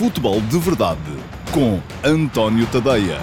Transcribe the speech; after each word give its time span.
Futebol 0.00 0.40
de 0.40 0.58
Verdade 0.58 0.98
com 1.52 1.78
António 2.02 2.66
Tadeia. 2.72 3.18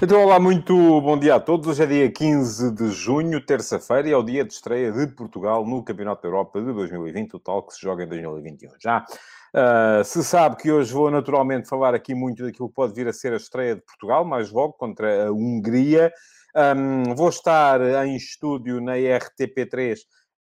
Então, 0.00 0.24
olá, 0.24 0.40
muito 0.40 0.74
bom 1.02 1.18
dia 1.18 1.34
a 1.34 1.40
todos. 1.40 1.66
Hoje 1.66 1.82
é 1.82 1.86
dia 1.86 2.10
15 2.10 2.70
de 2.70 2.88
junho, 2.88 3.38
terça-feira, 3.38 4.08
e 4.08 4.12
é 4.12 4.16
o 4.16 4.22
dia 4.22 4.42
de 4.42 4.50
estreia 4.50 4.90
de 4.90 5.08
Portugal 5.08 5.66
no 5.66 5.84
Campeonato 5.84 6.22
da 6.22 6.28
Europa 6.28 6.58
de 6.58 6.72
2020, 6.72 7.34
o 7.34 7.38
tal 7.38 7.62
que 7.66 7.74
se 7.74 7.82
joga 7.82 8.04
em 8.04 8.08
2021. 8.08 8.70
Já 8.80 9.04
uh, 9.04 10.02
se 10.02 10.24
sabe 10.24 10.56
que 10.56 10.72
hoje 10.72 10.90
vou 10.90 11.10
naturalmente 11.10 11.68
falar 11.68 11.94
aqui 11.94 12.14
muito 12.14 12.44
daquilo 12.44 12.70
que 12.70 12.74
pode 12.74 12.94
vir 12.94 13.06
a 13.06 13.12
ser 13.12 13.34
a 13.34 13.36
estreia 13.36 13.74
de 13.74 13.82
Portugal, 13.82 14.24
mais 14.24 14.50
logo 14.50 14.72
contra 14.72 15.26
a 15.26 15.30
Hungria. 15.30 16.10
Um, 16.56 17.14
vou 17.14 17.28
estar 17.28 17.78
em 18.06 18.16
estúdio 18.16 18.80
na 18.80 18.94
RTP3 18.94 19.98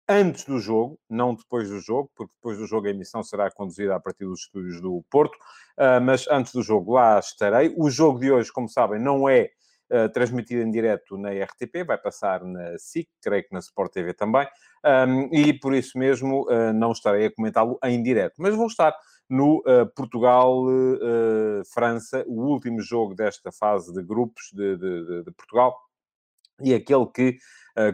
antes 0.08 0.44
do 0.44 0.58
jogo, 0.58 0.98
não 1.08 1.34
depois 1.34 1.68
do 1.68 1.80
jogo, 1.80 2.10
porque 2.14 2.32
depois 2.34 2.58
do 2.58 2.66
jogo 2.66 2.86
a 2.86 2.90
emissão 2.90 3.22
será 3.22 3.50
conduzida 3.50 3.96
a 3.96 4.00
partir 4.00 4.24
dos 4.24 4.40
estúdios 4.40 4.80
do 4.80 5.04
Porto, 5.10 5.36
uh, 5.78 6.00
mas 6.02 6.26
antes 6.28 6.52
do 6.52 6.62
jogo 6.62 6.92
lá 6.92 7.18
estarei. 7.18 7.74
O 7.76 7.90
jogo 7.90 8.18
de 8.18 8.30
hoje, 8.30 8.52
como 8.52 8.68
sabem, 8.68 9.00
não 9.00 9.28
é 9.28 9.50
uh, 9.90 10.08
transmitido 10.12 10.62
em 10.62 10.70
direto 10.70 11.16
na 11.16 11.30
RTP, 11.30 11.84
vai 11.86 11.98
passar 11.98 12.44
na 12.44 12.78
SIC, 12.78 13.08
creio 13.22 13.44
que 13.44 13.52
na 13.52 13.60
Sport 13.60 13.92
TV 13.92 14.12
também, 14.12 14.46
um, 14.84 15.28
e 15.32 15.58
por 15.58 15.74
isso 15.74 15.98
mesmo 15.98 16.46
uh, 16.50 16.72
não 16.74 16.92
estarei 16.92 17.26
a 17.26 17.34
comentá-lo 17.34 17.78
em 17.84 18.02
direto, 18.02 18.34
mas 18.38 18.54
vou 18.54 18.66
estar 18.66 18.94
no 19.26 19.62
Portugal-França, 19.96 22.24
o 22.26 22.42
último 22.42 22.82
jogo 22.82 23.14
desta 23.14 23.50
fase 23.50 23.90
de 23.90 24.02
grupos 24.02 24.50
de, 24.52 24.76
de, 24.76 25.06
de, 25.06 25.24
de 25.24 25.32
Portugal, 25.32 25.74
e 26.60 26.74
aquele 26.74 27.06
que 27.06 27.30
uh, 27.30 27.34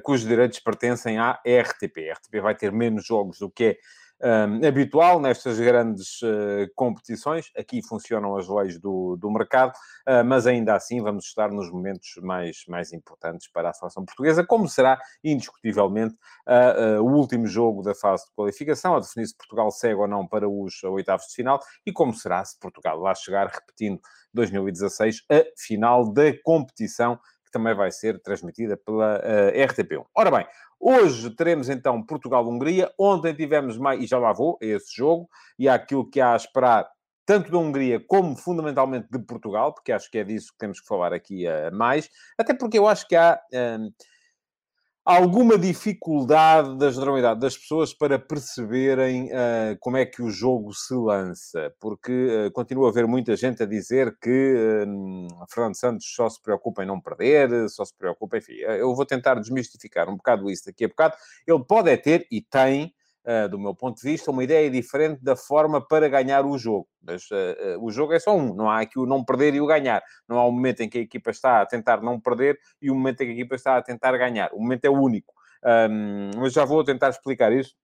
cujos 0.02 0.26
direitos 0.26 0.58
pertencem 0.60 1.18
à 1.18 1.40
RTP. 1.46 2.10
A 2.10 2.14
RTP 2.14 2.40
vai 2.42 2.54
ter 2.54 2.72
menos 2.72 3.06
jogos 3.06 3.38
do 3.38 3.50
que 3.50 3.64
é 3.64 3.78
um, 4.22 4.66
habitual 4.66 5.18
nestas 5.20 5.58
grandes 5.58 6.20
uh, 6.22 6.70
competições. 6.74 7.50
Aqui 7.56 7.82
funcionam 7.82 8.36
as 8.36 8.48
leis 8.48 8.78
do, 8.78 9.16
do 9.16 9.30
mercado, 9.30 9.72
uh, 10.06 10.24
mas 10.24 10.46
ainda 10.46 10.74
assim 10.74 11.00
vamos 11.00 11.24
estar 11.26 11.50
nos 11.50 11.70
momentos 11.70 12.12
mais, 12.22 12.64
mais 12.68 12.92
importantes 12.92 13.50
para 13.50 13.70
a 13.70 13.72
seleção 13.72 14.04
portuguesa, 14.04 14.44
como 14.44 14.68
será 14.68 15.00
indiscutivelmente 15.24 16.14
uh, 16.46 17.02
o 17.02 17.14
último 17.14 17.46
jogo 17.46 17.82
da 17.82 17.94
fase 17.94 18.26
de 18.26 18.32
qualificação, 18.34 18.94
a 18.94 19.00
definir 19.00 19.26
se 19.26 19.36
Portugal 19.36 19.70
segue 19.70 20.00
ou 20.00 20.08
não 20.08 20.26
para 20.26 20.48
os 20.48 20.82
oitavos 20.84 21.26
de 21.26 21.34
final, 21.34 21.58
e 21.86 21.92
como 21.92 22.12
será 22.14 22.44
se 22.44 22.58
Portugal 22.58 22.98
lá 22.98 23.14
chegar, 23.14 23.46
repetindo 23.46 24.00
2016, 24.34 25.24
a 25.30 25.44
final 25.56 26.12
da 26.12 26.32
competição 26.44 27.18
que 27.50 27.58
também 27.58 27.74
vai 27.74 27.90
ser 27.90 28.22
transmitida 28.22 28.76
pela 28.76 29.18
uh, 29.18 29.22
eh, 29.24 29.66
RTP1. 29.66 30.06
Ora 30.14 30.30
bem, 30.30 30.46
hoje 30.78 31.28
teremos 31.30 31.68
então 31.68 32.00
Portugal-Hungria. 32.02 32.90
Ontem 32.96 33.34
tivemos 33.34 33.76
mais, 33.76 34.00
e 34.00 34.06
já 34.06 34.18
lá 34.18 34.32
vou, 34.32 34.56
a 34.62 34.64
esse 34.64 34.96
jogo, 34.96 35.28
e 35.58 35.68
há 35.68 35.74
aquilo 35.74 36.08
que 36.08 36.20
há 36.20 36.32
a 36.32 36.36
esperar 36.36 36.88
tanto 37.26 37.50
da 37.50 37.58
Hungria 37.58 38.00
como 38.06 38.36
fundamentalmente 38.36 39.08
de 39.10 39.18
Portugal, 39.18 39.74
porque 39.74 39.92
acho 39.92 40.10
que 40.10 40.18
é 40.18 40.24
disso 40.24 40.52
que 40.52 40.58
temos 40.58 40.80
que 40.80 40.86
falar 40.86 41.12
aqui 41.12 41.44
uh, 41.46 41.74
mais, 41.74 42.08
até 42.38 42.54
porque 42.54 42.78
eu 42.78 42.86
acho 42.86 43.06
que 43.06 43.16
há. 43.16 43.40
Uh, 43.52 43.92
alguma 45.10 45.58
dificuldade 45.58 46.78
da 46.78 46.90
generalidade 46.90 47.40
das 47.40 47.58
pessoas 47.58 47.92
para 47.92 48.18
perceberem 48.18 49.26
uh, 49.26 49.76
como 49.80 49.96
é 49.96 50.06
que 50.06 50.22
o 50.22 50.30
jogo 50.30 50.72
se 50.72 50.94
lança, 50.94 51.74
porque 51.80 52.46
uh, 52.46 52.50
continua 52.52 52.86
a 52.86 52.90
haver 52.90 53.06
muita 53.06 53.34
gente 53.34 53.62
a 53.62 53.66
dizer 53.66 54.16
que 54.20 54.54
uh, 54.86 55.46
Fernando 55.52 55.76
Santos 55.76 56.06
só 56.14 56.28
se 56.28 56.40
preocupa 56.40 56.84
em 56.84 56.86
não 56.86 57.00
perder, 57.00 57.68
só 57.68 57.84
se 57.84 57.94
preocupa, 57.96 58.38
enfim, 58.38 58.52
eu 58.52 58.94
vou 58.94 59.04
tentar 59.04 59.34
desmistificar 59.34 60.08
um 60.08 60.16
bocado 60.16 60.48
isso 60.48 60.66
daqui 60.66 60.84
a 60.84 60.88
bocado. 60.88 61.14
Ele 61.46 61.64
pode 61.64 61.90
é 61.90 61.96
ter 61.96 62.26
e 62.30 62.40
tem 62.40 62.94
do 63.50 63.58
meu 63.58 63.74
ponto 63.74 64.00
de 64.00 64.02
vista, 64.02 64.30
uma 64.30 64.42
ideia 64.42 64.70
diferente 64.70 65.22
da 65.22 65.36
forma 65.36 65.86
para 65.86 66.08
ganhar 66.08 66.44
o 66.44 66.56
jogo. 66.56 66.88
Mas 67.02 67.30
uh, 67.30 67.78
uh, 67.78 67.84
o 67.84 67.90
jogo 67.90 68.12
é 68.12 68.18
só 68.18 68.36
um, 68.36 68.54
não 68.54 68.70
há 68.70 68.80
aqui 68.80 68.98
o 68.98 69.06
não 69.06 69.24
perder 69.24 69.54
e 69.54 69.60
o 69.60 69.66
ganhar. 69.66 70.02
Não 70.28 70.38
há 70.38 70.46
um 70.46 70.52
momento 70.52 70.80
em 70.80 70.88
que 70.88 70.98
a 70.98 71.00
equipa 71.02 71.30
está 71.30 71.60
a 71.60 71.66
tentar 71.66 72.00
não 72.02 72.20
perder 72.20 72.58
e 72.80 72.90
o 72.90 72.94
um 72.94 72.96
momento 72.96 73.20
em 73.22 73.26
que 73.26 73.32
a 73.32 73.34
equipa 73.34 73.54
está 73.54 73.76
a 73.76 73.82
tentar 73.82 74.16
ganhar. 74.16 74.50
O 74.52 74.60
momento 74.60 74.84
é 74.84 74.90
único. 74.90 75.34
Um, 75.62 76.30
mas 76.38 76.52
já 76.52 76.64
vou 76.64 76.82
tentar 76.82 77.10
explicar 77.10 77.52
isso 77.52 77.74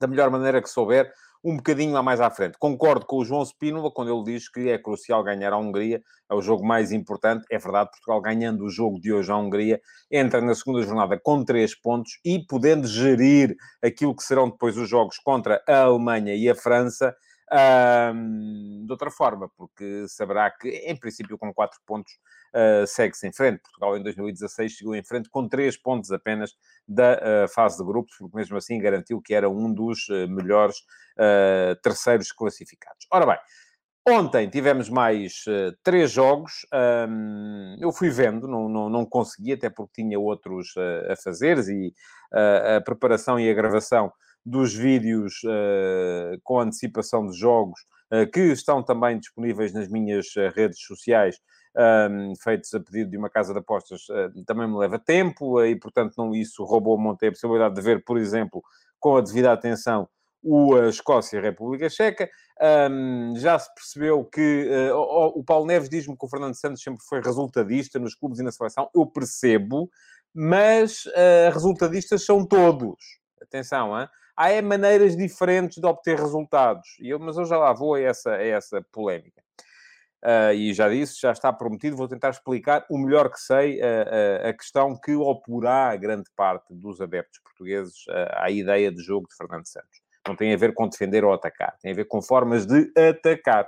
da 0.00 0.06
melhor 0.06 0.30
maneira 0.30 0.62
que 0.62 0.68
souber 0.68 1.12
um 1.42 1.56
bocadinho 1.56 1.92
lá 1.92 2.02
mais 2.02 2.20
à 2.20 2.30
frente. 2.30 2.58
Concordo 2.58 3.06
com 3.06 3.16
o 3.16 3.24
João 3.24 3.42
Spínola 3.42 3.90
quando 3.90 4.14
ele 4.14 4.24
diz 4.24 4.48
que 4.48 4.68
é 4.68 4.78
crucial 4.78 5.24
ganhar 5.24 5.52
a 5.52 5.58
Hungria, 5.58 6.02
é 6.28 6.34
o 6.34 6.42
jogo 6.42 6.64
mais 6.64 6.92
importante. 6.92 7.44
É 7.50 7.58
verdade, 7.58 7.90
Portugal 7.90 8.20
ganhando 8.20 8.64
o 8.64 8.70
jogo 8.70 9.00
de 9.00 9.12
hoje 9.12 9.32
à 9.32 9.36
Hungria, 9.36 9.80
entra 10.10 10.40
na 10.40 10.54
segunda 10.54 10.82
jornada 10.82 11.18
com 11.18 11.44
três 11.44 11.74
pontos 11.74 12.18
e 12.24 12.44
podendo 12.46 12.86
gerir 12.86 13.56
aquilo 13.82 14.14
que 14.14 14.22
serão 14.22 14.50
depois 14.50 14.76
os 14.76 14.88
jogos 14.88 15.18
contra 15.18 15.62
a 15.66 15.82
Alemanha 15.82 16.34
e 16.34 16.48
a 16.48 16.54
França, 16.54 17.14
de 18.84 18.92
outra 18.92 19.10
forma, 19.10 19.50
porque 19.56 20.06
saberá 20.08 20.50
que, 20.50 20.68
em 20.68 20.96
princípio, 20.96 21.36
com 21.36 21.52
quatro 21.52 21.80
pontos, 21.84 22.12
uh, 22.54 22.86
segue-se 22.86 23.26
em 23.26 23.32
frente. 23.32 23.60
Portugal, 23.62 23.96
em 23.96 24.02
2016, 24.02 24.72
chegou 24.72 24.94
em 24.94 25.04
frente 25.04 25.28
com 25.28 25.48
três 25.48 25.76
pontos 25.76 26.10
apenas 26.12 26.52
da 26.86 27.14
uh, 27.14 27.48
fase 27.48 27.78
de 27.78 27.84
grupos, 27.84 28.16
porque 28.18 28.36
mesmo 28.36 28.56
assim 28.56 28.78
garantiu 28.78 29.20
que 29.20 29.34
era 29.34 29.48
um 29.48 29.72
dos 29.72 30.08
uh, 30.08 30.28
melhores 30.28 30.76
terceiros 31.82 32.32
classificados. 32.32 33.06
Ora 33.12 33.26
bem, 33.26 33.36
Ontem 34.08 34.48
tivemos 34.48 34.88
mais 34.88 35.44
uh, 35.46 35.76
três 35.82 36.10
jogos. 36.10 36.66
Um, 37.08 37.76
eu 37.78 37.92
fui 37.92 38.08
vendo, 38.08 38.48
não, 38.48 38.68
não, 38.68 38.88
não, 38.88 39.04
consegui, 39.04 39.52
até 39.52 39.68
porque 39.68 40.02
tinha 40.02 40.18
outros 40.18 40.74
uh, 40.76 41.12
a 41.12 41.16
fazer, 41.16 41.58
e 41.68 41.88
uh, 42.32 42.76
a 42.78 42.80
preparação 42.80 43.38
e 43.38 43.50
a 43.50 43.54
gravação 43.54 44.10
dos 44.44 44.74
vídeos 44.74 45.42
com 46.42 46.60
antecipação 46.60 47.26
de 47.26 47.38
jogos, 47.38 47.78
que 48.32 48.40
estão 48.40 48.82
também 48.82 49.18
disponíveis 49.18 49.70
nas 49.74 49.86
minhas 49.86 50.28
redes 50.56 50.80
sociais, 50.80 51.36
um, 51.76 52.34
feitos 52.36 52.72
a 52.74 52.80
pedido 52.80 53.10
de 53.10 53.16
uma 53.16 53.30
casa 53.30 53.52
de 53.52 53.58
apostas, 53.58 54.06
também 54.46 54.68
me 54.68 54.76
leva 54.76 54.98
tempo, 54.98 55.62
e 55.64 55.76
portanto 55.76 56.14
não 56.16 56.34
isso 56.34 56.64
roubou-me 56.64 57.06
ontem 57.06 57.28
a 57.28 57.32
possibilidade 57.32 57.74
de 57.74 57.80
ver, 57.80 58.04
por 58.04 58.18
exemplo, 58.18 58.62
com 58.98 59.16
a 59.16 59.20
devida 59.20 59.52
atenção, 59.52 60.08
o 60.42 60.76
Escócia 60.78 61.36
e 61.36 61.38
a 61.38 61.42
República 61.42 61.88
Checa. 61.88 62.28
Um, 62.90 63.34
já 63.36 63.58
se 63.58 63.72
percebeu 63.74 64.24
que 64.24 64.68
uh, 64.68 64.94
o, 64.94 65.40
o, 65.40 65.44
Paulo 65.44 65.66
Neves 65.66 65.88
diz-me 65.88 66.16
que 66.16 66.24
o 66.24 66.28
Fernando 66.28 66.54
Santos 66.54 66.82
sempre 66.82 67.02
foi 67.08 67.20
resultadista 67.20 67.98
nos 67.98 68.14
clubes 68.14 68.38
e 68.38 68.42
na 68.42 68.52
seleção. 68.52 68.90
Eu 68.94 69.06
percebo, 69.06 69.90
mas 70.34 71.06
uh, 71.06 71.52
resultadistas 71.52 72.24
são 72.24 72.44
todos. 72.44 73.18
Atenção, 73.40 73.98
hein? 73.98 74.08
há 74.40 74.50
é 74.50 74.62
maneiras 74.62 75.16
diferentes 75.16 75.78
de 75.78 75.86
obter 75.86 76.18
resultados. 76.18 76.96
E 76.98 77.10
eu, 77.10 77.18
mas 77.18 77.36
eu 77.36 77.44
já 77.44 77.58
lá 77.58 77.72
vou 77.74 77.94
a 77.94 78.00
essa, 78.00 78.32
a 78.32 78.42
essa 78.42 78.82
polémica. 78.90 79.42
Uh, 80.22 80.52
e 80.52 80.74
já 80.74 80.86
disse, 80.86 81.18
já 81.18 81.32
está 81.32 81.50
prometido, 81.50 81.96
vou 81.96 82.06
tentar 82.06 82.28
explicar 82.28 82.84
o 82.90 82.98
melhor 82.98 83.30
que 83.30 83.40
sei 83.40 83.80
uh, 83.80 83.84
uh, 83.84 84.48
a 84.48 84.52
questão 84.52 84.94
que 84.94 85.14
oporá 85.14 85.90
a 85.90 85.96
grande 85.96 86.28
parte 86.36 86.74
dos 86.74 87.00
adeptos 87.00 87.40
portugueses 87.42 88.04
à 88.32 88.50
ideia 88.50 88.92
de 88.92 89.02
jogo 89.02 89.26
de 89.28 89.34
Fernando 89.34 89.66
Santos. 89.66 90.02
Não 90.28 90.36
tem 90.36 90.52
a 90.52 90.56
ver 90.58 90.74
com 90.74 90.86
defender 90.86 91.24
ou 91.24 91.32
atacar, 91.32 91.74
tem 91.80 91.92
a 91.92 91.94
ver 91.94 92.04
com 92.04 92.20
formas 92.20 92.66
de 92.66 92.92
atacar. 92.94 93.64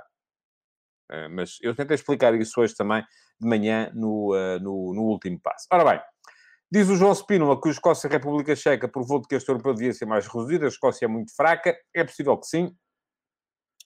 Uh, 1.11 1.27
mas 1.31 1.57
eu 1.63 1.75
tentei 1.75 1.95
explicar 1.95 2.35
isso 2.35 2.61
hoje 2.61 2.75
também 2.75 3.03
de 3.41 3.47
manhã 3.47 3.91
no, 3.95 4.31
no, 4.61 4.93
no, 4.93 5.01
último 5.01 5.39
passo. 5.41 5.65
Ora 5.71 5.83
bem, 5.83 6.01
diz 6.71 6.87
o 6.87 6.95
João 6.95 7.15
Spínola 7.15 7.59
que 7.59 7.67
o 7.67 7.71
Escócia 7.71 8.07
e 8.07 8.09
a 8.09 8.13
República 8.13 8.55
Checa 8.55 8.87
provou 8.87 9.19
de 9.19 9.27
que 9.27 9.35
este 9.35 9.49
europeu 9.49 9.73
devia 9.73 9.91
ser 9.91 10.05
mais 10.05 10.27
reduzido, 10.27 10.65
a 10.65 10.67
Escócia 10.67 11.05
é 11.05 11.07
muito 11.07 11.35
fraca, 11.35 11.75
é 11.95 12.03
possível 12.03 12.37
que 12.37 12.45
sim. 12.45 12.75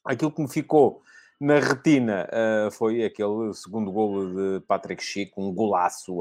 Aquilo 0.05 0.33
que 0.33 0.41
me 0.41 0.51
ficou 0.51 1.01
na 1.39 1.59
retina 1.59 2.27
uh, 2.31 2.71
foi 2.71 3.03
aquele 3.03 3.53
segundo 3.53 3.91
golo 3.91 4.59
de 4.59 4.65
Patrick 4.65 5.03
Schick, 5.03 5.33
um 5.37 5.53
golaço, 5.53 6.19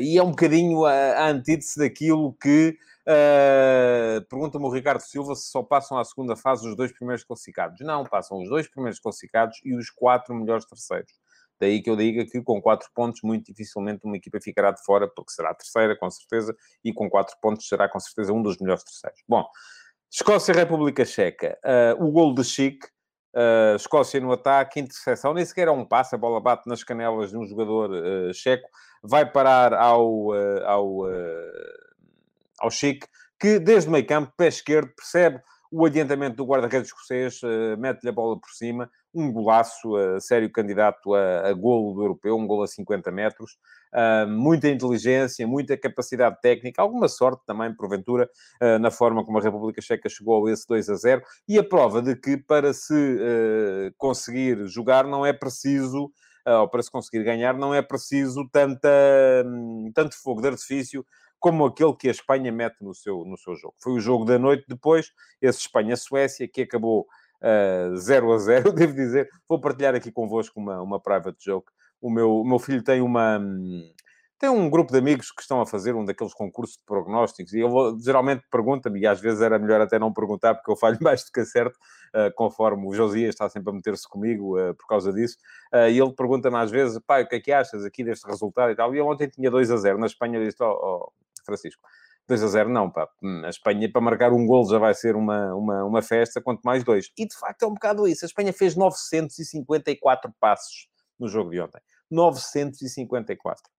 e 0.00 0.18
é 0.18 0.22
um 0.22 0.30
bocadinho 0.30 0.84
a, 0.84 0.92
a 0.92 1.28
antítese 1.28 1.78
daquilo 1.78 2.32
que 2.34 2.76
Uh, 3.06 4.24
Pergunta-me 4.30 4.64
o 4.64 4.70
Ricardo 4.70 5.00
Silva 5.00 5.34
se 5.34 5.50
só 5.50 5.62
passam 5.62 5.98
à 5.98 6.04
segunda 6.04 6.34
fase 6.34 6.66
os 6.66 6.74
dois 6.74 6.90
primeiros 6.90 7.22
classificados. 7.22 7.78
Não, 7.80 8.04
passam 8.04 8.38
os 8.40 8.48
dois 8.48 8.66
primeiros 8.68 8.98
classificados 8.98 9.60
e 9.64 9.74
os 9.74 9.90
quatro 9.90 10.34
melhores 10.34 10.64
terceiros. 10.64 11.12
Daí 11.60 11.82
que 11.82 11.88
eu 11.88 11.96
diga 11.96 12.24
que 12.24 12.42
com 12.42 12.60
quatro 12.60 12.88
pontos, 12.94 13.20
muito 13.22 13.46
dificilmente 13.46 14.04
uma 14.04 14.16
equipa 14.16 14.40
ficará 14.40 14.70
de 14.70 14.82
fora, 14.82 15.06
porque 15.06 15.32
será 15.32 15.50
a 15.50 15.54
terceira, 15.54 15.96
com 15.96 16.10
certeza, 16.10 16.56
e 16.82 16.92
com 16.92 17.08
quatro 17.08 17.36
pontos 17.40 17.68
será 17.68 17.88
com 17.88 18.00
certeza 18.00 18.32
um 18.32 18.42
dos 18.42 18.58
melhores 18.58 18.82
terceiros. 18.82 19.20
Bom, 19.28 19.46
Escócia 20.10 20.52
e 20.52 20.56
República 20.56 21.04
Checa. 21.04 21.58
Uh, 21.64 22.04
o 22.04 22.10
gol 22.10 22.34
de 22.34 22.42
Chic, 22.42 22.84
uh, 23.34 23.76
Escócia 23.76 24.20
no 24.20 24.32
ataque, 24.32 24.80
interseção, 24.80 25.34
nem 25.34 25.44
sequer 25.44 25.68
é 25.68 25.70
um 25.70 25.84
passe, 25.84 26.14
a 26.14 26.18
bola 26.18 26.40
bate 26.40 26.68
nas 26.68 26.82
canelas 26.82 27.30
de 27.30 27.36
um 27.36 27.46
jogador 27.46 27.90
uh, 27.90 28.32
checo, 28.32 28.68
vai 29.02 29.30
parar 29.30 29.74
ao, 29.74 30.32
ao 30.64 31.04
ao 32.58 32.70
Chique, 32.70 33.06
que 33.38 33.58
desde 33.58 33.90
meio 33.90 34.06
campo, 34.06 34.32
pé 34.36 34.48
esquerdo, 34.48 34.90
percebe 34.96 35.40
o 35.70 35.84
adiantamento 35.84 36.36
do 36.36 36.46
guarda-redes 36.46 36.88
escocês, 36.88 37.42
uh, 37.42 37.76
mete-lhe 37.78 38.08
a 38.08 38.12
bola 38.12 38.38
por 38.38 38.50
cima, 38.50 38.88
um 39.12 39.32
golaço, 39.32 39.96
uh, 39.96 40.20
sério 40.20 40.50
candidato 40.50 41.14
a, 41.14 41.48
a 41.48 41.52
golo 41.52 41.94
do 41.94 42.02
europeu, 42.02 42.36
um 42.36 42.46
golo 42.46 42.62
a 42.62 42.66
50 42.66 43.10
metros, 43.10 43.58
uh, 43.94 44.28
muita 44.28 44.68
inteligência, 44.68 45.46
muita 45.46 45.76
capacidade 45.76 46.40
técnica, 46.40 46.82
alguma 46.82 47.08
sorte 47.08 47.42
também, 47.46 47.74
porventura, 47.74 48.28
uh, 48.62 48.78
na 48.78 48.90
forma 48.90 49.24
como 49.24 49.38
a 49.38 49.42
República 49.42 49.80
Checa 49.80 50.08
chegou 50.08 50.46
a 50.46 50.52
esse 50.52 50.66
2 50.66 50.90
a 50.90 50.94
0, 50.94 51.22
e 51.48 51.58
a 51.58 51.64
prova 51.64 52.02
de 52.02 52.16
que 52.16 52.36
para 52.36 52.72
se 52.72 52.94
conseguir 53.96 54.66
jogar 54.66 55.04
não 55.04 55.24
é 55.24 55.32
preciso 55.32 56.10
ou 56.46 56.68
para 56.68 56.82
se 56.82 56.90
conseguir 56.90 57.24
ganhar, 57.24 57.54
não 57.54 57.74
é 57.74 57.80
preciso 57.80 58.46
tanta, 58.52 58.88
hum, 59.46 59.90
tanto 59.94 60.14
fogo 60.20 60.42
de 60.42 60.48
artifício 60.48 61.04
como 61.44 61.66
aquele 61.66 61.94
que 61.94 62.08
a 62.08 62.10
Espanha 62.10 62.50
mete 62.50 62.76
no 62.80 62.94
seu, 62.94 63.24
no 63.24 63.36
seu 63.36 63.54
jogo. 63.54 63.74
Foi 63.78 63.92
o 63.92 64.00
jogo 64.00 64.24
da 64.24 64.38
noite 64.38 64.64
depois, 64.66 65.10
esse 65.42 65.58
Espanha-Suécia, 65.60 66.48
que 66.48 66.62
acabou 66.62 67.06
uh, 67.42 67.96
0 67.96 68.32
a 68.32 68.38
0, 68.38 68.72
devo 68.74 68.94
dizer. 68.94 69.28
Vou 69.46 69.60
partilhar 69.60 69.94
aqui 69.94 70.10
convosco 70.10 70.58
uma, 70.58 70.80
uma 70.80 70.98
private 70.98 71.36
joke. 71.44 71.70
O 72.04 72.10
meu, 72.10 72.40
o 72.40 72.44
meu 72.44 72.58
filho 72.58 72.82
tem 72.82 73.00
uma... 73.00 73.38
Hum, 73.38 73.90
tem 74.38 74.50
um 74.50 74.68
grupo 74.68 74.92
de 74.92 74.98
amigos 74.98 75.30
que 75.30 75.40
estão 75.40 75.62
a 75.62 75.66
fazer 75.66 75.94
um 75.94 76.04
daqueles 76.04 76.34
concursos 76.34 76.76
de 76.76 76.84
prognósticos 76.84 77.54
e 77.54 77.60
ele 77.60 77.98
geralmente 78.04 78.44
pergunta-me, 78.50 79.00
e 79.00 79.06
às 79.06 79.18
vezes 79.18 79.40
era 79.40 79.58
melhor 79.58 79.80
até 79.80 79.98
não 79.98 80.12
perguntar 80.12 80.54
porque 80.54 80.70
eu 80.70 80.76
falho 80.76 80.98
mais 81.00 81.24
do 81.24 81.32
que 81.32 81.40
acerto, 81.40 81.78
uh, 82.14 82.30
conforme 82.34 82.86
o 82.86 82.92
Josias 82.92 83.30
está 83.30 83.48
sempre 83.48 83.70
a 83.70 83.72
meter-se 83.72 84.06
comigo 84.06 84.60
uh, 84.60 84.74
por 84.74 84.86
causa 84.86 85.14
disso, 85.14 85.38
uh, 85.72 85.88
e 85.88 85.98
ele 85.98 86.12
pergunta-me 86.12 86.58
às 86.58 86.70
vezes, 86.70 87.00
pai, 87.06 87.22
o 87.22 87.26
que 87.26 87.36
é 87.36 87.40
que 87.40 87.52
achas 87.52 87.86
aqui 87.86 88.04
deste 88.04 88.26
resultado 88.26 88.70
e 88.70 88.76
tal, 88.76 88.94
e 88.94 88.98
eu 88.98 89.06
ontem 89.06 89.26
tinha 89.28 89.50
2 89.50 89.70
a 89.70 89.76
0 89.78 89.98
na 89.98 90.06
Espanha, 90.06 90.38
disse, 90.44 90.62
oh, 90.62 90.66
oh, 90.66 91.12
Francisco, 91.46 91.80
2 92.28 92.42
a 92.42 92.48
0 92.48 92.68
não, 92.68 92.90
pá. 92.90 93.08
Hum, 93.22 93.42
a 93.46 93.48
Espanha, 93.48 93.90
para 93.90 94.02
marcar 94.02 94.32
um 94.32 94.46
gol 94.46 94.68
já 94.68 94.78
vai 94.78 94.92
ser 94.92 95.16
uma, 95.16 95.54
uma, 95.54 95.84
uma 95.84 96.02
festa, 96.02 96.42
quanto 96.42 96.60
mais 96.62 96.84
dois. 96.84 97.10
E, 97.16 97.26
de 97.26 97.34
facto, 97.34 97.62
é 97.62 97.66
um 97.66 97.74
bocado 97.74 98.06
isso. 98.08 98.24
A 98.24 98.28
Espanha 98.28 98.52
fez 98.52 98.76
954 98.76 100.32
passos 100.40 100.88
no 101.18 101.28
jogo 101.28 101.50
de 101.50 101.60
ontem. 101.60 101.80
954 102.10 103.74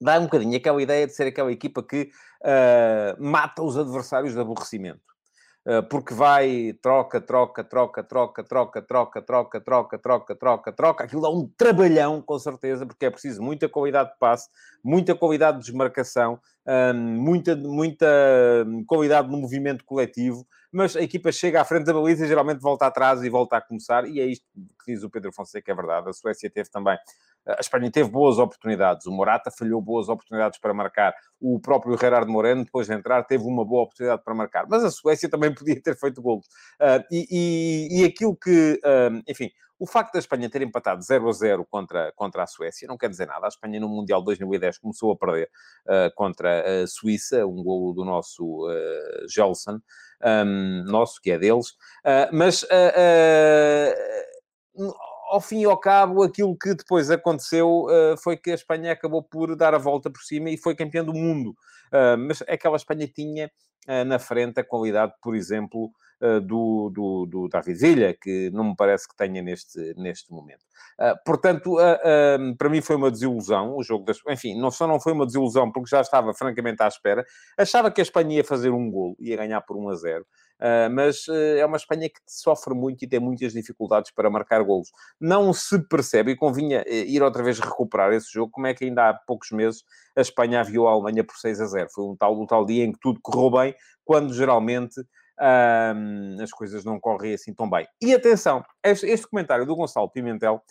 dá 0.00 0.18
um 0.18 0.24
bocadinho 0.24 0.56
aquela 0.56 0.80
ideia 0.82 1.06
de 1.06 1.14
ser 1.14 1.26
aquela 1.26 1.50
equipa 1.50 1.82
que 1.82 2.10
uh, 2.42 3.22
mata 3.22 3.62
os 3.62 3.76
adversários 3.76 4.34
de 4.34 4.40
aborrecimento. 4.40 5.15
Uh, 5.66 5.82
porque 5.90 6.14
vai, 6.14 6.78
troca, 6.80 7.20
troca, 7.20 7.64
troca, 7.64 8.04
troca, 8.04 8.44
troca, 8.44 8.44
troca, 8.44 8.80
troca, 9.20 9.60
troca, 9.60 9.98
troca, 9.98 10.34
troca, 10.36 10.72
troca. 10.72 11.04
Aquilo 11.04 11.22
dá 11.22 11.28
um 11.28 11.50
trabalhão, 11.58 12.22
com 12.22 12.38
certeza, 12.38 12.86
porque 12.86 13.06
é 13.06 13.10
preciso 13.10 13.42
muita 13.42 13.68
qualidade 13.68 14.12
de 14.12 14.18
passe, 14.20 14.48
muita 14.84 15.12
qualidade 15.16 15.58
de 15.58 15.64
desmarcação, 15.64 16.38
muita, 16.94 17.56
muita 17.56 18.06
qualidade 18.86 19.28
no 19.28 19.38
movimento 19.38 19.84
coletivo, 19.84 20.46
mas 20.70 20.94
a 20.94 21.02
equipa 21.02 21.32
chega 21.32 21.60
à 21.60 21.64
frente 21.64 21.86
da 21.86 21.92
baliza 21.92 22.24
e 22.24 22.28
geralmente 22.28 22.60
volta 22.60 22.86
atrás 22.86 23.22
e 23.24 23.28
volta 23.28 23.56
a 23.56 23.60
começar, 23.60 24.06
e 24.06 24.20
é 24.20 24.26
isto 24.26 24.44
que 24.84 24.92
diz 24.92 25.02
o 25.02 25.10
Pedro 25.10 25.32
Fonseca, 25.32 25.72
é 25.72 25.74
verdade. 25.74 26.08
A 26.08 26.12
Suécia 26.12 26.48
teve 26.48 26.70
também, 26.70 26.96
a 27.46 27.60
Espanha 27.60 27.90
teve 27.90 28.10
boas 28.10 28.38
oportunidades, 28.38 29.06
o 29.06 29.12
Morata 29.12 29.50
falhou 29.50 29.80
boas 29.80 30.08
oportunidades 30.08 30.58
para 30.58 30.74
marcar, 30.74 31.14
o 31.40 31.60
próprio 31.60 31.96
Gerardo 31.98 32.30
Moreno, 32.30 32.64
depois 32.64 32.86
de 32.86 32.94
entrar, 32.94 33.22
teve 33.24 33.44
uma 33.44 33.64
boa 33.64 33.84
oportunidade 33.84 34.22
para 34.24 34.34
marcar, 34.34 34.66
mas 34.68 34.84
a 34.84 34.90
Suécia 34.90 35.28
também 35.28 35.52
podia 35.54 35.80
ter 35.80 35.96
feito 35.96 36.20
golos. 36.20 36.46
Uh, 36.80 37.04
e, 37.10 37.26
e, 37.30 38.00
e, 38.00 38.04
aquilo 38.04 38.36
que, 38.36 38.80
uh, 38.84 39.22
enfim, 39.28 39.50
o 39.78 39.86
facto 39.86 40.14
da 40.14 40.18
Espanha 40.18 40.48
ter 40.48 40.62
empatado 40.62 41.02
0 41.02 41.28
a 41.28 41.32
0 41.32 41.66
contra, 41.66 42.10
contra 42.12 42.42
a 42.42 42.46
Suécia 42.46 42.88
não 42.88 42.96
quer 42.96 43.10
dizer 43.10 43.26
nada. 43.26 43.46
A 43.46 43.48
Espanha 43.48 43.78
no 43.78 43.88
Mundial 43.88 44.22
2010 44.22 44.78
começou 44.78 45.12
a 45.12 45.16
perder 45.16 45.50
uh, 45.86 46.14
contra 46.14 46.82
a 46.82 46.86
Suíça, 46.86 47.46
um 47.46 47.62
golo 47.62 47.92
do 47.92 48.04
nosso 48.04 48.66
uh, 48.66 49.28
Gelson, 49.28 49.78
um, 50.24 50.82
nosso, 50.86 51.20
que 51.20 51.30
é 51.30 51.38
deles. 51.38 51.70
Uh, 52.04 52.32
mas 52.32 52.64
ao 55.28 55.40
fim 55.40 55.60
e 55.60 55.64
ao 55.64 55.76
cabo, 55.76 56.22
aquilo 56.22 56.56
que 56.56 56.74
depois 56.74 57.10
aconteceu 57.10 57.84
uh, 57.84 58.16
foi 58.22 58.36
que 58.36 58.50
a 58.50 58.54
Espanha 58.54 58.92
acabou 58.92 59.22
por 59.22 59.54
dar 59.56 59.74
a 59.74 59.78
volta 59.78 60.10
por 60.10 60.22
cima 60.22 60.50
e 60.50 60.56
foi 60.56 60.74
campeã 60.74 61.04
do 61.04 61.12
mundo. 61.12 61.50
Uh, 61.92 62.16
mas 62.18 62.42
aquela 62.42 62.76
Espanha 62.76 63.06
tinha 63.08 63.50
uh, 63.88 64.04
na 64.04 64.18
frente 64.18 64.60
a 64.60 64.64
qualidade, 64.64 65.12
por 65.22 65.34
exemplo, 65.34 65.90
do, 66.46 66.88
do, 66.88 67.26
do 67.26 67.46
David 67.46 67.78
Villa, 67.78 68.14
que 68.18 68.50
não 68.50 68.64
me 68.64 68.74
parece 68.74 69.06
que 69.06 69.14
tenha 69.14 69.42
neste, 69.42 69.78
neste 69.98 70.32
momento. 70.32 70.64
Portanto, 71.26 71.76
para 72.56 72.70
mim 72.70 72.80
foi 72.80 72.96
uma 72.96 73.10
desilusão 73.10 73.76
o 73.76 73.82
jogo 73.82 74.06
das... 74.06 74.16
Enfim, 74.30 74.58
não 74.58 74.70
só 74.70 74.86
não 74.86 74.98
foi 74.98 75.12
uma 75.12 75.26
desilusão, 75.26 75.70
porque 75.70 75.90
já 75.90 76.00
estava 76.00 76.32
francamente 76.32 76.82
à 76.82 76.88
espera. 76.88 77.22
Achava 77.58 77.90
que 77.90 78.00
a 78.00 78.02
Espanha 78.02 78.36
ia 78.36 78.44
fazer 78.44 78.70
um 78.70 78.90
gol, 78.90 79.14
ia 79.20 79.36
ganhar 79.36 79.60
por 79.60 79.76
1 79.76 79.90
a 79.90 79.94
0. 79.94 80.26
Uh, 80.58 80.88
mas 80.90 81.28
uh, 81.28 81.58
é 81.58 81.66
uma 81.66 81.76
Espanha 81.76 82.08
que 82.08 82.20
sofre 82.26 82.74
muito 82.74 83.04
e 83.04 83.08
tem 83.08 83.20
muitas 83.20 83.52
dificuldades 83.52 84.10
para 84.10 84.30
marcar 84.30 84.62
golos. 84.62 84.90
Não 85.20 85.52
se 85.52 85.78
percebe, 85.88 86.32
e 86.32 86.36
convinha 86.36 86.82
ir 86.88 87.22
outra 87.22 87.42
vez 87.42 87.58
recuperar 87.58 88.12
esse 88.12 88.32
jogo, 88.32 88.50
como 88.50 88.66
é 88.66 88.74
que 88.74 88.84
ainda 88.84 89.10
há 89.10 89.14
poucos 89.14 89.50
meses 89.50 89.84
a 90.16 90.20
Espanha 90.20 90.60
aviou 90.60 90.88
a 90.88 90.92
Alemanha 90.92 91.22
por 91.22 91.36
6 91.36 91.60
a 91.60 91.66
0. 91.66 91.88
Foi 91.90 92.04
um 92.04 92.16
tal, 92.16 92.40
um 92.40 92.46
tal 92.46 92.64
dia 92.64 92.84
em 92.84 92.92
que 92.92 92.98
tudo 93.00 93.20
correu 93.22 93.50
bem, 93.50 93.74
quando 94.04 94.32
geralmente 94.32 95.00
as 96.42 96.50
coisas 96.50 96.82
não 96.82 96.98
correm 96.98 97.34
assim 97.34 97.52
tão 97.52 97.68
bem. 97.68 97.86
E 98.00 98.14
atenção, 98.14 98.64
este 98.82 99.26
comentário 99.28 99.66
do 99.66 99.76
Gonçalo 99.76 100.10
Pimentel 100.10 100.62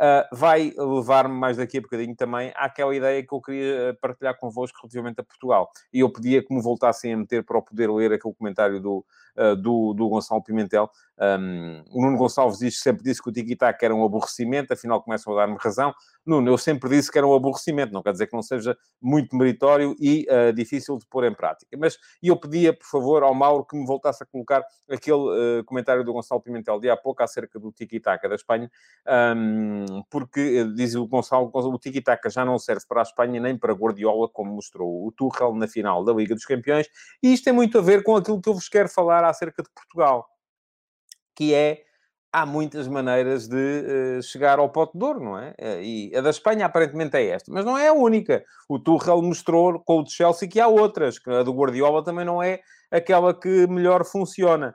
uh, 0.00 0.36
vai 0.36 0.72
levar-me 0.76 1.34
mais 1.34 1.56
daqui 1.56 1.78
a 1.78 1.80
bocadinho 1.80 2.14
também 2.16 2.52
àquela 2.56 2.94
ideia 2.94 3.22
que 3.22 3.32
eu 3.32 3.40
queria 3.40 3.90
ah, 3.90 3.96
partilhar 4.00 4.36
convosco 4.38 4.78
relativamente 4.82 5.20
a 5.20 5.24
Portugal. 5.24 5.70
E 5.92 6.00
eu 6.00 6.10
pedia 6.10 6.44
que 6.44 6.54
me 6.54 6.62
voltassem 6.62 7.12
a 7.12 7.16
meter 7.16 7.44
para 7.44 7.60
poder 7.60 7.90
ler 7.90 8.12
aquele 8.12 8.34
comentário 8.34 8.80
do, 8.80 9.04
uh, 9.36 9.56
do, 9.56 9.94
do 9.94 10.08
Gonçalo 10.08 10.42
Pimentel. 10.42 10.90
Um, 11.16 11.84
o 11.90 12.02
Nuno 12.02 12.18
Gonçalves 12.18 12.58
diz, 12.58 12.80
sempre 12.80 13.04
disse 13.04 13.22
que 13.22 13.28
o 13.28 13.32
tiki-taka 13.32 13.84
era 13.84 13.94
um 13.94 14.04
aborrecimento, 14.04 14.72
afinal 14.72 15.00
começam 15.00 15.32
a 15.32 15.36
dar-me 15.36 15.56
razão. 15.60 15.94
Nuno, 16.26 16.50
eu 16.50 16.58
sempre 16.58 16.90
disse 16.90 17.10
que 17.10 17.18
era 17.18 17.26
um 17.26 17.34
aborrecimento, 17.34 17.92
não 17.92 18.02
quer 18.02 18.12
dizer 18.12 18.26
que 18.26 18.34
não 18.34 18.42
seja 18.42 18.76
muito 19.00 19.36
meritório 19.36 19.94
e 20.00 20.26
uh, 20.28 20.52
difícil 20.52 20.98
de 20.98 21.06
pôr 21.06 21.24
em 21.24 21.34
prática. 21.34 21.76
Mas 21.78 21.98
eu 22.22 22.36
pedia, 22.36 22.72
por 22.72 22.86
favor, 22.86 23.22
ao 23.22 23.34
Mauro 23.34 23.64
que 23.64 23.76
me 23.76 23.86
voltasse 23.86 24.22
a 24.22 24.26
colocar 24.26 24.64
aquele 24.90 25.62
comentário 25.66 26.02
do 26.04 26.12
Gonçalo 26.12 26.40
Pimentel 26.40 26.80
de 26.80 26.90
há 26.90 26.96
pouco 26.96 27.22
acerca 27.22 27.58
do 27.58 27.70
tiki-taka 27.70 28.28
da 28.28 28.34
Espanha, 28.34 28.70
um, 29.36 29.83
porque, 30.10 30.64
diz 30.74 30.94
o 30.94 31.06
Gonçalo, 31.06 31.50
o 31.52 31.78
tiki-taka 31.78 32.30
já 32.30 32.44
não 32.44 32.58
serve 32.58 32.84
para 32.88 33.00
a 33.00 33.02
Espanha 33.02 33.40
nem 33.40 33.56
para 33.56 33.72
Guardiola, 33.72 34.28
como 34.28 34.54
mostrou 34.54 35.06
o 35.06 35.12
Tuchel 35.12 35.54
na 35.54 35.66
final 35.66 36.04
da 36.04 36.12
Liga 36.12 36.34
dos 36.34 36.44
Campeões, 36.44 36.86
e 37.22 37.32
isto 37.32 37.44
tem 37.44 37.52
muito 37.52 37.78
a 37.78 37.82
ver 37.82 38.02
com 38.02 38.16
aquilo 38.16 38.40
que 38.40 38.48
eu 38.48 38.54
vos 38.54 38.68
quero 38.68 38.88
falar 38.88 39.24
acerca 39.24 39.62
de 39.62 39.68
Portugal, 39.74 40.26
que 41.34 41.54
é 41.54 41.82
há 42.34 42.44
muitas 42.44 42.88
maneiras 42.88 43.46
de 43.46 43.56
uh, 44.18 44.22
chegar 44.22 44.58
ao 44.58 44.68
pote 44.68 44.98
de 44.98 45.04
ouro, 45.04 45.20
não 45.22 45.38
é? 45.38 45.54
Eh, 45.56 45.82
e 45.84 46.16
a 46.16 46.20
da 46.20 46.30
Espanha 46.30 46.66
aparentemente 46.66 47.16
é 47.16 47.28
esta, 47.28 47.52
mas 47.52 47.64
não 47.64 47.78
é 47.78 47.86
a 47.86 47.92
única. 47.92 48.44
O 48.68 48.76
Tuchel 48.76 49.22
mostrou 49.22 49.78
com 49.78 50.00
o 50.00 50.02
de 50.02 50.10
Chelsea 50.10 50.48
que 50.48 50.58
há 50.58 50.66
outras, 50.66 51.16
que 51.16 51.30
a 51.30 51.44
do 51.44 51.52
Guardiola 51.52 52.02
também 52.02 52.24
não 52.24 52.42
é 52.42 52.60
aquela 52.90 53.32
que 53.32 53.68
melhor 53.68 54.04
funciona. 54.04 54.74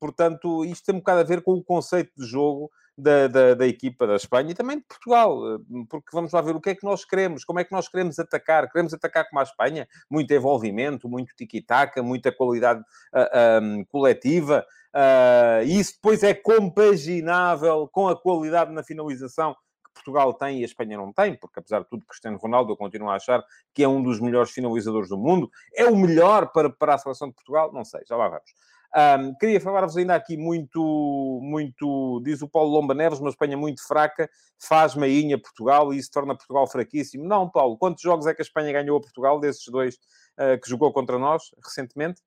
Portanto, 0.00 0.64
isto 0.64 0.86
tem 0.86 0.94
um 0.94 0.98
bocado 0.98 1.20
a 1.20 1.24
ver 1.24 1.42
com 1.42 1.52
o 1.52 1.62
conceito 1.62 2.12
de 2.16 2.24
jogo 2.24 2.70
da, 3.00 3.26
da, 3.28 3.54
da, 3.54 3.66
equipa 3.66 4.06
da 4.06 4.16
Espanha 4.16 4.50
e 4.50 4.54
também 4.54 4.78
de 4.78 4.84
Portugal, 4.84 5.54
eh, 5.54 5.58
porque 5.88 6.08
vamos 6.12 6.32
lá 6.32 6.40
ver 6.40 6.54
o 6.54 6.60
que 6.60 6.70
é 6.70 6.74
que 6.74 6.84
nós 6.84 7.04
queremos, 7.04 7.44
como 7.44 7.58
é 7.58 7.64
que 7.64 7.72
nós 7.72 7.88
queremos 7.88 8.18
atacar. 8.18 8.70
Queremos 8.70 8.94
atacar 8.94 9.28
como 9.28 9.40
a 9.40 9.42
Espanha? 9.42 9.88
Muito 10.10 10.32
envolvimento, 10.32 11.08
muito 11.08 11.34
tiki-taka, 11.34 12.02
muita 12.02 12.30
qualidade 12.30 12.80
uh, 12.80 12.84
ah, 13.14 13.60
um, 13.62 13.84
coletiva. 13.84 14.64
Uh, 14.94 15.64
e 15.64 15.78
isso 15.78 15.94
depois 15.94 16.22
é 16.22 16.34
compaginável 16.34 17.88
com 17.92 18.08
a 18.08 18.20
qualidade 18.20 18.72
na 18.72 18.82
finalização 18.82 19.54
que 19.54 19.94
Portugal 19.94 20.32
tem 20.34 20.60
e 20.60 20.62
a 20.62 20.66
Espanha 20.66 20.96
não 20.96 21.12
tem, 21.12 21.34
porque 21.36 21.58
apesar 21.60 21.80
de 21.80 21.88
tudo, 21.88 22.04
Cristiano 22.06 22.38
Ronaldo 22.38 22.72
eu 22.72 22.76
continuo 22.76 23.10
a 23.10 23.16
achar 23.16 23.42
que 23.74 23.82
é 23.82 23.88
um 23.88 24.02
dos 24.02 24.20
melhores 24.20 24.50
finalizadores 24.50 25.08
do 25.08 25.18
mundo. 25.18 25.50
É 25.74 25.84
o 25.84 25.96
melhor 25.96 26.52
para, 26.52 26.70
para 26.70 26.94
a 26.94 26.98
seleção 26.98 27.28
de 27.28 27.34
Portugal? 27.34 27.72
Não 27.72 27.84
sei, 27.84 28.02
já 28.06 28.16
lá 28.16 28.28
vamos. 28.28 28.50
Um, 28.92 29.34
queria 29.34 29.60
falar-vos 29.60 29.96
ainda 29.96 30.16
aqui 30.16 30.36
muito, 30.36 31.38
muito, 31.42 32.20
diz 32.24 32.42
o 32.42 32.48
Paulo 32.48 32.72
Lomba 32.72 32.92
Neves, 32.92 33.20
uma 33.20 33.30
Espanha 33.30 33.56
muito 33.56 33.86
fraca, 33.86 34.28
faz 34.58 34.96
meinha 34.96 35.40
Portugal 35.40 35.92
e 35.92 35.98
isso 35.98 36.10
torna 36.10 36.36
Portugal 36.36 36.66
fraquíssimo. 36.66 37.24
Não, 37.24 37.48
Paulo, 37.48 37.78
quantos 37.78 38.02
jogos 38.02 38.26
é 38.26 38.34
que 38.34 38.42
a 38.42 38.44
Espanha 38.44 38.72
ganhou 38.72 38.98
a 38.98 39.00
Portugal 39.00 39.38
desses 39.38 39.64
dois 39.66 39.94
uh, 39.94 40.60
que 40.60 40.68
jogou 40.68 40.92
contra 40.92 41.18
nós 41.18 41.44
recentemente? 41.64 42.20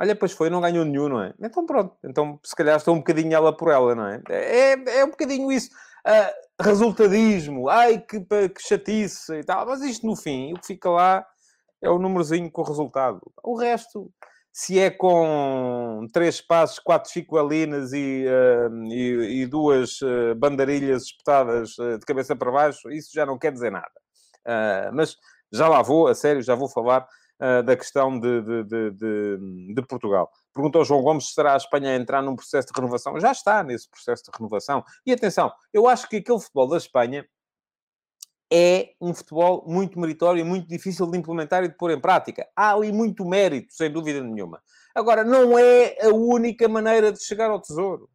Olha, 0.00 0.14
pois 0.14 0.32
foi, 0.32 0.48
não 0.48 0.60
ganhou 0.60 0.84
nenhum, 0.84 1.08
não 1.08 1.22
é? 1.22 1.34
Então 1.40 1.66
pronto, 1.66 1.94
então 2.04 2.40
se 2.42 2.54
calhar 2.54 2.76
estou 2.76 2.94
um 2.94 2.98
bocadinho 2.98 3.34
ela 3.34 3.54
por 3.54 3.70
ela, 3.70 3.94
não 3.94 4.06
é? 4.06 4.22
É, 4.30 5.00
é 5.00 5.04
um 5.04 5.10
bocadinho 5.10 5.52
isso. 5.52 5.70
Uh, 6.06 6.62
resultadismo, 6.62 7.68
ai 7.68 7.98
que, 7.98 8.20
que 8.20 8.62
chatice 8.62 9.34
e 9.34 9.44
tal, 9.44 9.66
mas 9.66 9.82
isto 9.82 10.06
no 10.06 10.16
fim, 10.16 10.54
o 10.54 10.60
que 10.60 10.68
fica 10.68 10.88
lá 10.88 11.26
é 11.82 11.90
o 11.90 11.98
númerozinho 11.98 12.50
com 12.50 12.62
o 12.62 12.64
resultado. 12.64 13.20
O 13.42 13.56
resto 13.56 14.10
se 14.52 14.78
é 14.78 14.90
com 14.90 16.06
três 16.12 16.40
passos, 16.40 16.78
quatro 16.78 17.10
chicoalinas 17.10 17.92
e, 17.92 18.26
uh, 18.26 18.92
e, 18.92 19.42
e, 19.42 19.46
duas 19.46 20.00
uh, 20.00 20.34
bandarilhas 20.36 21.04
espetadas 21.04 21.78
uh, 21.78 21.98
de 21.98 22.04
cabeça 22.04 22.34
para 22.34 22.50
baixo, 22.50 22.90
isso 22.90 23.10
já 23.14 23.24
não 23.24 23.38
quer 23.38 23.52
dizer 23.52 23.70
nada. 23.70 23.92
mas 24.92 25.16
já 25.52 25.68
lá 25.68 25.82
vou, 25.82 26.08
a 26.08 26.14
sério, 26.14 26.42
já 26.42 26.54
vou 26.54 26.68
falar 26.68 27.06
uh, 27.40 27.62
da 27.62 27.76
questão 27.76 28.18
de, 28.18 28.42
de, 28.42 28.64
de, 28.92 29.74
de, 29.74 29.82
Portugal. 29.82 30.30
Perguntou 30.52 30.84
João 30.84 31.02
Gomes 31.02 31.28
se 31.28 31.34
será 31.34 31.54
a 31.54 31.56
Espanha 31.56 31.90
a 31.90 31.96
entrar 31.96 32.22
num 32.22 32.36
processo 32.36 32.68
de 32.68 32.72
renovação. 32.78 33.18
Já 33.20 33.32
está 33.32 33.62
nesse 33.62 33.88
processo 33.88 34.24
de 34.24 34.30
renovação. 34.36 34.84
E 35.06 35.12
atenção, 35.12 35.52
eu 35.72 35.88
acho 35.88 36.08
que 36.08 36.16
aquele 36.16 36.40
futebol 36.40 36.68
da 36.68 36.76
Espanha 36.76 37.24
é 38.50 38.90
um 39.00 39.12
futebol 39.12 39.64
muito 39.66 39.98
meritório 40.00 40.40
e 40.40 40.44
muito 40.44 40.66
difícil 40.66 41.06
de 41.10 41.18
implementar 41.18 41.64
e 41.64 41.68
de 41.68 41.76
pôr 41.76 41.90
em 41.90 42.00
prática. 42.00 42.48
Há 42.56 42.72
ali 42.72 42.90
muito 42.90 43.24
mérito, 43.24 43.72
sem 43.74 43.90
dúvida 43.90 44.22
nenhuma. 44.22 44.62
Agora, 44.94 45.22
não 45.22 45.58
é 45.58 45.96
a 46.02 46.08
única 46.08 46.66
maneira 46.68 47.12
de 47.12 47.22
chegar 47.22 47.50
ao 47.50 47.60
tesouro. 47.60 48.08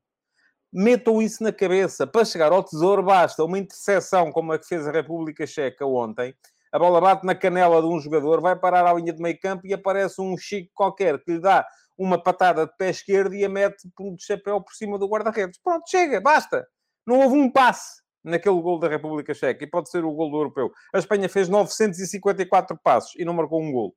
Metam 0.71 1.21
isso 1.21 1.43
na 1.43 1.51
cabeça. 1.51 2.07
Para 2.07 2.25
chegar 2.25 2.51
ao 2.51 2.63
tesouro 2.63 3.03
basta 3.03 3.43
uma 3.43 3.59
interseção 3.59 4.31
como 4.31 4.51
a 4.51 4.59
que 4.59 4.67
fez 4.67 4.87
a 4.87 4.91
República 4.91 5.45
Checa 5.45 5.85
ontem. 5.85 6.33
A 6.71 6.79
bola 6.79 6.99
bate 6.99 7.23
na 7.23 7.35
canela 7.35 7.79
de 7.79 7.87
um 7.87 7.99
jogador, 7.99 8.41
vai 8.41 8.55
parar 8.55 8.87
à 8.87 8.93
linha 8.93 9.13
de 9.13 9.21
meio 9.21 9.39
campo 9.39 9.67
e 9.67 9.73
aparece 9.73 10.19
um 10.19 10.35
chico 10.35 10.71
qualquer 10.73 11.23
que 11.23 11.33
lhe 11.33 11.39
dá 11.39 11.63
uma 11.95 12.21
patada 12.21 12.65
de 12.65 12.75
pé 12.75 12.89
esquerdo 12.89 13.35
e 13.35 13.45
a 13.45 13.49
mete 13.49 13.87
de 13.87 14.25
chapéu 14.25 14.59
por 14.59 14.73
cima 14.73 14.97
do 14.97 15.07
guarda-redes. 15.07 15.59
Pronto, 15.63 15.83
chega, 15.87 16.19
basta. 16.19 16.67
Não 17.05 17.19
houve 17.19 17.37
um 17.37 17.51
passe 17.51 18.02
naquele 18.23 18.59
gol 18.61 18.79
da 18.79 18.87
República 18.87 19.33
Checa 19.33 19.63
e 19.63 19.67
pode 19.67 19.89
ser 19.89 20.05
o 20.05 20.13
gol 20.13 20.31
do 20.31 20.37
Europeu. 20.37 20.71
A 20.93 20.99
Espanha 20.99 21.27
fez 21.27 21.49
954 21.49 22.77
passos 22.81 23.13
e 23.17 23.25
não 23.25 23.33
marcou 23.33 23.61
um 23.61 23.71
gol. 23.71 23.95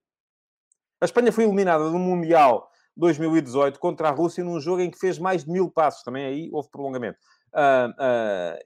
A 1.00 1.04
Espanha 1.04 1.30
foi 1.30 1.44
eliminada 1.44 1.90
do 1.90 1.98
Mundial 1.98 2.68
2018 2.96 3.78
contra 3.78 4.08
a 4.08 4.12
Rússia 4.12 4.42
num 4.42 4.58
jogo 4.58 4.80
em 4.80 4.90
que 4.90 4.98
fez 4.98 5.18
mais 5.18 5.44
de 5.44 5.50
mil 5.50 5.70
passos. 5.70 6.02
Também 6.02 6.24
aí 6.24 6.50
houve 6.52 6.70
prolongamento. 6.70 7.18
Uh, 7.54 7.90
uh, 7.90 8.58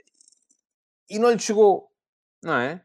e 1.11 1.19
não 1.19 1.31
lhe 1.31 1.38
chegou, 1.38 1.88
não 2.43 2.55
é? 2.55 2.81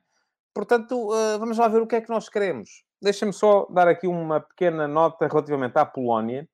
Portanto, 0.53 1.09
uh, 1.11 1.37
vamos 1.37 1.57
lá 1.57 1.67
ver 1.67 1.81
o 1.81 1.87
que 1.87 1.95
é 1.95 2.01
que 2.01 2.09
nós 2.09 2.27
queremos. 2.27 2.83
Deixa-me 3.01 3.33
só 3.33 3.67
dar 3.67 3.87
aqui 3.87 4.07
uma 4.07 4.39
pequena 4.39 4.87
nota 4.87 5.27
relativamente 5.27 5.77
à 5.77 5.85
Polónia, 5.85 6.47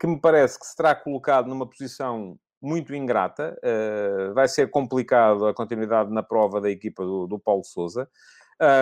que 0.00 0.06
me 0.06 0.20
parece 0.20 0.58
que 0.58 0.66
se 0.66 0.74
terá 0.74 0.92
colocado 0.92 1.46
numa 1.46 1.68
posição 1.68 2.36
muito 2.66 2.94
ingrata. 2.94 3.58
Uh, 3.62 4.34
vai 4.34 4.48
ser 4.48 4.68
complicado 4.70 5.46
a 5.46 5.54
continuidade 5.54 6.12
na 6.12 6.22
prova 6.22 6.60
da 6.60 6.70
equipa 6.70 7.04
do, 7.04 7.26
do 7.26 7.38
Paulo 7.38 7.64
Sousa. 7.64 8.08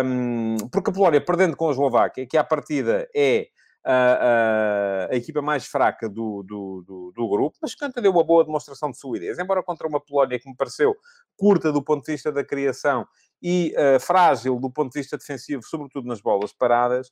Um, 0.04 0.56
porque 0.72 0.90
a 0.90 0.92
Polónia, 0.92 1.20
perdendo 1.20 1.56
com 1.56 1.68
a 1.68 1.72
Eslováquia, 1.72 2.26
que 2.26 2.36
à 2.36 2.44
partida 2.44 3.08
é 3.14 3.48
a, 3.84 3.92
a, 3.92 5.12
a 5.12 5.16
equipa 5.16 5.42
mais 5.42 5.66
fraca 5.66 6.08
do, 6.08 6.42
do, 6.42 6.82
do, 6.86 7.12
do, 7.14 7.28
grupo, 7.28 7.58
mas 7.60 7.74
que 7.74 8.00
deu 8.00 8.12
uma 8.12 8.24
boa 8.24 8.44
demonstração 8.44 8.90
de 8.90 8.98
solidez. 8.98 9.38
Embora 9.38 9.62
contra 9.62 9.86
uma 9.86 10.00
Polónia 10.00 10.38
que 10.38 10.48
me 10.48 10.56
pareceu 10.56 10.96
curta 11.36 11.70
do 11.70 11.82
ponto 11.82 12.04
de 12.06 12.12
vista 12.12 12.32
da 12.32 12.42
criação 12.42 13.06
e 13.42 13.74
uh, 13.76 14.00
frágil 14.00 14.58
do 14.58 14.70
ponto 14.70 14.92
de 14.92 15.00
vista 15.00 15.18
defensivo, 15.18 15.62
sobretudo 15.62 16.08
nas 16.08 16.20
bolas 16.20 16.52
paradas, 16.52 17.10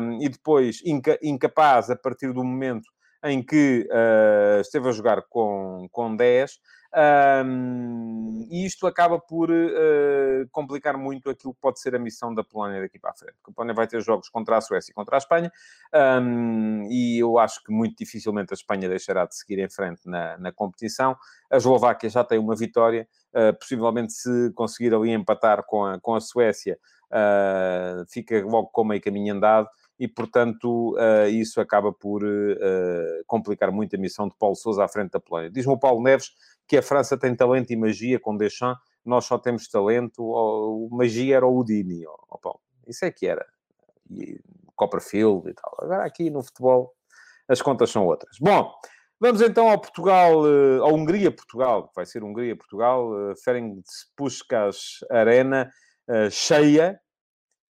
um, 0.00 0.22
e 0.22 0.28
depois 0.30 0.80
inca, 0.84 1.18
incapaz, 1.22 1.90
a 1.90 1.96
partir 1.96 2.32
do 2.32 2.42
momento 2.42 2.88
em 3.24 3.42
que 3.42 3.88
uh, 3.90 4.60
esteve 4.60 4.88
a 4.88 4.92
jogar 4.92 5.22
com, 5.28 5.88
com 5.90 6.14
10, 6.14 6.58
um, 7.44 8.46
e 8.50 8.64
isto 8.64 8.86
acaba 8.86 9.18
por 9.18 9.50
uh, 9.50 10.48
complicar 10.50 10.96
muito 10.96 11.28
aquilo 11.28 11.52
que 11.52 11.60
pode 11.60 11.80
ser 11.80 11.94
a 11.94 11.98
missão 11.98 12.34
da 12.34 12.42
Polónia 12.42 12.80
daqui 12.80 12.98
para 12.98 13.10
a 13.10 13.14
frente. 13.14 13.34
A 13.46 13.52
Polónia 13.52 13.74
vai 13.74 13.86
ter 13.86 14.00
jogos 14.00 14.30
contra 14.30 14.56
a 14.56 14.60
Suécia 14.60 14.90
e 14.90 14.94
contra 14.94 15.16
a 15.16 15.18
Espanha, 15.18 15.52
um, 16.22 16.86
e 16.90 17.18
eu 17.18 17.38
acho 17.38 17.62
que 17.62 17.70
muito 17.70 17.96
dificilmente 17.98 18.52
a 18.52 18.54
Espanha 18.54 18.88
deixará 18.88 19.26
de 19.26 19.36
seguir 19.36 19.58
em 19.58 19.68
frente 19.68 20.00
na, 20.06 20.38
na 20.38 20.52
competição. 20.52 21.16
A 21.50 21.56
Eslováquia 21.58 22.08
já 22.08 22.24
tem 22.24 22.38
uma 22.38 22.56
vitória, 22.56 23.06
uh, 23.34 23.56
possivelmente 23.58 24.12
se 24.14 24.52
conseguir 24.54 24.94
ali 24.94 25.10
empatar 25.10 25.64
com 25.66 25.84
a, 25.84 26.00
com 26.00 26.14
a 26.14 26.20
Suécia, 26.20 26.78
uh, 27.12 28.06
fica 28.10 28.42
logo 28.44 28.68
com 28.68 28.84
meio 28.84 29.02
caminho 29.02 29.34
andado 29.34 29.68
e, 29.98 30.06
portanto, 30.06 30.94
uh, 30.94 31.28
isso 31.28 31.60
acaba 31.60 31.92
por 31.92 32.22
uh, 32.22 33.24
complicar 33.26 33.72
muito 33.72 33.96
a 33.96 33.98
missão 33.98 34.28
de 34.28 34.34
Paulo 34.38 34.54
Sousa 34.54 34.84
à 34.84 34.88
frente 34.88 35.10
da 35.10 35.20
Polónia. 35.20 35.50
Diz-me 35.50 35.72
o 35.72 35.78
Paulo 35.78 36.02
Neves 36.02 36.30
que 36.68 36.76
a 36.76 36.82
França 36.82 37.18
tem 37.18 37.34
talento 37.34 37.72
e 37.72 37.76
magia 37.76 38.20
com 38.20 38.36
Deschamps, 38.36 38.80
nós 39.04 39.24
só 39.24 39.38
temos 39.38 39.66
talento, 39.68 40.22
o 40.22 40.88
magia 40.92 41.36
era 41.36 41.46
o 41.46 41.58
Udini, 41.58 42.06
oh, 42.06 42.38
Paulo. 42.38 42.60
Isso 42.86 43.04
é 43.04 43.10
que 43.10 43.26
era. 43.26 43.44
E 44.10 44.38
Copperfield 44.76 45.48
e 45.48 45.54
tal. 45.54 45.74
Agora 45.80 46.04
aqui 46.04 46.30
no 46.30 46.42
futebol 46.42 46.94
as 47.48 47.62
contas 47.62 47.90
são 47.90 48.06
outras. 48.06 48.36
Bom, 48.38 48.70
vamos 49.18 49.40
então 49.40 49.70
ao 49.70 49.80
Portugal, 49.80 50.42
uh, 50.42 50.82
ao 50.82 50.94
Hungria-Portugal, 50.94 51.90
vai 51.96 52.04
ser 52.04 52.22
Hungria-Portugal, 52.22 53.10
uh, 53.10 53.36
Ferenc 53.42 53.82
Puskas 54.14 55.00
Arena, 55.10 55.70
cheia, 56.30 56.98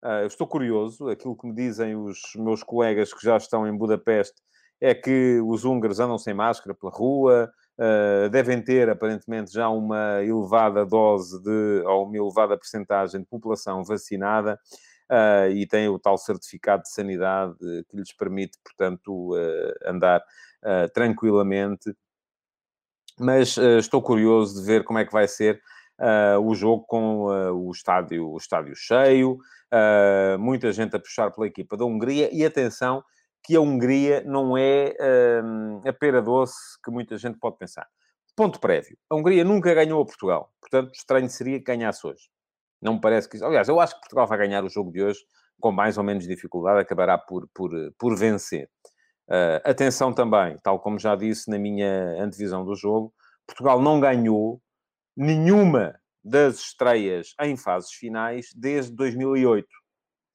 Uh, 0.01 0.25
estou 0.25 0.47
curioso, 0.47 1.09
aquilo 1.09 1.35
que 1.35 1.45
me 1.45 1.53
dizem 1.53 1.93
os 1.93 2.21
meus 2.37 2.63
colegas 2.63 3.13
que 3.13 3.21
já 3.21 3.35
estão 3.35 3.67
em 3.67 3.77
Budapeste 3.77 4.41
é 4.79 4.95
que 4.95 5.41
os 5.45 5.65
húngaros 5.65 5.99
andam 5.99 6.17
sem 6.17 6.33
máscara 6.33 6.73
pela 6.73 6.89
rua, 6.89 7.51
uh, 7.77 8.29
devem 8.29 8.63
ter 8.63 8.89
aparentemente 8.89 9.51
já 9.51 9.67
uma 9.67 10.23
elevada 10.23 10.85
dose 10.85 11.43
de, 11.43 11.83
ou 11.85 12.05
uma 12.05 12.15
elevada 12.15 12.57
percentagem 12.57 13.19
de 13.19 13.27
população 13.27 13.83
vacinada 13.83 14.57
uh, 15.11 15.51
e 15.51 15.67
têm 15.67 15.89
o 15.89 15.99
tal 15.99 16.17
certificado 16.17 16.83
de 16.83 16.93
sanidade 16.93 17.57
que 17.89 17.97
lhes 17.97 18.13
permite, 18.13 18.57
portanto, 18.63 19.33
andar 19.85 20.23
tranquilamente. 20.93 21.93
Mas 23.17 23.57
estou 23.57 24.01
curioso 24.01 24.59
de 24.59 24.65
ver 24.65 24.85
como 24.85 24.99
é 24.99 25.05
que 25.05 25.11
vai 25.11 25.27
ser 25.27 25.61
o 26.41 26.55
jogo 26.55 26.85
com 26.85 27.25
o, 27.25 27.71
estádio, 27.71 28.29
o 28.29 28.37
estádio 28.37 28.73
cheio 28.75 29.39
uh, 29.73 30.37
muita 30.39 30.71
gente 30.71 30.95
a 30.95 30.99
puxar 30.99 31.31
pela 31.31 31.47
equipa 31.47 31.77
da 31.77 31.85
Hungria, 31.85 32.29
e 32.31 32.45
atenção 32.45 33.03
que 33.43 33.55
a 33.55 33.61
Hungria 33.61 34.23
não 34.25 34.57
é 34.57 34.95
uh, 34.99 35.87
a 35.87 35.93
pera 35.93 36.21
doce 36.21 36.79
que 36.83 36.91
muita 36.91 37.17
gente 37.17 37.39
pode 37.39 37.57
pensar. 37.57 37.87
Ponto 38.35 38.59
prévio. 38.59 38.97
A 39.09 39.15
Hungria 39.15 39.43
nunca 39.43 39.73
ganhou 39.73 40.01
a 40.01 40.05
Portugal. 40.05 40.51
Portanto, 40.61 40.93
estranho 40.93 41.29
seria 41.29 41.57
que 41.57 41.65
ganhasse 41.65 42.05
hoje. 42.05 42.29
Não 42.81 42.93
me 42.93 43.01
parece 43.01 43.27
que... 43.27 43.43
Aliás, 43.43 43.67
eu 43.67 43.79
acho 43.79 43.95
que 43.95 44.01
Portugal 44.01 44.27
vai 44.27 44.37
ganhar 44.37 44.63
o 44.63 44.69
jogo 44.69 44.91
de 44.91 45.03
hoje 45.03 45.19
com 45.59 45.71
mais 45.71 45.97
ou 45.97 46.03
menos 46.03 46.25
dificuldade, 46.25 46.79
acabará 46.79 47.17
por, 47.17 47.47
por, 47.53 47.71
por 47.97 48.15
vencer. 48.17 48.69
Uh, 49.27 49.61
atenção 49.63 50.13
também, 50.13 50.57
tal 50.63 50.79
como 50.79 50.97
já 50.97 51.15
disse 51.15 51.49
na 51.51 51.59
minha 51.59 52.23
antevisão 52.23 52.63
do 52.63 52.75
jogo, 52.75 53.13
Portugal 53.45 53.81
não 53.81 53.99
ganhou 53.99 54.61
nenhuma 55.15 55.98
das 56.23 56.59
estreias 56.59 57.33
em 57.41 57.55
fases 57.55 57.91
finais 57.91 58.51
desde 58.55 58.91
2008, 58.95 59.67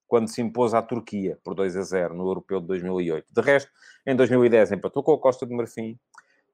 quando 0.06 0.28
se 0.28 0.40
impôs 0.40 0.74
à 0.74 0.82
Turquia 0.82 1.38
por 1.42 1.54
2 1.54 1.76
a 1.76 1.82
0 1.82 2.14
no 2.14 2.26
Europeu 2.26 2.60
de 2.60 2.66
2008. 2.66 3.26
De 3.32 3.40
resto, 3.40 3.70
em 4.06 4.14
2010 4.14 4.72
empatou 4.72 5.02
com 5.02 5.12
a 5.12 5.20
Costa 5.20 5.46
do 5.46 5.54
Marfim, 5.54 5.98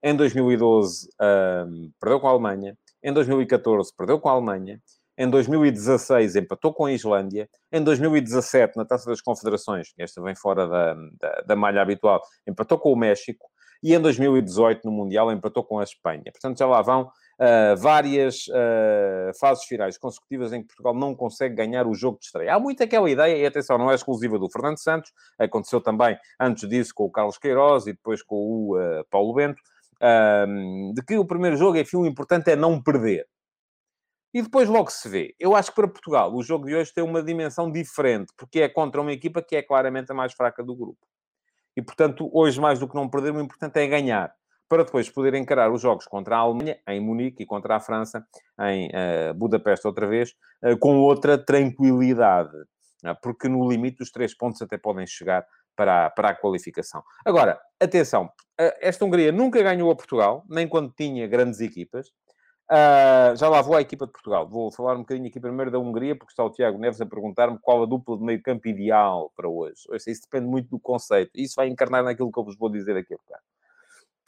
em 0.03 0.17
2012 0.17 1.09
um, 1.21 1.93
perdeu 2.01 2.21
com 2.21 2.29
a 2.29 2.31
Alemanha, 2.31 2.77
em 3.03 3.13
2014 3.13 3.93
perdeu 3.97 4.19
com 4.19 4.29
a 4.29 4.33
Alemanha, 4.33 4.81
em 5.19 5.29
2016 5.29 6.37
empatou 6.37 6.73
com 6.73 6.87
a 6.87 6.93
Islândia, 6.93 7.49
em 7.71 7.83
2017 7.85 8.77
na 8.77 8.87
Taça 8.87 9.11
das 9.11 9.21
Confederações, 9.21 9.93
esta 9.99 10.23
vem 10.23 10.35
fora 10.35 10.67
da, 10.67 10.95
da, 10.95 11.41
da 11.49 11.57
malha 11.57 11.83
habitual, 11.83 12.23
empatou 12.47 12.79
com 12.79 12.93
o 12.93 12.97
México, 12.97 13.51
e 13.83 13.95
em 13.95 14.01
2018 14.01 14.85
no 14.85 14.93
Mundial 14.93 15.33
empatou 15.33 15.65
com 15.65 15.79
a 15.79 15.85
Espanha. 15.85 16.25
Portanto, 16.25 16.59
já 16.59 16.67
lá 16.67 16.83
vão 16.83 17.11
uh, 17.41 17.77
várias 17.77 18.47
uh, 18.49 19.33
fases 19.39 19.65
finais 19.65 19.97
consecutivas 19.97 20.53
em 20.53 20.61
que 20.61 20.69
Portugal 20.69 20.95
não 20.95 21.15
consegue 21.15 21.55
ganhar 21.55 21.87
o 21.87 21.95
jogo 21.95 22.19
de 22.19 22.27
estreia. 22.27 22.55
Há 22.55 22.61
muito 22.61 22.83
aquela 22.83 23.11
ideia, 23.11 23.37
e 23.37 23.47
atenção, 23.47 23.79
não 23.79 23.91
é 23.91 23.95
exclusiva 23.95 24.39
do 24.39 24.51
Fernando 24.51 24.79
Santos, 24.79 25.11
aconteceu 25.39 25.81
também 25.81 26.19
antes 26.39 26.69
disso 26.69 26.93
com 26.95 27.05
o 27.05 27.11
Carlos 27.11 27.39
Queiroz 27.39 27.87
e 27.87 27.93
depois 27.93 28.23
com 28.23 28.37
o 28.37 28.79
uh, 28.79 29.05
Paulo 29.11 29.35
Bento, 29.35 29.61
de 30.95 31.03
que 31.05 31.19
o 31.19 31.27
primeiro 31.27 31.59
jogo, 31.59 31.77
enfim, 31.77 31.99
o 31.99 32.07
importante 32.07 32.51
é 32.51 32.57
não 32.57 32.83
perder. 32.83 33.27
E 34.33 34.41
depois 34.41 34.67
logo 34.67 34.91
se 34.91 35.07
vê. 35.11 35.35
Eu 35.39 35.55
acho 35.55 35.71
que 35.71 35.77
para 35.77 35.89
Portugal 35.89 36.35
o 36.35 36.43
jogo 36.43 36.65
de 36.65 36.75
hoje 36.75 36.91
tem 36.91 37.05
uma 37.05 37.23
dimensão 37.23 37.71
diferente, 37.71 38.33
porque 38.35 38.61
é 38.61 38.69
contra 38.69 39.01
uma 39.01 39.13
equipa 39.13 39.43
que 39.43 39.57
é 39.57 39.63
claramente 39.63 40.11
a 40.11 40.15
mais 40.15 40.33
fraca 40.33 40.65
do 40.65 40.75
grupo. 40.75 41.07
E, 41.77 41.83
portanto, 41.83 42.31
hoje 42.33 42.59
mais 42.59 42.79
do 42.79 42.89
que 42.89 42.95
não 42.95 43.11
perder, 43.11 43.35
o 43.35 43.41
importante 43.41 43.79
é 43.79 43.87
ganhar 43.87 44.35
para 44.71 44.85
depois 44.85 45.11
poder 45.11 45.35
encarar 45.35 45.73
os 45.73 45.83
jogos 45.83 46.07
contra 46.07 46.37
a 46.37 46.39
Alemanha, 46.39 46.79
em 46.87 47.01
Munique, 47.01 47.43
e 47.43 47.47
contra 47.47 47.75
a 47.75 47.81
França, 47.81 48.25
em 48.61 48.89
uh, 48.89 49.35
Budapeste 49.35 49.85
outra 49.85 50.07
vez, 50.07 50.33
uh, 50.65 50.79
com 50.79 51.01
outra 51.01 51.37
tranquilidade. 51.37 52.57
Uh, 53.05 53.17
porque 53.21 53.49
no 53.49 53.69
limite 53.69 54.01
os 54.01 54.13
três 54.13 54.33
pontos 54.33 54.63
até 54.63 54.79
podem 54.79 55.05
chegar 55.09 55.45
para 55.75 56.07
a, 56.07 56.11
para 56.11 56.29
a 56.29 56.35
qualificação. 56.37 57.03
Agora, 57.27 57.61
atenção, 57.81 58.31
esta 58.81 59.05
Hungria 59.05 59.33
nunca 59.33 59.61
ganhou 59.61 59.91
a 59.91 59.97
Portugal, 59.97 60.45
nem 60.49 60.69
quando 60.69 60.93
tinha 60.97 61.27
grandes 61.27 61.61
equipas. 61.61 62.09
Uh, 62.71 63.35
já 63.35 63.49
lá 63.49 63.61
vou 63.63 63.75
à 63.75 63.81
equipa 63.81 64.07
de 64.07 64.13
Portugal. 64.13 64.49
Vou 64.49 64.71
falar 64.71 64.95
um 64.95 65.01
bocadinho 65.01 65.27
aqui 65.27 65.41
primeiro 65.41 65.73
da 65.73 65.81
Hungria, 65.81 66.15
porque 66.15 66.31
está 66.31 66.45
o 66.45 66.51
Tiago 66.51 66.79
Neves 66.79 67.01
a 67.01 67.07
perguntar-me 67.07 67.59
qual 67.61 67.83
a 67.83 67.87
dupla 67.87 68.17
de 68.17 68.23
meio 68.23 68.41
campo 68.41 68.69
ideal 68.69 69.33
para 69.35 69.49
hoje. 69.49 69.83
Isso 70.07 70.23
depende 70.31 70.49
muito 70.49 70.69
do 70.69 70.79
conceito. 70.79 71.33
Isso 71.35 71.55
vai 71.57 71.67
encarnar 71.67 72.05
naquilo 72.05 72.31
que 72.31 72.39
eu 72.39 72.45
vos 72.45 72.57
vou 72.57 72.71
dizer 72.71 72.97
aqui 72.97 73.15
a 73.15 73.17
bocado. 73.17 73.43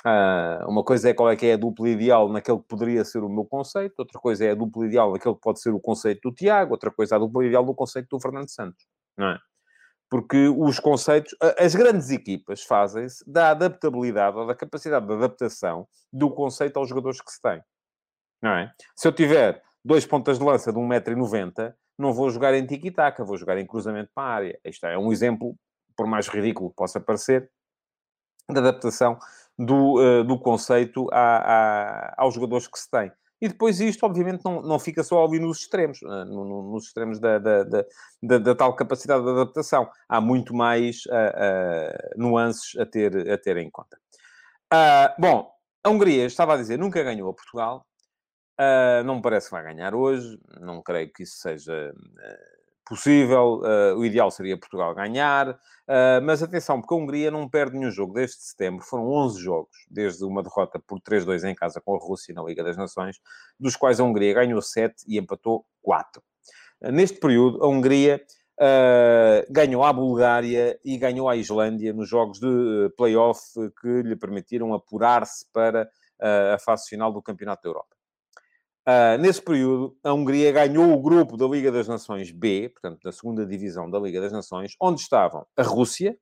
Uh, 0.04 0.68
uma 0.68 0.82
coisa 0.82 1.10
é 1.10 1.14
qual 1.14 1.30
é 1.30 1.36
que 1.36 1.46
é 1.46 1.52
a 1.52 1.56
dupla 1.56 1.88
ideal 1.88 2.28
naquele 2.28 2.58
que 2.58 2.66
poderia 2.66 3.04
ser 3.04 3.22
o 3.22 3.28
meu 3.28 3.44
conceito, 3.44 4.00
outra 4.00 4.18
coisa 4.18 4.44
é 4.44 4.50
a 4.50 4.54
dupla 4.54 4.84
ideal 4.84 5.12
naquele 5.12 5.34
que 5.36 5.40
pode 5.40 5.60
ser 5.60 5.70
o 5.70 5.78
conceito 5.78 6.28
do 6.28 6.34
Tiago, 6.34 6.72
outra 6.72 6.90
coisa 6.90 7.14
é 7.14 7.16
a 7.16 7.18
dupla 7.20 7.46
ideal 7.46 7.64
do 7.64 7.72
conceito 7.72 8.08
do 8.10 8.20
Fernando 8.20 8.48
Santos, 8.48 8.84
não 9.16 9.28
é? 9.28 9.38
Porque 10.10 10.48
os 10.48 10.80
conceitos, 10.80 11.34
as 11.56 11.74
grandes 11.74 12.10
equipas 12.10 12.64
fazem-se 12.64 13.24
da 13.30 13.50
adaptabilidade 13.50 14.36
ou 14.36 14.46
da 14.46 14.54
capacidade 14.56 15.06
de 15.06 15.12
adaptação 15.12 15.86
do 16.12 16.30
conceito 16.30 16.78
aos 16.78 16.88
jogadores 16.88 17.20
que 17.20 17.30
se 17.30 17.40
têm. 17.40 17.62
Não 18.42 18.50
é? 18.50 18.72
Se 18.96 19.06
eu 19.06 19.12
tiver 19.12 19.62
dois 19.84 20.04
pontas 20.04 20.38
de 20.38 20.44
lança 20.44 20.72
de 20.72 20.78
1,90m, 20.78 21.72
não 21.96 22.12
vou 22.12 22.28
jogar 22.28 22.52
em 22.54 22.66
tiki-taka, 22.66 23.24
vou 23.24 23.36
jogar 23.36 23.56
em 23.56 23.66
cruzamento 23.66 24.10
para 24.14 24.24
a 24.24 24.34
área. 24.34 24.60
Isto 24.64 24.86
é 24.86 24.98
um 24.98 25.12
exemplo, 25.12 25.56
por 25.96 26.06
mais 26.06 26.28
ridículo 26.28 26.70
que 26.70 26.76
possa 26.76 27.00
parecer, 27.00 27.50
de 28.50 28.58
adaptação 28.58 29.18
do, 29.58 30.00
uh, 30.00 30.24
do 30.24 30.38
conceito 30.38 31.06
a, 31.12 32.14
aos 32.16 32.34
jogadores 32.34 32.66
que 32.66 32.78
se 32.78 32.90
tem. 32.90 33.12
E 33.40 33.48
depois 33.48 33.80
isto, 33.80 34.06
obviamente, 34.06 34.44
não, 34.44 34.62
não 34.62 34.78
fica 34.78 35.02
só 35.02 35.24
ali 35.24 35.40
nos 35.40 35.60
extremos, 35.60 36.00
uh, 36.02 36.24
no, 36.24 36.72
nos 36.72 36.86
extremos 36.86 37.18
da, 37.18 37.38
da, 37.38 37.64
da, 37.64 38.38
da, 38.38 38.54
tal 38.54 38.74
capacidade 38.76 39.24
de 39.24 39.30
adaptação. 39.30 39.88
Há 40.08 40.20
muito 40.20 40.54
mais 40.54 41.04
uh, 41.06 42.16
nuances 42.16 42.78
a 42.78 42.86
ter, 42.86 43.30
a 43.30 43.36
ter 43.36 43.56
em 43.56 43.70
conta. 43.70 43.98
bom, 45.18 45.50
a 45.84 45.90
Hungria, 45.90 46.24
estava 46.24 46.54
a 46.54 46.56
dizer, 46.56 46.78
nunca 46.78 47.02
ganhou 47.02 47.28
a 47.28 47.34
Portugal. 47.34 47.84
não 49.04 49.16
me 49.16 49.22
parece 49.22 49.46
que 49.46 49.52
vai 49.52 49.64
ganhar 49.64 49.94
hoje. 49.94 50.38
Não 50.60 50.80
creio 50.80 51.12
que 51.12 51.24
isso 51.24 51.38
seja 51.38 51.92
possível. 52.86 53.60
Uh, 53.60 53.98
o 53.98 54.04
ideal 54.04 54.30
seria 54.30 54.58
Portugal 54.58 54.94
ganhar. 54.94 55.50
Uh, 55.50 56.22
mas 56.22 56.42
atenção, 56.42 56.80
porque 56.80 56.94
a 56.94 56.96
Hungria 56.96 57.30
não 57.30 57.48
perde 57.48 57.76
nenhum 57.78 57.90
jogo 57.90 58.14
desde 58.14 58.42
setembro. 58.42 58.84
Foram 58.84 59.08
11 59.08 59.40
jogos, 59.40 59.76
desde 59.90 60.24
uma 60.24 60.42
derrota 60.42 60.78
por 60.78 61.00
3-2 61.00 61.48
em 61.48 61.54
casa 61.54 61.80
com 61.80 61.94
a 61.94 61.98
Rússia 61.98 62.34
na 62.34 62.42
Liga 62.42 62.62
das 62.62 62.76
Nações, 62.76 63.16
dos 63.58 63.76
quais 63.76 64.00
a 64.00 64.04
Hungria 64.04 64.34
ganhou 64.34 64.60
7 64.60 65.04
e 65.06 65.18
empatou 65.18 65.64
4. 65.82 66.22
Uh, 66.80 66.92
neste 66.92 67.18
período, 67.18 67.62
a 67.62 67.68
Hungria 67.68 68.22
ganhou 69.50 69.82
a 69.82 69.92
Bulgária 69.92 70.78
e 70.84 70.96
ganhou 70.96 71.28
a 71.28 71.34
Islândia 71.34 71.92
nos 71.92 72.08
jogos 72.08 72.38
de 72.38 72.92
play-off 72.96 73.40
que 73.80 74.02
lhe 74.02 74.14
permitiram 74.14 74.72
apurar-se 74.72 75.46
para 75.52 75.90
a 76.20 76.58
fase 76.60 76.88
final 76.88 77.12
do 77.12 77.20
Campeonato 77.20 77.62
da 77.64 77.70
Europa. 77.70 77.96
Uh, 78.88 79.16
nesse 79.20 79.40
período, 79.40 79.96
a 80.02 80.12
Hungria 80.12 80.50
ganhou 80.50 80.92
o 80.92 81.00
grupo 81.00 81.36
da 81.36 81.46
Liga 81.46 81.70
das 81.70 81.86
Nações 81.86 82.32
B, 82.32 82.68
portanto, 82.68 83.00
da 83.04 83.12
segunda 83.12 83.46
divisão 83.46 83.88
da 83.88 83.98
Liga 83.98 84.20
das 84.20 84.32
Nações, 84.32 84.74
onde 84.80 85.00
estavam 85.00 85.46
a 85.56 85.62
Rússia, 85.62 86.16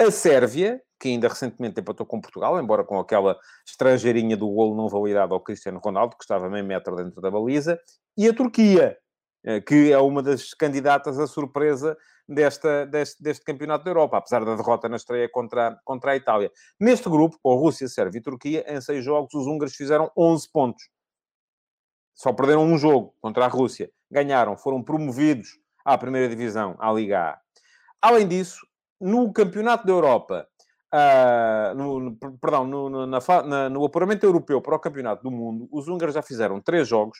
a 0.00 0.10
Sérvia, 0.10 0.80
que 0.98 1.08
ainda 1.08 1.28
recentemente 1.28 1.78
empatou 1.78 2.06
com 2.06 2.22
Portugal, 2.22 2.58
embora 2.58 2.82
com 2.84 2.98
aquela 2.98 3.38
estrangeirinha 3.68 4.34
do 4.34 4.48
golo 4.48 4.74
não 4.74 4.88
validado 4.88 5.34
ao 5.34 5.40
Cristiano 5.40 5.78
Ronaldo, 5.78 6.16
que 6.16 6.24
estava 6.24 6.48
meio 6.48 6.64
metro 6.64 6.96
dentro 6.96 7.20
da 7.20 7.30
baliza, 7.30 7.78
e 8.16 8.26
a 8.26 8.32
Turquia, 8.32 8.96
eh, 9.44 9.60
que 9.60 9.92
é 9.92 9.98
uma 9.98 10.22
das 10.22 10.54
candidatas 10.54 11.18
à 11.18 11.26
surpresa 11.26 11.96
desta, 12.26 12.86
deste, 12.86 13.22
deste 13.22 13.44
campeonato 13.44 13.84
da 13.84 13.90
Europa, 13.90 14.16
apesar 14.16 14.42
da 14.42 14.56
derrota 14.56 14.88
na 14.88 14.96
estreia 14.96 15.28
contra, 15.28 15.78
contra 15.84 16.12
a 16.12 16.16
Itália. 16.16 16.50
Neste 16.80 17.10
grupo, 17.10 17.36
com 17.42 17.52
a 17.52 17.56
Rússia, 17.56 17.88
Sérvia 17.88 18.20
e 18.20 18.22
Turquia, 18.22 18.64
em 18.66 18.80
seis 18.80 19.04
jogos, 19.04 19.34
os 19.34 19.46
húngaros 19.46 19.74
fizeram 19.74 20.10
11 20.16 20.50
pontos 20.50 20.84
só 22.14 22.32
perderam 22.32 22.64
um 22.64 22.78
jogo 22.78 23.14
contra 23.20 23.44
a 23.44 23.48
Rússia. 23.48 23.90
Ganharam, 24.10 24.56
foram 24.56 24.82
promovidos 24.82 25.58
à 25.84 25.96
primeira 25.96 26.28
divisão, 26.28 26.76
à 26.78 26.92
Liga 26.92 27.20
A. 27.20 27.40
Além 28.00 28.26
disso, 28.26 28.66
no 29.00 29.32
Campeonato 29.32 29.86
da 29.86 29.92
Europa, 29.92 30.46
uh, 30.92 31.74
no, 31.74 32.00
no, 32.00 32.16
perdão, 32.38 32.66
no, 32.66 32.88
no, 32.88 33.06
na, 33.06 33.68
no 33.70 33.84
apuramento 33.84 34.24
europeu 34.24 34.60
para 34.60 34.76
o 34.76 34.80
Campeonato 34.80 35.22
do 35.22 35.30
Mundo, 35.30 35.68
os 35.72 35.88
húngaros 35.88 36.14
já 36.14 36.22
fizeram 36.22 36.60
três 36.60 36.86
jogos, 36.86 37.18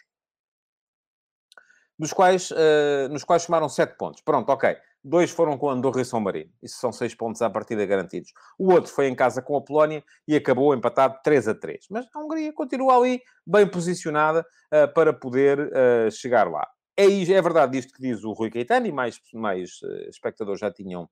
dos 1.98 2.12
quais, 2.12 2.50
uh, 2.50 3.08
nos 3.10 3.24
quais 3.24 3.42
somaram 3.42 3.68
sete 3.68 3.96
pontos. 3.96 4.20
Pronto, 4.22 4.48
ok. 4.50 4.76
Dois 5.04 5.30
foram 5.30 5.58
com 5.58 5.68
Andorra 5.68 6.00
e 6.00 6.04
São 6.04 6.20
Marino. 6.20 6.50
Isso 6.62 6.78
são 6.78 6.92
seis 6.92 7.14
pontos 7.14 7.42
à 7.42 7.50
partida 7.50 7.84
garantidos. 7.84 8.32
O 8.56 8.72
outro 8.72 8.92
foi 8.92 9.08
em 9.08 9.14
casa 9.14 9.42
com 9.42 9.56
a 9.56 9.60
Polónia 9.60 10.02
e 10.28 10.36
acabou 10.36 10.74
empatado 10.74 11.18
3 11.24 11.48
a 11.48 11.54
3. 11.54 11.86
Mas 11.90 12.06
a 12.14 12.20
Hungria 12.20 12.52
continua 12.52 12.96
ali 12.96 13.20
bem 13.44 13.66
posicionada 13.66 14.40
uh, 14.40 14.92
para 14.94 15.12
poder 15.12 15.58
uh, 15.58 16.10
chegar 16.10 16.48
lá. 16.48 16.66
É, 16.96 17.06
é 17.06 17.42
verdade 17.42 17.78
isto 17.78 17.92
que 17.94 18.02
diz 18.02 18.22
o 18.22 18.32
Rui 18.32 18.50
Caetano 18.50 18.86
e 18.86 18.92
mais, 18.92 19.18
mais 19.32 19.70
uh, 19.82 20.08
espectadores 20.08 20.60
já 20.60 20.70
tinham 20.70 21.08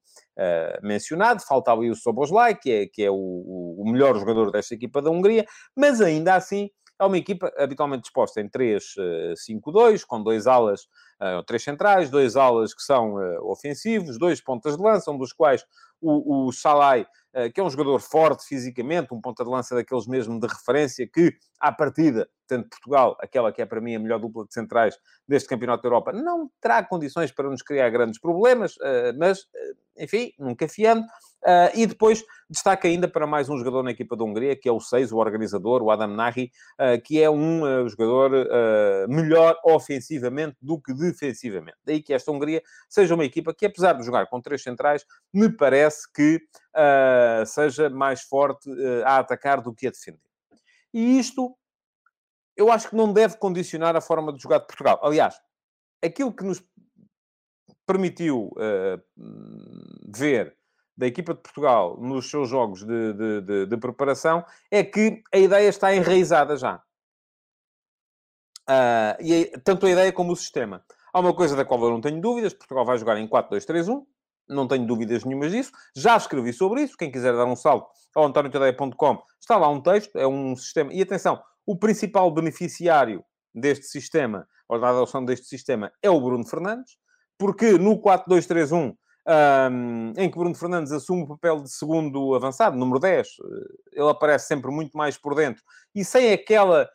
mencionado. 0.82 1.42
Falta 1.42 1.72
ali 1.72 1.90
o 1.90 1.96
Soboslai, 1.96 2.54
que 2.54 2.70
é, 2.70 2.86
que 2.86 3.02
é 3.02 3.10
o, 3.10 3.16
o 3.16 3.90
melhor 3.90 4.16
jogador 4.16 4.50
desta 4.50 4.74
equipa 4.74 5.02
da 5.02 5.10
Hungria, 5.10 5.44
mas 5.76 6.00
ainda 6.00 6.34
assim 6.34 6.70
é 7.00 7.04
uma 7.04 7.16
equipa 7.16 7.50
habitualmente 7.56 8.02
disposta 8.02 8.40
em 8.40 8.48
3-5-2, 8.48 10.04
com 10.06 10.22
dois 10.22 10.46
alas 10.46 10.82
uh, 11.20 11.42
três 11.46 11.64
centrais, 11.64 12.10
dois 12.10 12.36
alas 12.36 12.74
que 12.74 12.82
são 12.82 13.14
uh, 13.14 13.50
ofensivos, 13.50 14.18
dois 14.18 14.40
pontas 14.40 14.76
de 14.76 14.82
lança, 14.82 15.10
um 15.10 15.16
dos 15.16 15.32
quais 15.32 15.64
o, 16.00 16.46
o 16.46 16.52
Salai, 16.52 17.02
uh, 17.34 17.52
que 17.52 17.60
é 17.60 17.64
um 17.64 17.70
jogador 17.70 18.00
forte 18.00 18.44
fisicamente, 18.46 19.12
um 19.12 19.20
ponta 19.20 19.44
de 19.44 19.50
lança 19.50 19.74
daqueles 19.74 20.06
mesmo 20.06 20.38
de 20.38 20.46
referência, 20.46 21.06
que, 21.06 21.34
à 21.58 21.70
partida, 21.72 22.28
tendo 22.48 22.68
Portugal, 22.68 23.16
aquela 23.20 23.52
que 23.52 23.62
é 23.62 23.66
para 23.66 23.80
mim 23.80 23.94
a 23.94 23.98
melhor 23.98 24.18
dupla 24.18 24.44
de 24.46 24.52
centrais 24.52 24.96
deste 25.28 25.48
Campeonato 25.48 25.82
da 25.82 25.88
Europa, 25.88 26.12
não 26.12 26.50
terá 26.60 26.82
condições 26.82 27.30
para 27.30 27.48
nos 27.48 27.62
criar 27.62 27.88
grandes 27.90 28.20
problemas, 28.20 28.74
mas, 29.16 29.46
enfim, 29.96 30.32
nunca 30.36 30.66
fiando. 30.66 31.04
Uh, 31.42 31.72
e 31.74 31.86
depois 31.86 32.22
destaca 32.50 32.86
ainda 32.86 33.08
para 33.08 33.26
mais 33.26 33.48
um 33.48 33.56
jogador 33.56 33.82
na 33.82 33.92
equipa 33.92 34.14
da 34.14 34.24
Hungria, 34.24 34.54
que 34.54 34.68
é 34.68 34.72
o 34.72 34.78
6, 34.78 35.10
o 35.10 35.16
organizador, 35.16 35.82
o 35.82 35.90
Adam 35.90 36.08
Nahi, 36.08 36.50
uh, 36.78 37.00
que 37.02 37.22
é 37.22 37.30
um 37.30 37.62
uh, 37.62 37.88
jogador 37.88 38.30
melhor 39.08 39.56
ofensivamente 39.64 40.56
do 40.60 40.80
que 40.80 40.92
defensivamente. 40.92 41.78
Daí 41.84 42.02
que 42.02 42.12
esta 42.12 42.30
Hungria 42.30 42.62
seja 42.88 43.14
uma 43.14 43.24
equipa 43.24 43.54
que, 43.54 43.64
apesar 43.64 43.94
de 43.94 44.04
jogar 44.04 44.26
com 44.26 44.40
três 44.40 44.62
centrais, 44.62 45.04
me 45.32 45.48
parece 45.50 45.89
que 46.14 46.40
seja 47.46 47.88
mais 47.90 48.22
forte 48.22 48.70
a 49.04 49.18
atacar 49.18 49.60
do 49.60 49.74
que 49.74 49.86
a 49.86 49.90
defender. 49.90 50.20
E 50.92 51.18
isto, 51.18 51.56
eu 52.56 52.70
acho 52.70 52.88
que 52.88 52.96
não 52.96 53.12
deve 53.12 53.36
condicionar 53.36 53.96
a 53.96 54.00
forma 54.00 54.32
de 54.32 54.42
jogar 54.42 54.58
de 54.58 54.66
Portugal. 54.66 55.00
Aliás, 55.02 55.34
aquilo 56.02 56.32
que 56.32 56.44
nos 56.44 56.62
permitiu 57.86 58.50
ver 60.08 60.56
da 61.00 61.06
equipa 61.06 61.32
de 61.32 61.40
Portugal 61.40 61.96
nos 61.98 62.28
seus 62.28 62.48
jogos 62.48 62.84
de, 62.84 63.12
de, 63.14 63.40
de, 63.40 63.66
de 63.66 63.76
preparação 63.78 64.44
é 64.70 64.84
que 64.84 65.22
a 65.32 65.38
ideia 65.38 65.68
está 65.68 65.94
enraizada 65.94 66.56
já. 66.56 66.82
Uh, 68.68 69.16
e 69.20 69.46
tanto 69.64 69.86
a 69.86 69.90
ideia 69.90 70.12
como 70.12 70.32
o 70.32 70.36
sistema. 70.36 70.84
Há 71.12 71.18
uma 71.18 71.34
coisa 71.34 71.56
da 71.56 71.64
qual 71.64 71.82
eu 71.82 71.90
não 71.90 72.00
tenho 72.00 72.20
dúvidas: 72.20 72.52
Portugal 72.52 72.84
vai 72.84 72.98
jogar 72.98 73.16
em 73.16 73.26
4-2-3-1, 73.26 74.04
não 74.50 74.66
tenho 74.66 74.86
dúvidas 74.86 75.24
nenhumas 75.24 75.52
disso. 75.52 75.72
Já 75.94 76.16
escrevi 76.16 76.52
sobre 76.52 76.82
isso. 76.82 76.96
Quem 76.96 77.10
quiser 77.10 77.32
dar 77.34 77.46
um 77.46 77.56
salto 77.56 77.88
ao 78.14 78.24
antoniotadeia.com, 78.26 79.22
está 79.40 79.56
lá 79.56 79.68
um 79.68 79.80
texto, 79.80 80.16
é 80.18 80.26
um 80.26 80.56
sistema. 80.56 80.92
E 80.92 81.00
atenção, 81.00 81.40
o 81.64 81.76
principal 81.76 82.30
beneficiário 82.30 83.24
deste 83.54 83.86
sistema, 83.86 84.46
ou 84.68 84.78
da 84.78 84.90
adoção 84.90 85.24
deste 85.24 85.46
sistema, 85.46 85.92
é 86.02 86.10
o 86.10 86.20
Bruno 86.20 86.46
Fernandes, 86.46 86.96
porque 87.38 87.78
no 87.78 88.00
4-2-3-1 88.00 88.94
um, 89.26 90.12
em 90.16 90.30
que 90.30 90.38
Bruno 90.38 90.54
Fernandes 90.54 90.92
assume 90.92 91.22
o 91.22 91.28
papel 91.28 91.62
de 91.62 91.70
segundo 91.70 92.34
avançado, 92.34 92.76
número 92.76 92.98
10. 92.98 93.28
Ele 93.92 94.08
aparece 94.08 94.46
sempre 94.46 94.70
muito 94.70 94.96
mais 94.96 95.16
por 95.16 95.34
dentro. 95.34 95.62
E 95.94 96.04
sem 96.04 96.32
aquela 96.32 96.88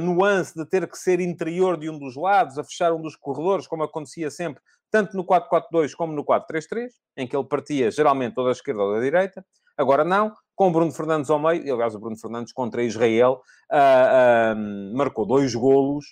nuance 0.00 0.54
de 0.54 0.64
ter 0.64 0.88
que 0.88 0.98
ser 0.98 1.20
interior 1.20 1.76
de 1.76 1.88
um 1.88 1.98
dos 1.98 2.16
lados, 2.16 2.58
a 2.58 2.64
fechar 2.64 2.92
um 2.92 3.00
dos 3.00 3.14
corredores, 3.14 3.66
como 3.66 3.82
acontecia 3.82 4.30
sempre, 4.30 4.62
tanto 4.90 5.16
no 5.16 5.24
4-4-2 5.24 5.94
como 5.94 6.12
no 6.12 6.24
4-3-3, 6.24 6.88
em 7.16 7.26
que 7.26 7.36
ele 7.36 7.46
partia 7.46 7.90
geralmente 7.90 8.38
ou 8.38 8.44
da 8.44 8.52
esquerda 8.52 8.82
ou 8.82 8.94
da 8.94 9.00
direita. 9.00 9.44
Agora 9.76 10.04
não, 10.04 10.34
com 10.56 10.72
Bruno 10.72 10.90
Fernandes 10.90 11.30
ao 11.30 11.38
meio, 11.38 11.64
e 11.64 11.70
aliás 11.70 11.94
o 11.94 12.00
Bruno 12.00 12.18
Fernandes 12.18 12.52
contra 12.52 12.82
Israel 12.82 13.40
uh, 13.70 14.56
uh, 14.56 14.96
marcou 14.96 15.24
dois 15.24 15.54
golos 15.54 16.04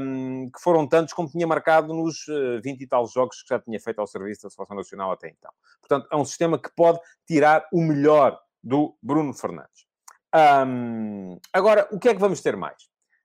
um, 0.00 0.50
que 0.50 0.60
foram 0.60 0.86
tantos 0.86 1.12
como 1.12 1.28
tinha 1.28 1.46
marcado 1.46 1.92
nos 1.92 2.26
uh, 2.28 2.56
eh, 2.56 2.60
20 2.62 2.80
e 2.80 2.86
tal 2.86 3.06
jogos 3.08 3.42
que 3.42 3.48
já 3.48 3.58
tinha 3.58 3.80
feito 3.80 3.98
ao 3.98 4.06
serviço 4.06 4.42
da 4.42 4.50
Seleção 4.50 4.76
Nacional 4.76 5.10
até 5.10 5.28
então. 5.28 5.50
Portanto, 5.80 6.08
é 6.10 6.16
um 6.16 6.24
sistema 6.24 6.58
que 6.58 6.70
pode 6.74 7.00
tirar 7.26 7.66
o 7.72 7.82
melhor 7.82 8.38
do 8.62 8.96
Bruno 9.02 9.34
Fernandes. 9.34 9.85
Um, 10.36 11.38
agora, 11.52 11.88
o 11.90 11.98
que 11.98 12.08
é 12.08 12.14
que 12.14 12.20
vamos 12.20 12.42
ter 12.42 12.56
mais? 12.56 12.76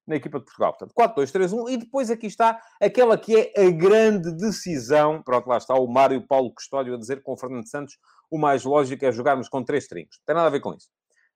Na 0.07 0.15
equipa 0.15 0.39
de 0.39 0.45
Portugal, 0.45 0.73
portanto, 0.73 0.93
4-2-3-1, 0.95 1.71
e 1.71 1.77
depois 1.77 2.09
aqui 2.09 2.25
está 2.25 2.59
aquela 2.81 3.17
que 3.17 3.35
é 3.35 3.65
a 3.67 3.69
grande 3.69 4.31
decisão. 4.35 5.21
Pronto, 5.21 5.47
lá 5.47 5.57
está 5.57 5.75
o 5.75 5.87
Mário 5.87 6.25
Paulo 6.25 6.53
Custódio 6.53 6.93
a 6.95 6.97
dizer 6.97 7.17
que 7.17 7.23
com 7.23 7.33
o 7.33 7.37
Fernando 7.37 7.67
Santos 7.67 7.97
o 8.29 8.37
mais 8.37 8.63
lógico 8.63 9.05
é 9.05 9.11
jogarmos 9.11 9.49
com 9.49 9.63
três 9.63 9.87
trincos. 9.87 10.17
Não 10.19 10.25
tem 10.25 10.35
nada 10.35 10.47
a 10.47 10.51
ver 10.51 10.61
com 10.61 10.73
isso. 10.73 10.89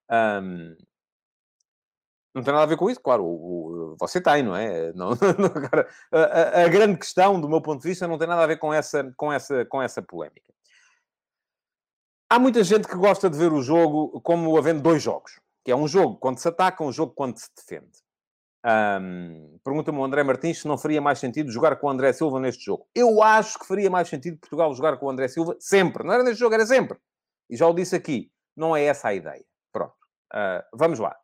Um, 0.09 0.75
não 2.33 2.43
tem 2.43 2.53
nada 2.53 2.63
a 2.63 2.67
ver 2.67 2.75
com 2.75 2.89
isso, 2.89 2.99
claro, 2.99 3.23
o, 3.23 3.93
o, 3.93 3.97
você 3.97 4.19
tem, 4.19 4.43
não 4.43 4.55
é? 4.55 4.91
Não, 4.93 5.11
não, 5.11 5.49
cara, 5.49 5.87
a, 6.11 6.63
a, 6.63 6.67
grande 6.67 6.97
questão, 6.97 7.39
do 7.39 7.47
meu 7.47 7.61
ponto 7.61 7.81
de 7.81 7.87
vista, 7.87 8.07
não 8.07 8.17
tem 8.17 8.27
nada 8.27 8.43
a 8.43 8.47
ver 8.47 8.57
com 8.57 8.73
essa, 8.73 9.09
com 9.15 9.31
essa, 9.31 9.65
com 9.65 9.81
essa 9.81 10.01
polémica. 10.01 10.53
Há 12.29 12.37
muita 12.37 12.61
gente 12.63 12.87
que 12.87 12.95
gosta 12.95 13.29
de 13.29 13.37
ver 13.37 13.53
o 13.53 13.61
jogo 13.61 14.19
como 14.21 14.57
havendo 14.57 14.81
dois 14.81 15.01
jogos. 15.01 15.39
Que 15.65 15.71
é 15.71 15.75
um 15.75 15.87
jogo 15.87 16.17
quando 16.17 16.37
se 16.37 16.47
ataca, 16.47 16.83
um 16.83 16.91
jogo 16.91 17.13
quando 17.13 17.39
se 17.39 17.49
defende. 17.57 18.05
Um, 18.65 19.59
Pergunta-me 19.63 19.97
o 19.97 20.03
André 20.03 20.23
Martins 20.23 20.59
se 20.59 20.67
não 20.67 20.77
faria 20.77 21.01
mais 21.01 21.19
sentido 21.19 21.51
jogar 21.51 21.75
com 21.75 21.87
o 21.87 21.89
André 21.89 22.13
Silva 22.13 22.39
neste 22.39 22.65
jogo. 22.65 22.87
Eu 22.93 23.21
acho 23.21 23.57
que 23.59 23.65
faria 23.65 23.89
mais 23.89 24.07
sentido 24.07 24.37
Portugal 24.37 24.73
jogar 24.75 24.97
com 24.97 25.07
o 25.07 25.09
André 25.09 25.27
Silva 25.27 25.55
sempre. 25.59 26.03
Não 26.03 26.13
era 26.13 26.23
neste 26.23 26.39
jogo, 26.39 26.53
era 26.53 26.65
sempre. 26.67 26.97
E 27.49 27.57
já 27.57 27.67
o 27.67 27.73
disse 27.73 27.95
aqui. 27.95 28.31
Não 28.55 28.75
é 28.75 28.83
essa 28.83 29.09
a 29.09 29.13
ideia. 29.13 29.43
Pronto. 29.71 29.95
Uh, 30.33 30.63
vamos 30.73 30.99
lá. 30.99 31.15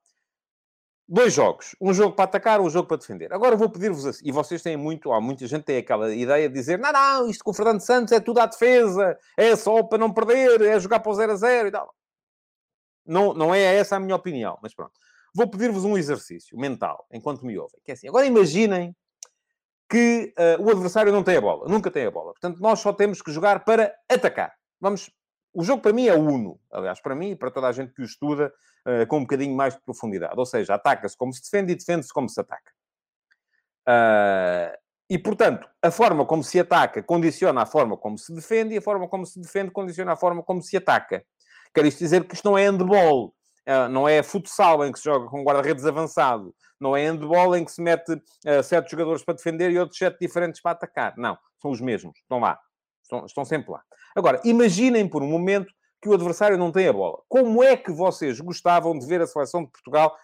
Dois 1.08 1.34
jogos. 1.34 1.76
Um 1.80 1.94
jogo 1.94 2.16
para 2.16 2.26
atacar, 2.26 2.62
um 2.62 2.70
jogo 2.70 2.88
para 2.88 2.98
defender. 2.98 3.34
Agora 3.34 3.56
vou 3.56 3.70
pedir-vos 3.70 4.06
assim. 4.06 4.24
E 4.24 4.32
vocês 4.32 4.62
têm 4.62 4.78
muito... 4.78 5.12
Há 5.12 5.22
muita 5.22 5.46
gente 5.46 5.64
tem 5.64 5.78
aquela 5.78 6.14
ideia 6.14 6.48
de 6.48 6.54
dizer 6.54 6.80
não, 6.80 6.92
não, 6.92 7.28
isto 7.28 7.44
com 7.44 7.52
o 7.52 7.54
Fernando 7.54 7.82
Santos 7.82 8.12
é 8.12 8.20
tudo 8.20 8.40
à 8.40 8.46
defesa. 8.46 9.18
É 9.38 9.56
só 9.56 9.84
para 9.84 9.98
não 9.98 10.14
perder. 10.14 10.62
É 10.62 10.80
jogar 10.80 11.00
para 11.00 11.12
o 11.12 11.16
0 11.16 11.32
a 11.32 11.36
0 11.36 11.68
e 11.68 11.72
tal. 11.72 11.94
Não, 13.06 13.34
não 13.34 13.54
é 13.54 13.62
essa 13.62 13.96
a 13.96 14.00
minha 14.00 14.16
opinião. 14.16 14.58
Mas 14.62 14.74
pronto. 14.74 14.94
Vou 15.34 15.50
pedir-vos 15.50 15.86
um 15.86 15.98
exercício 15.98 16.58
mental, 16.58 17.08
enquanto 17.12 17.46
me 17.46 17.58
ouvem. 17.58 17.80
Que 17.86 17.92
é 17.92 17.94
assim, 17.94 18.08
agora 18.08 18.26
imaginem 18.26 18.96
que 19.90 20.34
uh, 20.38 20.62
o 20.62 20.70
adversário 20.70 21.12
não 21.12 21.24
tem 21.24 21.38
a 21.38 21.42
bola, 21.42 21.68
nunca 21.68 21.90
tem 21.90 22.06
a 22.06 22.12
bola. 22.12 22.32
Portanto, 22.32 22.60
nós 22.60 22.80
só 22.80 22.94
temos 22.94 23.22
que 23.22 23.32
jogar 23.32 23.64
para 23.64 23.94
atacar. 24.10 24.54
Vamos... 24.80 25.10
O 25.54 25.66
jogo 25.66 25.82
para 25.82 25.92
mim 25.92 26.08
é 26.08 26.14
uno, 26.14 26.58
aliás, 26.72 27.02
para 27.02 27.14
mim 27.14 27.32
e 27.32 27.36
para 27.36 27.52
toda 27.52 27.68
a 27.68 27.72
gente 27.74 27.94
que 27.94 28.02
o 28.02 28.06
estuda 28.06 28.54
uh, 28.86 29.06
com 29.08 29.18
um 29.18 29.22
bocadinho 29.22 29.56
mais 29.56 29.74
de 29.74 29.82
profundidade. 29.82 30.34
Ou 30.38 30.46
seja, 30.46 30.76
ataca-se 30.76 31.18
como 31.18 31.34
se 31.34 31.42
defende 31.42 31.74
e 31.74 31.76
defende-se 31.76 32.14
como 32.14 32.30
se 32.30 32.40
ataca. 32.40 32.72
Uh, 33.88 34.78
e, 35.10 35.18
portanto, 35.18 35.68
a 35.82 35.92
forma 35.92 36.26
como 36.26 36.42
se 36.42 36.58
ataca 36.58 37.04
condiciona 37.04 37.62
a 37.62 37.66
forma 37.66 37.98
como 37.98 38.18
se 38.18 38.34
defende 38.34 38.76
e 38.76 38.78
a 38.78 38.82
forma 38.82 39.10
como 39.10 39.26
se 39.26 39.42
defende 39.42 39.72
condiciona 39.72 40.14
a 40.14 40.16
forma 40.16 40.42
como 40.42 40.62
se 40.62 40.78
ataca. 40.78 41.26
Quer 41.74 41.86
isto 41.86 42.00
dizer 42.00 42.28
que 42.28 42.36
isto 42.36 42.46
não 42.46 42.58
é 42.58 42.66
handball. 42.66 43.34
Uh, 43.68 43.88
não 43.90 44.10
é 44.10 44.24
futsal 44.24 44.84
em 44.84 44.92
que 44.92 44.98
se 44.98 45.06
joga 45.06 45.28
com 45.28 45.44
guarda-redes 45.44 45.86
avançado, 45.86 46.54
não 46.80 46.98
é 46.98 47.06
handball 47.06 47.56
em 47.56 47.64
que 47.64 47.72
se 47.72 47.80
mete 47.80 48.12
uh, 48.12 48.64
sete 48.64 48.90
jogadores 48.90 49.24
para 49.24 49.36
defender 49.36 49.70
e 49.70 49.78
outros 49.78 50.00
sete 50.00 50.18
diferentes 50.20 50.60
para 50.60 50.72
atacar. 50.72 51.14
Não, 51.16 51.38
são 51.62 51.70
os 51.70 51.80
mesmos, 51.80 52.18
estão 52.18 52.40
lá, 52.40 52.60
estão, 53.04 53.24
estão 53.24 53.46
sempre 53.46 53.72
lá. 53.72 53.84
Agora, 54.16 54.42
imaginem 54.44 55.08
por 55.08 55.22
um 55.22 55.28
momento 55.28 55.72
que 56.02 56.10
o 56.10 56.14
adversário 56.14 56.58
não 56.58 56.72
tem 56.72 56.88
a 56.88 56.94
bola. 56.94 57.22
Como 57.30 57.64
é 57.64 57.78
que 57.78 57.92
vocês 57.92 58.40
gostavam 58.42 58.98
de 58.98 59.06
ver 59.06 59.22
a 59.22 59.28
seleção 59.28 59.64
de 59.64 59.70
Portugal 59.70 60.18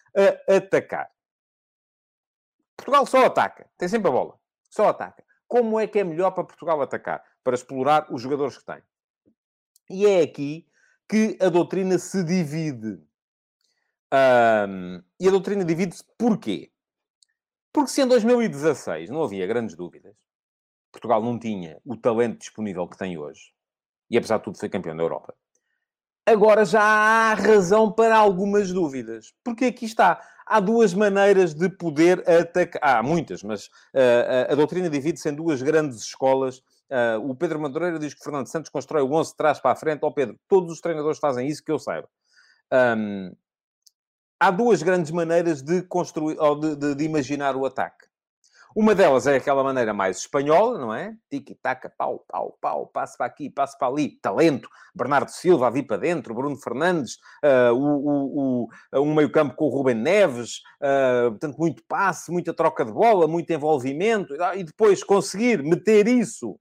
a 0.49 0.55
atacar? 0.55 1.07
Portugal 2.75 3.05
só 3.05 3.23
ataca, 3.23 3.69
tem 3.77 3.87
sempre 3.87 4.09
a 4.09 4.11
bola, 4.11 4.33
só 4.67 4.89
ataca. 4.89 5.23
Como 5.47 5.79
é 5.79 5.85
que 5.85 5.99
é 5.99 6.03
melhor 6.03 6.31
para 6.31 6.43
Portugal 6.43 6.81
atacar? 6.81 7.23
Para 7.43 7.53
explorar 7.53 8.11
os 8.11 8.19
jogadores 8.19 8.57
que 8.57 8.65
tem. 8.65 8.81
E 9.91 10.07
é 10.07 10.21
aqui 10.21 10.67
que 11.07 11.37
a 11.41 11.49
doutrina 11.49 11.97
se 11.97 12.23
divide. 12.23 12.99
Um, 14.13 15.03
e 15.19 15.27
a 15.27 15.31
doutrina 15.31 15.65
divide-se 15.65 16.03
porquê? 16.17 16.71
Porque 17.73 17.91
se 17.91 18.01
em 18.01 18.07
2016 18.07 19.09
não 19.09 19.23
havia 19.23 19.45
grandes 19.45 19.75
dúvidas, 19.75 20.15
Portugal 20.91 21.21
não 21.21 21.37
tinha 21.37 21.79
o 21.85 21.95
talento 21.95 22.39
disponível 22.39 22.87
que 22.87 22.97
tem 22.97 23.17
hoje, 23.17 23.53
e 24.09 24.17
apesar 24.17 24.37
de 24.37 24.45
tudo 24.45 24.57
foi 24.57 24.69
campeão 24.69 24.95
da 24.95 25.03
Europa, 25.03 25.35
agora 26.27 26.65
já 26.65 26.81
há 26.81 27.33
razão 27.33 27.91
para 27.91 28.17
algumas 28.17 28.71
dúvidas. 28.71 29.33
Porque 29.43 29.65
aqui 29.65 29.85
está. 29.85 30.21
Há 30.45 30.59
duas 30.59 30.93
maneiras 30.93 31.53
de 31.53 31.69
poder 31.69 32.23
atacar. 32.29 32.81
Há 32.81 33.03
muitas, 33.03 33.43
mas 33.43 33.67
uh, 33.67 34.49
a, 34.49 34.53
a 34.53 34.55
doutrina 34.55 34.89
divide-se 34.89 35.29
em 35.29 35.33
duas 35.33 35.61
grandes 35.61 35.99
escolas. 35.99 36.61
Uh, 36.89 37.29
o 37.29 37.35
Pedro 37.35 37.59
Madureira 37.59 37.99
diz 37.99 38.13
que 38.13 38.23
Fernando 38.23 38.47
Santos 38.47 38.69
constrói 38.69 39.01
o 39.01 39.11
11 39.11 39.31
de 39.31 39.37
trás 39.37 39.59
para 39.59 39.71
a 39.71 39.75
frente. 39.75 40.03
Ó 40.03 40.07
oh, 40.07 40.13
Pedro, 40.13 40.39
todos 40.47 40.71
os 40.71 40.81
treinadores 40.81 41.19
fazem 41.19 41.47
isso 41.47 41.63
que 41.63 41.71
eu 41.71 41.79
saiba. 41.79 42.07
Um, 42.71 43.31
há 44.39 44.51
duas 44.51 44.81
grandes 44.81 45.11
maneiras 45.11 45.61
de 45.61 45.81
construir 45.83 46.37
ou 46.39 46.59
de, 46.59 46.75
de, 46.75 46.95
de, 46.95 47.03
imaginar 47.03 47.55
o 47.55 47.65
ataque. 47.65 48.05
Uma 48.75 48.93
delas 48.93 49.25
é 49.25 49.37
aquela 49.37 49.63
maneira 49.63 49.91
mais 49.91 50.17
espanhola, 50.19 50.77
não 50.77 50.93
é? 50.93 51.15
Tiki-taka, 51.31 51.91
pau, 51.97 52.23
pau, 52.27 52.57
pau, 52.61 52.85
passo 52.85 53.17
para 53.17 53.25
aqui, 53.25 53.49
passo 53.49 53.75
para 53.77 53.87
ali, 53.87 54.19
talento. 54.21 54.69
Bernardo 54.93 55.31
Silva 55.31 55.65
a 55.67 55.69
vir 55.71 55.87
para 55.87 55.97
dentro, 55.97 56.35
Bruno 56.35 56.55
Fernandes, 56.55 57.15
uh, 57.43 57.73
o, 57.73 57.79
o, 57.81 58.69
o, 58.93 59.01
um 59.01 59.15
meio-campo 59.15 59.55
com 59.55 59.65
o 59.65 59.69
Rubem 59.69 59.95
Neves, 59.95 60.59
uh, 60.79 61.31
portanto, 61.31 61.57
muito 61.57 61.83
passe, 61.87 62.31
muita 62.31 62.53
troca 62.53 62.85
de 62.85 62.91
bola, 62.91 63.27
muito 63.27 63.51
envolvimento, 63.51 64.35
e 64.55 64.63
depois 64.63 65.03
conseguir 65.03 65.63
meter 65.63 66.07
isso, 66.07 66.59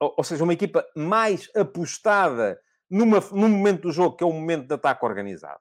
ou, 0.00 0.24
seja, 0.24 0.42
uma 0.42 0.54
equipa 0.54 0.84
mais 0.96 1.50
apostada 1.54 2.60
numa, 2.90 3.20
num 3.32 3.48
momento 3.48 3.82
do 3.82 3.92
jogo 3.92 4.16
que 4.16 4.24
é 4.24 4.26
o 4.26 4.32
momento 4.32 4.66
de 4.66 4.74
ataque 4.74 5.04
organizado. 5.04 5.60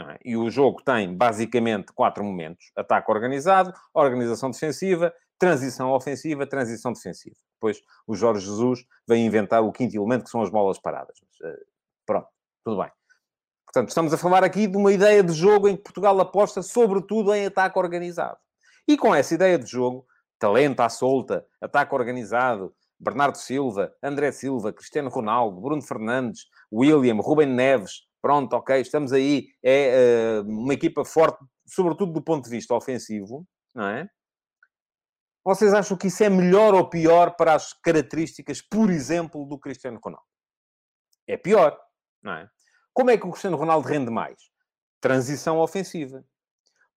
É? 0.00 0.18
E 0.24 0.36
o 0.36 0.50
jogo 0.50 0.82
tem 0.82 1.14
basicamente 1.16 1.92
quatro 1.92 2.22
momentos: 2.22 2.70
ataque 2.76 3.10
organizado, 3.10 3.72
organização 3.94 4.50
defensiva, 4.50 5.12
transição 5.38 5.90
ofensiva, 5.92 6.46
transição 6.46 6.92
defensiva. 6.92 7.36
Depois 7.54 7.80
o 8.06 8.14
Jorge 8.14 8.44
Jesus 8.44 8.84
vem 9.08 9.26
inventar 9.26 9.62
o 9.62 9.72
quinto 9.72 9.96
elemento, 9.96 10.24
que 10.24 10.30
são 10.30 10.42
as 10.42 10.50
bolas 10.50 10.78
paradas. 10.78 11.16
Mas, 11.22 11.50
uh, 11.50 11.58
pronto, 12.04 12.28
tudo 12.62 12.82
bem. 12.82 12.90
Portanto, 13.64 13.88
estamos 13.88 14.12
a 14.12 14.18
falar 14.18 14.44
aqui 14.44 14.66
de 14.66 14.76
uma 14.76 14.92
ideia 14.92 15.22
de 15.22 15.32
jogo 15.32 15.68
em 15.68 15.76
que 15.76 15.82
Portugal 15.82 16.18
aposta 16.20 16.62
sobretudo 16.62 17.34
em 17.34 17.46
ataque 17.46 17.78
organizado. 17.78 18.38
E 18.86 18.96
com 18.96 19.14
essa 19.14 19.34
ideia 19.34 19.58
de 19.58 19.66
jogo, 19.66 20.06
talento 20.38 20.80
à 20.80 20.88
solta, 20.88 21.44
ataque 21.60 21.94
organizado, 21.94 22.74
Bernardo 22.98 23.36
Silva, 23.36 23.94
André 24.02 24.32
Silva, 24.32 24.72
Cristiano 24.72 25.08
Ronaldo, 25.08 25.60
Bruno 25.60 25.82
Fernandes, 25.82 26.46
William, 26.72 27.16
Ruben 27.16 27.48
Neves, 27.48 28.06
pronto, 28.22 28.54
ok, 28.54 28.80
estamos 28.80 29.12
aí, 29.12 29.48
é 29.62 30.40
uh, 30.42 30.48
uma 30.48 30.74
equipa 30.74 31.04
forte, 31.04 31.38
sobretudo 31.66 32.12
do 32.12 32.22
ponto 32.22 32.44
de 32.44 32.50
vista 32.50 32.74
ofensivo, 32.74 33.46
não 33.74 33.86
é? 33.86 34.08
Vocês 35.44 35.72
acham 35.72 35.96
que 35.96 36.08
isso 36.08 36.24
é 36.24 36.28
melhor 36.28 36.74
ou 36.74 36.90
pior 36.90 37.36
para 37.36 37.54
as 37.54 37.72
características, 37.72 38.60
por 38.60 38.90
exemplo, 38.90 39.44
do 39.44 39.58
Cristiano 39.58 40.00
Ronaldo? 40.02 40.26
É 41.24 41.36
pior, 41.36 41.78
não 42.20 42.32
é? 42.32 42.50
Como 42.92 43.10
é 43.10 43.16
que 43.16 43.26
o 43.26 43.30
Cristiano 43.30 43.56
Ronaldo 43.56 43.86
rende 43.86 44.10
mais? 44.10 44.36
Transição 45.00 45.58
ofensiva. 45.58 46.24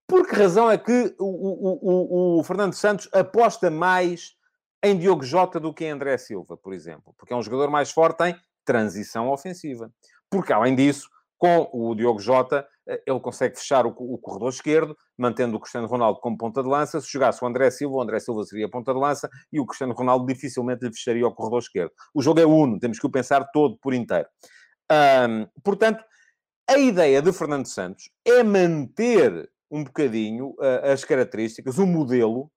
Por 0.08 0.26
que 0.26 0.34
razão 0.34 0.68
é 0.68 0.76
que 0.76 1.14
o, 1.20 1.24
o, 1.24 2.38
o, 2.38 2.40
o 2.40 2.42
Fernando 2.42 2.72
Santos 2.72 3.08
aposta 3.12 3.70
mais 3.70 4.32
em 4.82 4.96
Diogo 4.96 5.22
Jota 5.22 5.60
do 5.60 5.74
que 5.74 5.84
em 5.84 5.90
André 5.90 6.16
Silva, 6.18 6.56
por 6.56 6.72
exemplo? 6.72 7.14
Porque 7.16 7.32
é 7.32 7.36
um 7.36 7.42
jogador 7.42 7.70
mais 7.70 7.90
forte 7.90 8.24
em 8.24 8.36
transição 8.64 9.30
ofensiva. 9.30 9.92
Porque, 10.30 10.52
além 10.52 10.74
disso, 10.74 11.08
com 11.36 11.68
o 11.72 11.94
Diogo 11.94 12.20
Jota, 12.20 12.66
eh, 12.86 13.02
ele 13.06 13.18
consegue 13.18 13.58
fechar 13.58 13.86
o, 13.86 13.94
o, 13.96 14.18
corredor 14.18 14.50
esquerdo, 14.50 14.96
mantendo 15.16 15.56
o 15.56 15.60
Cristiano 15.60 15.86
Ronaldo 15.86 16.20
como 16.20 16.36
ponta 16.36 16.62
de 16.62 16.68
lança. 16.68 17.00
Se 17.00 17.10
jogasse 17.10 17.42
o 17.42 17.46
André 17.46 17.70
Silva, 17.70 17.96
o 17.96 18.02
André 18.02 18.20
Silva 18.20 18.44
seria 18.44 18.68
ponta 18.68 18.92
de 18.92 19.00
lança 19.00 19.28
e 19.52 19.58
o 19.58 19.66
Cristiano 19.66 19.94
Ronaldo 19.94 20.26
dificilmente 20.26 20.84
lhe 20.84 20.92
fecharia 20.92 21.26
o 21.26 21.34
corredor 21.34 21.60
esquerdo. 21.60 21.92
O 22.14 22.22
jogo 22.22 22.40
é 22.40 22.46
uno, 22.46 22.78
temos 22.78 22.98
que 22.98 23.06
o 23.06 23.10
pensar 23.10 23.44
todo 23.52 23.78
por 23.78 23.94
inteiro. 23.94 24.28
Um, 24.92 25.46
portanto, 25.62 26.04
a 26.68 26.78
ideia 26.78 27.22
de 27.22 27.32
Fernando 27.32 27.66
Santos 27.66 28.10
é 28.24 28.42
manter 28.42 29.50
um 29.70 29.82
bocadinho 29.82 30.50
uh, 30.58 30.92
as 30.92 31.04
características, 31.04 31.78
o 31.78 31.86
modelo 31.86 32.50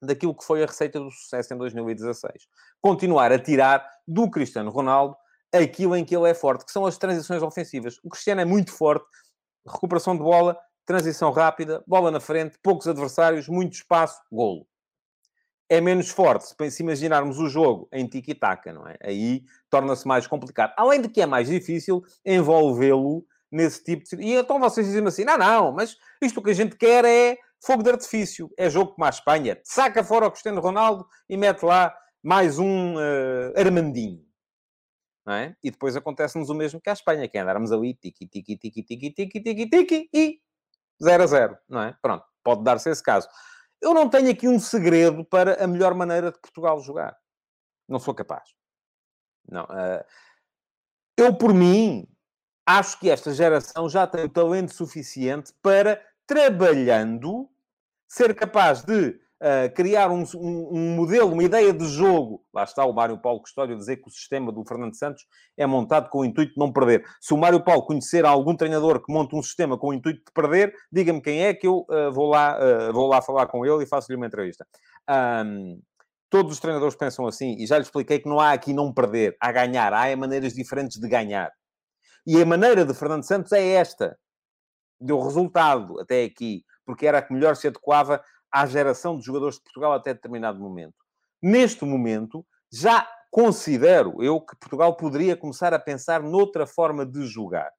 daquilo 0.00 0.34
que 0.34 0.44
foi 0.44 0.62
a 0.62 0.66
receita 0.66 1.00
do 1.00 1.10
sucesso 1.10 1.52
em 1.52 1.58
2016. 1.58 2.46
Continuar 2.80 3.32
a 3.32 3.38
tirar 3.38 3.88
do 4.06 4.30
Cristiano 4.30 4.70
Ronaldo 4.70 5.16
aquilo 5.52 5.96
em 5.96 6.04
que 6.04 6.14
ele 6.14 6.28
é 6.28 6.34
forte, 6.34 6.64
que 6.64 6.72
são 6.72 6.84
as 6.84 6.98
transições 6.98 7.42
ofensivas. 7.42 7.98
O 8.04 8.10
Cristiano 8.10 8.40
é 8.40 8.44
muito 8.44 8.70
forte, 8.72 9.06
recuperação 9.66 10.16
de 10.16 10.22
bola, 10.22 10.58
transição 10.84 11.30
rápida, 11.30 11.82
bola 11.86 12.10
na 12.10 12.20
frente, 12.20 12.58
poucos 12.62 12.86
adversários, 12.86 13.48
muito 13.48 13.74
espaço, 13.74 14.20
golo. 14.30 14.66
É 15.70 15.80
menos 15.82 16.08
forte 16.08 16.54
se 16.70 16.82
imaginarmos 16.82 17.38
o 17.38 17.48
jogo 17.48 17.88
em 17.92 18.06
tiki-taka, 18.06 18.72
não 18.72 18.88
é? 18.88 18.96
Aí 19.02 19.42
torna-se 19.68 20.08
mais 20.08 20.26
complicado. 20.26 20.72
Além 20.78 21.02
de 21.02 21.10
que 21.10 21.20
é 21.20 21.26
mais 21.26 21.48
difícil 21.48 22.02
envolvê-lo 22.24 23.26
nesse 23.52 23.84
tipo 23.84 24.04
de... 24.04 24.16
E 24.22 24.34
então 24.34 24.58
vocês 24.58 24.86
dizem 24.86 25.06
assim, 25.06 25.24
não, 25.24 25.36
não, 25.36 25.72
mas 25.72 25.96
isto 26.22 26.42
que 26.42 26.50
a 26.50 26.54
gente 26.54 26.74
quer 26.74 27.04
é 27.04 27.36
fogo 27.62 27.82
de 27.82 27.90
artifício. 27.90 28.50
É 28.56 28.68
jogo 28.70 28.92
como 28.92 29.04
a 29.04 29.08
Espanha. 29.08 29.60
Saca 29.64 30.02
fora 30.04 30.26
o 30.26 30.30
Cristiano 30.30 30.60
Ronaldo 30.60 31.06
e 31.28 31.36
mete 31.36 31.62
lá 31.62 31.94
mais 32.22 32.58
um 32.58 32.96
uh, 32.96 33.52
Armandinho 33.56 34.28
é? 35.32 35.54
E 35.62 35.70
depois 35.70 35.96
acontece-nos 35.96 36.48
o 36.48 36.54
mesmo 36.54 36.80
que 36.80 36.88
a 36.88 36.92
Espanha, 36.92 37.28
que 37.28 37.36
é 37.36 37.40
andarmos 37.40 37.72
ali, 37.72 37.94
tiki, 37.94 38.26
tiki, 38.26 38.56
tiki, 38.56 38.82
tiki, 38.82 39.10
tiki, 39.10 39.40
tiki, 39.40 39.68
tiki, 39.68 40.10
e 40.12 40.40
0 41.02 41.22
a 41.22 41.26
0, 41.26 41.58
não 41.68 41.82
é? 41.82 41.96
Pronto, 42.00 42.24
pode 42.42 42.62
dar-se 42.62 42.88
esse 42.90 43.02
caso. 43.02 43.28
Eu 43.80 43.94
não 43.94 44.08
tenho 44.08 44.30
aqui 44.30 44.48
um 44.48 44.58
segredo 44.58 45.24
para 45.24 45.62
a 45.62 45.66
melhor 45.66 45.94
maneira 45.94 46.32
de 46.32 46.38
Portugal 46.40 46.80
jogar. 46.80 47.16
Não 47.88 47.98
sou 47.98 48.14
capaz. 48.14 48.54
Não. 49.48 49.64
Uh, 49.64 50.04
eu, 51.16 51.36
por 51.36 51.54
mim, 51.54 52.06
acho 52.66 52.98
que 52.98 53.10
esta 53.10 53.32
geração 53.32 53.88
já 53.88 54.06
tem 54.06 54.24
o 54.24 54.28
talento 54.28 54.74
suficiente 54.74 55.52
para, 55.62 56.02
trabalhando, 56.28 57.48
ser 58.06 58.34
capaz 58.34 58.82
de 58.82 59.18
uh, 59.40 59.74
criar 59.74 60.10
um, 60.10 60.22
um, 60.36 60.68
um, 60.72 60.94
modelo, 60.94 61.32
uma 61.32 61.42
ideia 61.42 61.72
de 61.72 61.86
jogo. 61.86 62.44
Lá 62.52 62.64
está 62.64 62.84
o 62.84 62.92
Mário 62.92 63.18
Paulo 63.18 63.40
Custódio 63.40 63.74
a 63.74 63.78
dizer 63.78 63.96
que 63.96 64.08
o 64.08 64.10
sistema 64.10 64.52
do 64.52 64.62
Fernando 64.62 64.94
Santos 64.94 65.24
é 65.56 65.66
montado 65.66 66.10
com 66.10 66.18
o 66.18 66.24
intuito 66.26 66.52
de 66.52 66.58
não 66.58 66.70
perder. 66.70 67.02
Se 67.18 67.32
o 67.32 67.38
Mário 67.38 67.64
Paulo 67.64 67.82
conhecer 67.82 68.26
algum 68.26 68.54
treinador 68.54 69.02
que 69.02 69.10
monte 69.10 69.34
um 69.34 69.42
sistema 69.42 69.78
com 69.78 69.88
o 69.88 69.94
intuito 69.94 70.18
de 70.18 70.32
perder, 70.34 70.74
diga-me 70.92 71.22
quem 71.22 71.44
é 71.44 71.54
que 71.54 71.66
eu 71.66 71.86
uh, 71.88 72.12
vou, 72.12 72.26
lá, 72.26 72.58
uh, 72.58 72.92
vou 72.92 73.08
lá 73.08 73.22
falar 73.22 73.46
com 73.46 73.64
ele 73.64 73.84
e 73.84 73.86
faço-lhe 73.86 74.16
uma 74.16 74.26
entrevista. 74.26 74.66
Um, 75.08 75.80
todos 76.28 76.52
os 76.52 76.60
treinadores 76.60 76.94
pensam 76.94 77.26
assim, 77.26 77.56
e 77.58 77.66
já 77.66 77.78
lhe 77.78 77.84
expliquei 77.84 78.18
que 78.18 78.28
não 78.28 78.38
há 78.38 78.52
aqui 78.52 78.74
não 78.74 78.92
perder, 78.92 79.34
há 79.40 79.50
ganhar, 79.50 79.94
há 79.94 80.14
maneiras 80.14 80.52
diferentes 80.52 81.00
de 81.00 81.08
ganhar. 81.08 81.50
E 82.26 82.42
a 82.42 82.44
maneira 82.44 82.84
de 82.84 82.92
Fernando 82.92 83.24
Santos 83.24 83.52
é 83.52 83.66
esta. 83.66 84.18
Deu 85.00 85.20
resultado 85.20 86.00
até 86.00 86.24
aqui, 86.24 86.64
porque 86.84 87.06
era 87.06 87.18
a 87.18 87.22
que 87.22 87.32
melhor 87.32 87.56
se 87.56 87.68
adequava 87.68 88.22
à 88.50 88.66
geração 88.66 89.18
de 89.18 89.24
jogadores 89.24 89.56
de 89.56 89.62
Portugal 89.62 89.92
até 89.92 90.14
determinado 90.14 90.60
momento. 90.60 90.96
Neste 91.42 91.84
momento, 91.84 92.44
já 92.72 93.08
considero 93.30 94.22
eu 94.22 94.40
que 94.40 94.56
Portugal 94.56 94.96
poderia 94.96 95.36
começar 95.36 95.72
a 95.72 95.78
pensar 95.78 96.22
noutra 96.22 96.66
forma 96.66 97.04
de 97.04 97.26
jogar. 97.26 97.70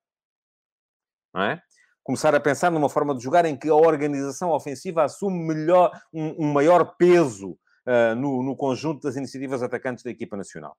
Não 1.34 1.42
é? 1.42 1.62
Começar 2.04 2.34
a 2.34 2.40
pensar 2.40 2.72
numa 2.72 2.90
forma 2.90 3.16
de 3.16 3.24
jogar 3.24 3.46
em 3.46 3.58
que 3.58 3.70
a 3.70 3.76
organização 3.76 4.52
ofensiva 4.52 5.04
assume 5.04 5.46
melhor, 5.46 5.92
um, 6.14 6.46
um 6.46 6.54
maior 6.54 6.96
peso 6.96 7.52
uh, 7.52 8.16
no, 8.16 8.42
no 8.42 8.56
conjunto 8.56 9.02
das 9.02 9.16
iniciativas 9.16 9.62
atacantes 9.62 10.04
da 10.04 10.10
equipa 10.10 10.36
nacional. 10.38 10.76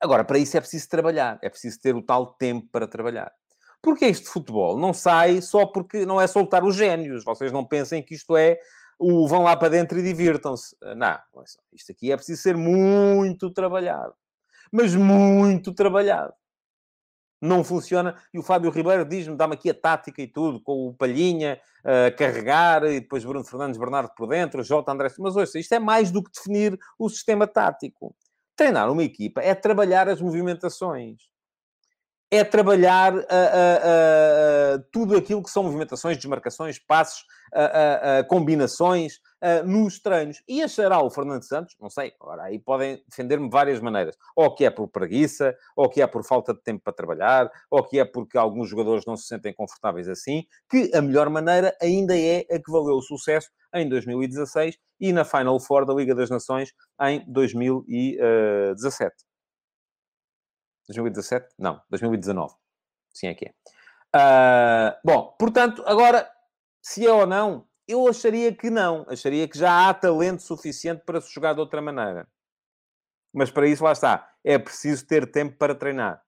Agora, 0.00 0.24
para 0.24 0.38
isso 0.38 0.56
é 0.56 0.60
preciso 0.60 0.88
trabalhar, 0.88 1.38
é 1.42 1.48
preciso 1.48 1.80
ter 1.80 1.94
o 1.94 2.02
tal 2.02 2.34
tempo 2.34 2.68
para 2.72 2.88
trabalhar. 2.88 3.32
Porque 3.82 4.04
este 4.04 4.28
futebol 4.28 4.78
não 4.78 4.94
sai 4.94 5.42
só 5.42 5.66
porque 5.66 6.06
não 6.06 6.20
é 6.20 6.28
soltar 6.28 6.62
os 6.62 6.76
génios. 6.76 7.24
Vocês 7.24 7.50
não 7.50 7.64
pensem 7.64 8.00
que 8.00 8.14
isto 8.14 8.36
é 8.36 8.60
o 8.96 9.26
vão 9.26 9.42
lá 9.42 9.56
para 9.56 9.70
dentro 9.70 9.98
e 9.98 10.02
divirtam-se. 10.02 10.76
Não, 10.96 11.18
isto 11.72 11.90
aqui 11.90 12.12
é 12.12 12.16
preciso 12.16 12.40
ser 12.40 12.56
muito 12.56 13.50
trabalhado. 13.50 14.14
Mas 14.70 14.94
muito 14.94 15.74
trabalhado. 15.74 16.32
Não 17.40 17.64
funciona. 17.64 18.16
E 18.32 18.38
o 18.38 18.42
Fábio 18.42 18.70
Ribeiro 18.70 19.04
diz-me, 19.04 19.36
dá-me 19.36 19.54
aqui 19.54 19.68
a 19.68 19.74
tática 19.74 20.22
e 20.22 20.28
tudo, 20.28 20.60
com 20.60 20.86
o 20.86 20.94
Palhinha 20.94 21.60
a 21.84 22.08
uh, 22.08 22.16
carregar, 22.16 22.84
e 22.84 23.00
depois 23.00 23.24
Bruno 23.24 23.44
Fernandes 23.44 23.76
Bernardo 23.76 24.12
por 24.16 24.28
dentro, 24.28 24.62
Jota 24.62 24.92
André. 24.92 25.08
Mas 25.18 25.34
ouça, 25.34 25.58
isto 25.58 25.74
é 25.74 25.80
mais 25.80 26.12
do 26.12 26.22
que 26.22 26.30
definir 26.30 26.78
o 26.96 27.08
sistema 27.08 27.48
tático. 27.48 28.14
Treinar 28.54 28.88
uma 28.92 29.02
equipa 29.02 29.40
é 29.40 29.56
trabalhar 29.56 30.08
as 30.08 30.20
movimentações 30.20 31.31
é 32.32 32.42
trabalhar 32.42 33.14
uh, 33.14 33.18
uh, 33.18 33.20
uh, 33.20 34.84
tudo 34.90 35.18
aquilo 35.18 35.42
que 35.42 35.50
são 35.50 35.64
movimentações, 35.64 36.16
desmarcações, 36.16 36.78
passos, 36.78 37.26
combinações 38.30 39.20
nos 39.66 40.00
treinos. 40.00 40.42
E 40.48 40.62
achará 40.62 41.02
o 41.02 41.10
Fernando 41.10 41.42
Santos, 41.42 41.76
não 41.78 41.90
sei, 41.90 42.14
agora 42.18 42.44
aí 42.44 42.58
podem 42.58 43.04
defender-me 43.06 43.44
de 43.44 43.52
várias 43.52 43.78
maneiras. 43.78 44.16
Ou 44.34 44.54
que 44.54 44.64
é 44.64 44.70
por 44.70 44.88
preguiça, 44.88 45.54
ou 45.76 45.90
que 45.90 46.00
é 46.00 46.06
por 46.06 46.24
falta 46.24 46.54
de 46.54 46.62
tempo 46.62 46.80
para 46.82 46.94
trabalhar, 46.94 47.50
ou 47.70 47.84
que 47.84 48.00
é 48.00 48.06
porque 48.06 48.38
alguns 48.38 48.70
jogadores 48.70 49.04
não 49.06 49.14
se 49.14 49.26
sentem 49.26 49.52
confortáveis 49.52 50.08
assim, 50.08 50.46
que 50.70 50.90
a 50.94 51.02
melhor 51.02 51.28
maneira 51.28 51.76
ainda 51.82 52.16
é 52.16 52.46
a 52.50 52.58
que 52.58 52.72
valeu 52.72 52.96
o 52.96 53.02
sucesso 53.02 53.50
em 53.74 53.86
2016 53.86 54.78
e 54.98 55.12
na 55.12 55.26
Final 55.26 55.60
Four 55.60 55.84
da 55.84 55.92
Liga 55.92 56.14
das 56.14 56.30
Nações 56.30 56.72
em 57.02 57.22
2017. 57.30 59.12
2017? 60.88 61.54
Não, 61.58 61.80
2019. 61.90 62.54
Sim, 63.12 63.28
é 63.28 63.34
que 63.34 63.46
é. 63.46 63.54
Uh, 64.14 64.98
bom, 65.04 65.34
portanto, 65.38 65.82
agora, 65.86 66.30
se 66.82 67.06
é 67.06 67.12
ou 67.12 67.26
não, 67.26 67.66
eu 67.86 68.06
acharia 68.08 68.54
que 68.54 68.70
não. 68.70 69.06
Acharia 69.08 69.48
que 69.48 69.58
já 69.58 69.88
há 69.88 69.94
talento 69.94 70.42
suficiente 70.42 71.02
para 71.04 71.20
se 71.20 71.32
jogar 71.32 71.54
de 71.54 71.60
outra 71.60 71.80
maneira. 71.80 72.26
Mas 73.32 73.50
para 73.50 73.66
isso, 73.66 73.84
lá 73.84 73.92
está. 73.92 74.30
É 74.44 74.58
preciso 74.58 75.06
ter 75.06 75.30
tempo 75.30 75.56
para 75.56 75.74
treinar. 75.74 76.22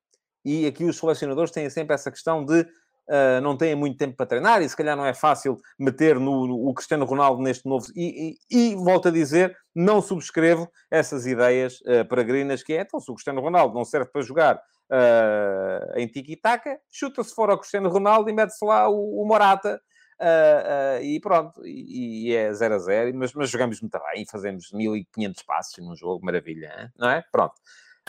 E 0.44 0.66
aqui 0.66 0.84
os 0.84 0.98
selecionadores 0.98 1.50
têm 1.50 1.68
sempre 1.70 1.94
essa 1.94 2.10
questão 2.10 2.44
de 2.44 2.66
uh, 3.08 3.40
não 3.42 3.56
têm 3.56 3.74
muito 3.74 3.96
tempo 3.96 4.16
para 4.16 4.26
treinar 4.26 4.62
e 4.62 4.68
se 4.68 4.76
calhar 4.76 4.96
não 4.96 5.06
é 5.06 5.14
fácil 5.14 5.56
meter 5.78 6.18
no, 6.18 6.46
no 6.46 6.68
o 6.68 6.74
Cristiano 6.74 7.04
Ronaldo 7.04 7.42
neste 7.42 7.68
novo. 7.68 7.86
E, 7.94 8.36
e, 8.50 8.72
e, 8.72 8.74
volto 8.74 9.08
a 9.08 9.10
dizer, 9.10 9.56
não 9.74 10.00
subscrevo 10.00 10.70
essas 10.90 11.26
ideias 11.26 11.80
uh, 11.82 12.06
peregrinas 12.08 12.62
que 12.62 12.72
é 12.72 12.80
então, 12.82 13.00
se 13.00 13.10
o 13.10 13.14
Cristiano 13.14 13.40
Ronaldo 13.40 13.74
não 13.74 13.84
serve 13.84 14.10
para 14.10 14.22
jogar 14.22 14.56
uh, 14.56 15.98
em 15.98 16.06
tiki-taka, 16.06 16.78
chuta-se 16.90 17.34
fora 17.34 17.54
o 17.54 17.58
Cristiano 17.58 17.88
Ronaldo 17.88 18.30
e 18.30 18.32
mete-se 18.32 18.64
lá 18.64 18.88
o, 18.88 19.22
o 19.22 19.26
Morata. 19.26 19.80
Uh, 20.20 21.00
uh, 21.00 21.02
e 21.02 21.18
pronto, 21.18 21.60
e, 21.66 22.28
e 22.28 22.36
é 22.36 22.52
0 22.52 22.74
a 22.74 22.78
0, 22.78 23.18
mas, 23.18 23.32
mas 23.34 23.50
jogamos 23.50 23.80
muito 23.80 23.98
bem, 23.98 24.24
fazemos 24.30 24.70
1500 24.72 25.42
passos 25.42 25.84
num 25.84 25.96
jogo, 25.96 26.24
maravilha, 26.24 26.72
hein? 26.78 26.88
não 26.96 27.10
é? 27.10 27.24
Pronto. 27.32 27.54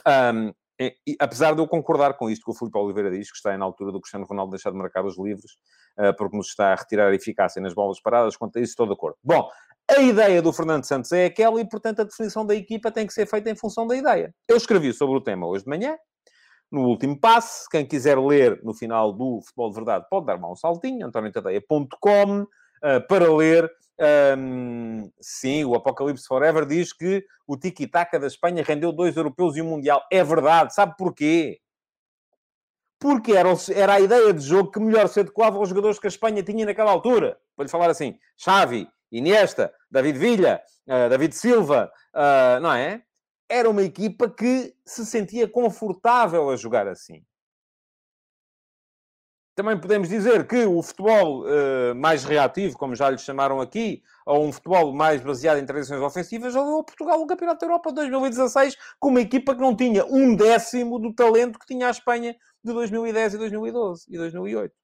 Um, 0.08 0.54
e, 0.80 0.96
e, 1.08 1.16
apesar 1.20 1.54
de 1.56 1.62
eu 1.62 1.68
concordar 1.68 2.16
com 2.16 2.30
isto 2.30 2.44
que 2.44 2.52
o 2.52 2.54
Filipe 2.54 2.78
Oliveira 2.78 3.10
diz, 3.10 3.32
que 3.32 3.38
está 3.38 3.58
na 3.58 3.66
altura 3.66 3.92
do 3.92 4.02
Cristiano 4.02 4.26
Ronaldo 4.26 4.52
deixar 4.52 4.72
de 4.72 4.78
marcar 4.78 5.06
os 5.06 5.18
livros, 5.18 5.58
uh, 5.98 6.16
porque 6.18 6.36
nos 6.36 6.48
está 6.48 6.74
a 6.74 6.76
retirar 6.76 7.10
a 7.10 7.16
eficácia 7.16 7.62
nas 7.62 7.74
bolas 7.74 8.02
paradas, 8.02 8.36
quanto 8.36 8.58
a 8.58 8.62
isso 8.62 8.72
estou 8.72 8.86
de 8.86 8.94
acordo. 8.94 9.18
Bom, 9.24 9.50
a 9.90 10.02
ideia 10.02 10.42
do 10.42 10.52
Fernando 10.52 10.84
Santos 10.84 11.12
é 11.12 11.26
aquela 11.26 11.62
e, 11.62 11.68
portanto, 11.68 12.02
a 12.02 12.04
definição 12.04 12.46
da 12.46 12.56
equipa 12.56 12.92
tem 12.92 13.06
que 13.08 13.14
ser 13.14 13.26
feita 13.28 13.50
em 13.50 13.56
função 13.56 13.86
da 13.88 13.96
ideia. 13.96 14.34
Eu 14.48 14.58
escrevi 14.58 14.92
sobre 14.94 15.18
o 15.18 15.22
tema 15.22 15.48
hoje 15.48 15.64
de 15.64 15.70
manhã, 15.70 15.96
no 16.72 16.82
último 16.82 17.20
passe. 17.20 17.70
Quem 17.70 17.86
quiser 17.86 18.18
ler 18.18 18.60
no 18.64 18.74
final 18.74 19.14
do 19.14 19.42
Futebol 19.42 19.70
de 19.70 19.76
Verdade 19.76 20.06
pode 20.10 20.26
dar-me 20.26 20.46
um 20.46 20.56
saltinho, 20.56 21.06
antoniotadeia.com, 21.06 22.48
uh, 22.84 23.06
para 23.08 23.32
ler 23.34 23.72
um, 24.38 25.10
sim, 25.22 25.64
o 25.64 25.76
Apocalipse 25.76 26.28
Forever 26.28 26.66
diz 26.66 26.92
que 26.92 27.26
o 27.48 27.56
tiki-taka 27.56 28.20
da 28.20 28.28
Espanha 28.28 28.64
rendeu 28.64 28.92
dois 28.92 29.16
europeus 29.16 29.56
e 29.56 29.62
um 29.62 29.70
mundial. 29.70 30.06
É 30.12 30.24
verdade. 30.24 30.74
Sabe 30.74 30.96
porquê? 30.98 31.60
Porque 33.00 33.34
era, 33.34 33.50
era 33.74 33.94
a 33.94 34.00
ideia 34.00 34.34
de 34.34 34.42
jogo 34.42 34.72
que 34.72 34.80
melhor 34.80 35.08
se 35.08 35.20
adequava 35.20 35.58
aos 35.58 35.70
jogadores 35.70 36.00
que 36.00 36.08
a 36.08 36.10
Espanha 36.10 36.44
tinha 36.44 36.66
naquela 36.66 36.92
altura. 36.92 37.38
Para 37.56 37.66
lhe 37.66 37.72
falar 37.72 37.90
assim, 37.90 38.18
Xavi, 38.38 38.88
Iniesta, 39.12 39.74
David 39.90 40.18
Villa, 40.18 40.62
uh, 40.88 41.10
David 41.10 41.34
Silva, 41.34 41.92
uh, 42.14 42.60
não 42.62 42.74
é? 42.74 43.02
Era 43.48 43.70
uma 43.70 43.84
equipa 43.84 44.30
que 44.30 44.74
se 44.86 45.06
sentia 45.06 45.48
confortável 45.48 46.50
a 46.50 46.56
jogar 46.56 46.88
assim. 46.88 47.24
Também 49.56 49.80
podemos 49.80 50.10
dizer 50.10 50.46
que 50.46 50.66
o 50.66 50.84
futebol 50.84 51.46
uh, 51.46 51.96
mais 51.96 52.26
reativo, 52.26 52.78
como 52.78 52.94
já 52.94 53.10
lhe 53.10 53.18
chamaram 53.18 53.62
aqui, 53.62 54.04
ou 54.26 54.46
um 54.46 54.52
futebol 54.52 54.94
mais 54.94 55.22
baseado 55.22 55.60
em 55.60 55.66
tradições 55.66 56.02
ofensivas, 56.02 56.54
levou 56.54 56.84
Portugal 56.84 57.18
no 57.18 57.26
Campeonato 57.26 57.62
da 57.62 57.68
Europa 57.68 57.90
de 57.90 57.96
2016 57.96 58.76
com 59.00 59.10
uma 59.10 59.22
equipa 59.22 59.56
que 59.56 59.62
não 59.62 59.74
tinha 59.74 60.06
um 60.06 60.36
décimo 60.36 61.00
do 61.00 61.14
talento 61.14 61.58
que 61.58 61.66
tinha 61.66 61.88
a 61.88 61.92
Espanha 61.92 62.36
de 62.62 62.74
2010 62.74 63.36
e 63.36 63.38
2012 63.38 64.06
e 64.10 64.18
2008. 64.18 64.76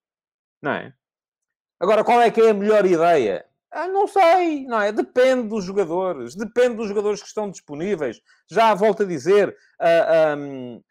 Não 0.61 0.71
é? 0.71 0.93
Agora, 1.77 2.03
qual 2.03 2.21
é 2.21 2.31
que 2.31 2.39
é 2.39 2.51
a 2.51 2.53
melhor 2.53 2.85
ideia? 2.85 3.45
Ah, 3.71 3.87
não 3.87 4.07
sei, 4.07 4.65
não 4.67 4.79
é? 4.79 4.91
Depende 4.91 5.49
dos 5.49 5.65
jogadores, 5.65 6.35
depende 6.35 6.75
dos 6.75 6.87
jogadores 6.87 7.21
que 7.21 7.27
estão 7.27 7.49
disponíveis. 7.49 8.21
Já 8.49 8.73
volto 8.73 9.03
a 9.03 9.05
dizer, 9.05 9.49
uh, 9.81 10.83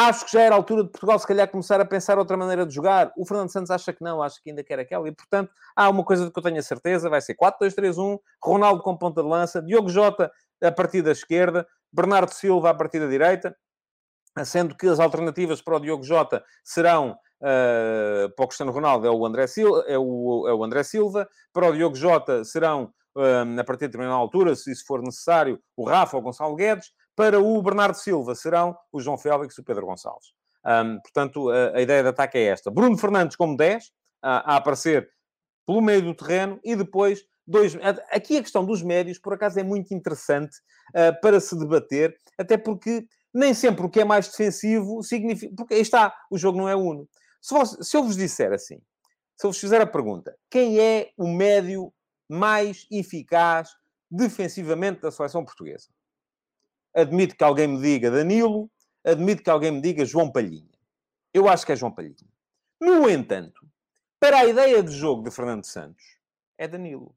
Acho 0.00 0.26
que 0.26 0.30
já 0.30 0.42
era 0.42 0.54
a 0.54 0.58
altura 0.58 0.84
de 0.84 0.90
Portugal, 0.90 1.18
se 1.18 1.26
calhar, 1.26 1.50
começar 1.50 1.80
a 1.80 1.84
pensar 1.84 2.20
outra 2.20 2.36
maneira 2.36 2.64
de 2.64 2.72
jogar. 2.72 3.12
O 3.16 3.26
Fernando 3.26 3.50
Santos 3.50 3.68
acha 3.68 3.92
que 3.92 4.00
não, 4.00 4.22
acha 4.22 4.40
que 4.40 4.48
ainda 4.48 4.62
quer 4.62 4.78
aquela. 4.78 5.08
E, 5.08 5.12
portanto, 5.12 5.50
há 5.74 5.90
uma 5.90 6.04
coisa 6.04 6.24
de 6.24 6.30
que 6.30 6.38
eu 6.38 6.42
tenho 6.42 6.56
a 6.56 6.62
certeza: 6.62 7.10
vai 7.10 7.20
ser 7.20 7.34
4-2-3-1, 7.34 8.16
Ronaldo 8.40 8.80
com 8.80 8.96
ponta 8.96 9.20
de 9.20 9.28
lança, 9.28 9.60
Diogo 9.60 9.88
Jota 9.88 10.30
a 10.62 10.70
partir 10.70 11.02
da 11.02 11.10
esquerda, 11.10 11.66
Bernardo 11.92 12.30
Silva 12.30 12.70
a 12.70 12.74
partir 12.74 13.00
da 13.00 13.08
direita, 13.08 13.56
sendo 14.44 14.76
que 14.76 14.86
as 14.86 15.00
alternativas 15.00 15.60
para 15.60 15.74
o 15.76 15.80
Diogo 15.80 16.04
Jota 16.04 16.44
serão. 16.62 17.18
Uh, 17.40 18.30
para 18.36 18.44
o 18.44 18.48
Cristiano 18.48 18.70
Ronaldo 18.70 19.06
é 19.06 19.10
o, 19.10 19.26
André 19.26 19.48
Silva, 19.48 19.84
é, 19.88 19.98
o, 19.98 20.44
é 20.48 20.54
o 20.54 20.62
André 20.62 20.84
Silva, 20.84 21.28
para 21.52 21.68
o 21.68 21.72
Diogo 21.72 21.96
Jota 21.96 22.44
serão, 22.44 22.92
uh, 23.16 23.60
a 23.60 23.64
partir 23.64 23.86
de 23.86 23.88
determinada 23.88 24.16
altura, 24.16 24.54
se 24.54 24.70
isso 24.70 24.84
for 24.86 25.02
necessário, 25.02 25.60
o 25.76 25.84
Rafa 25.84 26.16
ou 26.16 26.20
o 26.20 26.24
Gonçalo 26.24 26.56
Guedes, 26.56 26.92
para 27.18 27.40
o 27.40 27.60
Bernardo 27.60 27.96
Silva 27.96 28.32
serão 28.36 28.78
o 28.92 29.00
João 29.00 29.18
Félix 29.18 29.58
e 29.58 29.60
o 29.60 29.64
Pedro 29.64 29.86
Gonçalves. 29.86 30.28
Um, 30.64 31.00
portanto, 31.00 31.50
a, 31.50 31.76
a, 31.76 31.82
ideia 31.82 32.00
de 32.00 32.10
ataque 32.10 32.38
é 32.38 32.44
esta. 32.44 32.70
Bruno 32.70 32.96
Fernandes 32.96 33.34
como 33.34 33.56
10, 33.56 33.90
a, 34.22 34.52
a 34.52 34.56
aparecer 34.56 35.10
pelo 35.66 35.82
meio 35.82 36.00
do 36.00 36.14
terreno 36.14 36.60
e 36.62 36.76
depois 36.76 37.24
dois... 37.44 37.76
Aqui 38.12 38.36
a 38.36 38.42
questão 38.42 38.64
dos 38.64 38.84
médios, 38.84 39.18
por 39.18 39.32
acaso, 39.32 39.58
é 39.58 39.64
muito 39.64 39.92
interessante 39.92 40.56
uh, 40.90 41.20
para 41.20 41.40
se 41.40 41.58
debater, 41.58 42.16
até 42.38 42.56
porque 42.56 43.04
nem 43.34 43.52
sempre 43.52 43.84
o 43.84 43.90
que 43.90 44.00
é 44.00 44.04
mais 44.04 44.28
defensivo 44.28 45.02
significa... 45.02 45.52
Porque 45.56 45.74
aí 45.74 45.80
está, 45.80 46.14
o 46.30 46.38
jogo 46.38 46.56
não 46.56 46.68
é 46.68 46.76
uno. 46.76 47.08
Se, 47.42 47.52
se 47.82 47.96
eu 47.96 48.04
vos 48.04 48.16
disser 48.16 48.52
assim, 48.52 48.80
se 49.36 49.44
eu 49.44 49.50
vos 49.50 49.58
fizer 49.58 49.80
a 49.80 49.86
pergunta, 49.86 50.36
quem 50.48 50.78
é 50.78 51.10
o 51.16 51.26
médio 51.26 51.92
mais 52.28 52.86
eficaz 52.92 53.70
defensivamente 54.08 55.00
da 55.00 55.10
seleção 55.10 55.44
portuguesa? 55.44 55.88
Admito 56.94 57.36
que 57.36 57.44
alguém 57.44 57.66
me 57.68 57.80
diga 57.80 58.10
Danilo, 58.10 58.70
admito 59.04 59.42
que 59.42 59.50
alguém 59.50 59.70
me 59.70 59.80
diga 59.80 60.04
João 60.04 60.30
Palhinha. 60.30 60.68
Eu 61.32 61.48
acho 61.48 61.64
que 61.64 61.72
é 61.72 61.76
João 61.76 61.92
Palhinha. 61.92 62.16
No 62.80 63.08
entanto, 63.08 63.66
para 64.20 64.38
a 64.38 64.46
ideia 64.46 64.82
de 64.82 64.92
jogo 64.92 65.22
de 65.22 65.30
Fernando 65.30 65.64
Santos, 65.64 66.04
é 66.56 66.66
Danilo. 66.66 67.14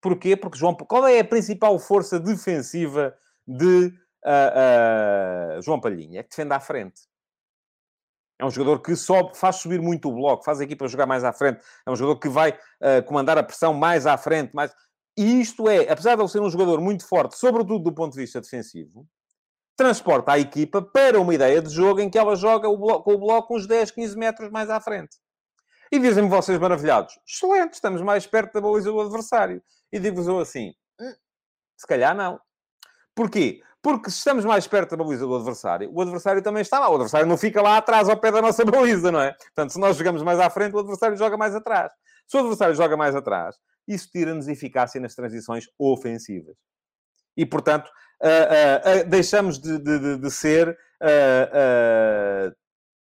Porquê? 0.00 0.36
Porque 0.36 0.58
João... 0.58 0.74
Qual 0.74 1.06
é 1.06 1.20
a 1.20 1.24
principal 1.24 1.78
força 1.78 2.18
defensiva 2.18 3.16
de 3.46 3.86
uh, 4.24 5.58
uh, 5.58 5.62
João 5.62 5.80
Palhinha? 5.80 6.20
É 6.20 6.22
que 6.22 6.30
defende 6.30 6.54
à 6.54 6.60
frente. 6.60 7.02
É 8.38 8.44
um 8.44 8.50
jogador 8.50 8.80
que 8.80 8.96
sobe, 8.96 9.36
faz 9.36 9.56
subir 9.56 9.80
muito 9.80 10.08
o 10.08 10.14
bloco, 10.14 10.42
faz 10.42 10.60
a 10.60 10.64
equipa 10.64 10.88
jogar 10.88 11.06
mais 11.06 11.22
à 11.22 11.32
frente. 11.32 11.62
É 11.86 11.90
um 11.90 11.94
jogador 11.94 12.18
que 12.18 12.28
vai 12.28 12.50
uh, 12.50 13.02
comandar 13.06 13.38
a 13.38 13.42
pressão 13.42 13.72
mais 13.72 14.06
à 14.06 14.16
frente. 14.18 14.52
Mais... 14.52 14.74
E 15.16 15.40
isto 15.40 15.68
é, 15.68 15.90
apesar 15.90 16.16
de 16.16 16.22
ele 16.22 16.28
ser 16.28 16.40
um 16.40 16.50
jogador 16.50 16.80
muito 16.80 17.06
forte, 17.06 17.36
sobretudo 17.36 17.78
do 17.80 17.92
ponto 17.92 18.12
de 18.14 18.20
vista 18.20 18.40
defensivo, 18.40 19.06
transporta 19.76 20.32
a 20.32 20.38
equipa 20.38 20.80
para 20.80 21.20
uma 21.20 21.34
ideia 21.34 21.60
de 21.60 21.70
jogo 21.70 22.00
em 22.00 22.08
que 22.08 22.18
ela 22.18 22.36
joga 22.36 22.68
o 22.68 22.76
bloco, 22.76 23.04
com 23.04 23.14
o 23.14 23.18
bloco 23.18 23.56
uns 23.56 23.66
10, 23.66 23.90
15 23.90 24.16
metros 24.16 24.50
mais 24.50 24.70
à 24.70 24.80
frente. 24.80 25.16
E 25.90 25.98
dizem-me 25.98 26.28
vocês 26.28 26.58
maravilhados, 26.58 27.18
excelente, 27.26 27.74
estamos 27.74 28.00
mais 28.00 28.26
perto 28.26 28.54
da 28.54 28.60
baliza 28.60 28.90
do 28.90 29.00
adversário. 29.00 29.62
E 29.92 29.98
digo-vos 29.98 30.26
eu 30.26 30.38
assim, 30.38 30.72
hum, 30.98 31.14
se 31.76 31.86
calhar 31.86 32.16
não. 32.16 32.40
Porquê? 33.14 33.60
Porque 33.82 34.10
se 34.10 34.18
estamos 34.18 34.44
mais 34.44 34.66
perto 34.66 34.96
da 34.96 35.04
baliza 35.04 35.26
do 35.26 35.34
adversário, 35.34 35.90
o 35.92 36.00
adversário 36.00 36.40
também 36.40 36.62
está 36.62 36.78
lá. 36.78 36.88
O 36.88 36.94
adversário 36.94 37.26
não 37.26 37.36
fica 37.36 37.60
lá 37.60 37.76
atrás, 37.76 38.08
ao 38.08 38.16
pé 38.16 38.30
da 38.30 38.40
nossa 38.40 38.64
baliza, 38.64 39.10
não 39.10 39.20
é? 39.20 39.32
Portanto, 39.32 39.72
se 39.72 39.80
nós 39.80 39.96
jogamos 39.96 40.22
mais 40.22 40.38
à 40.38 40.48
frente, 40.48 40.74
o 40.74 40.78
adversário 40.78 41.16
joga 41.16 41.36
mais 41.36 41.54
atrás. 41.54 41.92
Se 42.26 42.36
o 42.36 42.40
adversário 42.40 42.74
joga 42.74 42.96
mais 42.96 43.14
atrás, 43.14 43.56
isso 43.86 44.10
tira-nos 44.10 44.48
eficácia 44.48 45.00
nas 45.00 45.14
transições 45.14 45.66
ofensivas. 45.78 46.56
E, 47.36 47.46
portanto, 47.46 47.88
uh, 48.22 49.04
uh, 49.04 49.08
deixamos 49.08 49.58
de, 49.58 49.78
de, 49.78 50.18
de 50.18 50.30
ser 50.30 50.78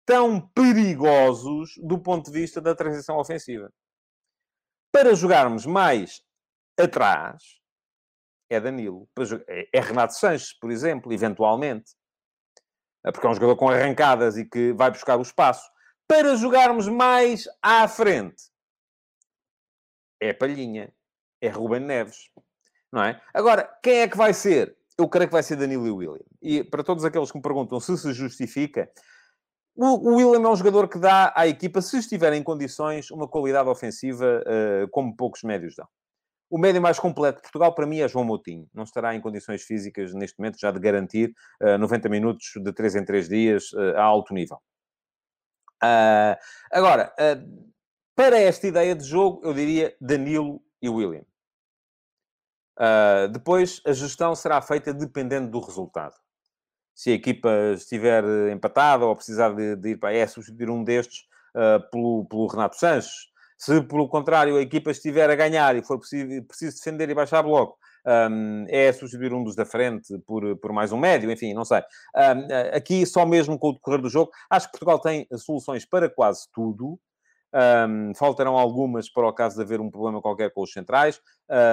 tão 0.07 0.41
perigosos 0.55 1.73
do 1.77 1.99
ponto 1.99 2.31
de 2.31 2.39
vista 2.39 2.59
da 2.59 2.73
transição 2.73 3.17
ofensiva. 3.17 3.71
Para 4.91 5.13
jogarmos 5.13 5.65
mais 5.65 6.21
atrás, 6.77 7.61
é 8.49 8.59
Danilo. 8.59 9.07
É, 9.47 9.69
é 9.73 9.79
Renato 9.79 10.13
Sanches, 10.13 10.53
por 10.53 10.69
exemplo, 10.69 11.13
eventualmente. 11.13 11.91
É 13.05 13.11
porque 13.11 13.25
é 13.25 13.29
um 13.29 13.33
jogador 13.33 13.55
com 13.55 13.69
arrancadas 13.69 14.37
e 14.37 14.45
que 14.45 14.73
vai 14.73 14.91
buscar 14.91 15.17
o 15.17 15.21
espaço. 15.21 15.69
Para 16.07 16.35
jogarmos 16.35 16.87
mais 16.87 17.45
à 17.61 17.87
frente, 17.87 18.50
é 20.21 20.31
Palhinha. 20.31 20.93
É 21.41 21.49
Ruben 21.49 21.81
Neves. 21.81 22.29
Não 22.93 23.03
é? 23.03 23.19
Agora, 23.33 23.67
quem 23.81 24.01
é 24.01 24.07
que 24.07 24.15
vai 24.15 24.33
ser? 24.33 24.77
Eu 24.97 25.09
creio 25.09 25.27
que 25.27 25.33
vai 25.33 25.41
ser 25.41 25.55
Danilo 25.55 25.87
e 25.87 25.91
William. 25.91 26.25
E 26.41 26.63
para 26.63 26.83
todos 26.83 27.03
aqueles 27.03 27.31
que 27.31 27.37
me 27.37 27.41
perguntam 27.41 27.79
se 27.79 27.97
se 27.97 28.13
justifica, 28.13 28.89
o, 29.75 30.15
William 30.15 30.47
é 30.47 30.51
um 30.51 30.55
jogador 30.55 30.87
que 30.87 30.99
dá 30.99 31.33
à 31.35 31.47
equipa, 31.47 31.81
se 31.81 31.97
estiver 31.97 32.33
em 32.33 32.43
condições, 32.43 33.09
uma 33.09 33.27
qualidade 33.27 33.69
ofensiva 33.69 34.43
uh, 34.45 34.87
como 34.91 35.15
poucos 35.15 35.41
médios 35.43 35.75
dão. 35.75 35.87
O 36.49 36.57
médio 36.57 36.81
mais 36.81 36.99
completo 36.99 37.37
de 37.37 37.43
Portugal, 37.43 37.73
para 37.73 37.87
mim, 37.87 38.01
é 38.01 38.07
João 38.09 38.25
Moutinho. 38.25 38.67
Não 38.73 38.83
estará 38.83 39.15
em 39.15 39.21
condições 39.21 39.63
físicas, 39.63 40.13
neste 40.13 40.37
momento, 40.37 40.59
já 40.59 40.69
de 40.69 40.79
garantir 40.79 41.33
uh, 41.63 41.77
90 41.77 42.09
minutos 42.09 42.51
de 42.57 42.73
3 42.73 42.97
em 42.97 43.05
3 43.05 43.29
dias 43.29 43.71
uh, 43.71 43.95
a 43.95 44.03
alto 44.03 44.33
nível. 44.33 44.57
Uh, 45.81 46.35
agora, 46.71 47.11
para 48.15 48.39
esta 48.39 48.67
ideia 48.67 48.95
de 48.95 49.03
jogo, 49.03 49.41
eu 49.43 49.53
diria 49.53 49.95
Danilo 49.99 50.61
e 50.81 50.89
William. 50.89 51.23
Uh, 52.77 53.27
depois, 53.31 53.81
a 53.85 53.93
gestão 53.93 54.33
será 54.35 54.61
feita 54.61 54.93
dependendo 54.93 55.49
do 55.49 55.59
resultado. 55.59 56.15
Se 56.95 57.11
a 57.11 57.13
equipa 57.13 57.49
estiver 57.73 58.23
empatada 58.51 59.05
ou 59.05 59.15
precisar 59.15 59.53
de, 59.53 59.75
de 59.75 59.89
ir 59.89 59.97
para 59.97 60.13
é 60.13 60.25
substituir 60.27 60.69
um 60.69 60.83
destes 60.83 61.25
pelo, 61.91 62.25
pelo 62.25 62.47
Renato 62.47 62.77
Sanches, 62.77 63.31
se, 63.61 63.79
pelo 63.83 64.09
contrário, 64.09 64.57
a 64.57 64.61
equipa 64.61 64.89
estiver 64.89 65.29
a 65.29 65.35
ganhar 65.35 65.75
e 65.75 65.83
for 65.83 65.99
preciso, 65.99 66.43
preciso 66.47 66.77
defender 66.77 67.07
e 67.11 67.13
baixar 67.13 67.43
bloco, 67.43 67.77
um, 68.31 68.65
é 68.67 68.91
substituir 68.91 69.31
um 69.31 69.43
dos 69.43 69.55
da 69.55 69.65
frente 69.65 70.17
por, 70.25 70.57
por 70.57 70.73
mais 70.73 70.91
um 70.91 70.97
médio, 70.97 71.29
enfim, 71.29 71.53
não 71.53 71.63
sei. 71.63 71.77
Um, 72.15 72.75
aqui, 72.75 73.05
só 73.05 73.23
mesmo 73.23 73.59
com 73.59 73.69
o 73.69 73.73
decorrer 73.73 74.01
do 74.01 74.09
jogo, 74.09 74.31
acho 74.49 74.65
que 74.65 74.71
Portugal 74.71 74.99
tem 74.99 75.27
soluções 75.37 75.85
para 75.85 76.09
quase 76.09 76.47
tudo. 76.51 76.99
Um, 77.53 78.13
faltarão 78.15 78.57
algumas 78.57 79.11
para 79.11 79.27
o 79.27 79.33
caso 79.33 79.57
de 79.57 79.61
haver 79.61 79.81
um 79.81 79.89
problema 79.91 80.21
qualquer 80.21 80.51
com 80.51 80.61
os 80.61 80.71
centrais. 80.71 81.19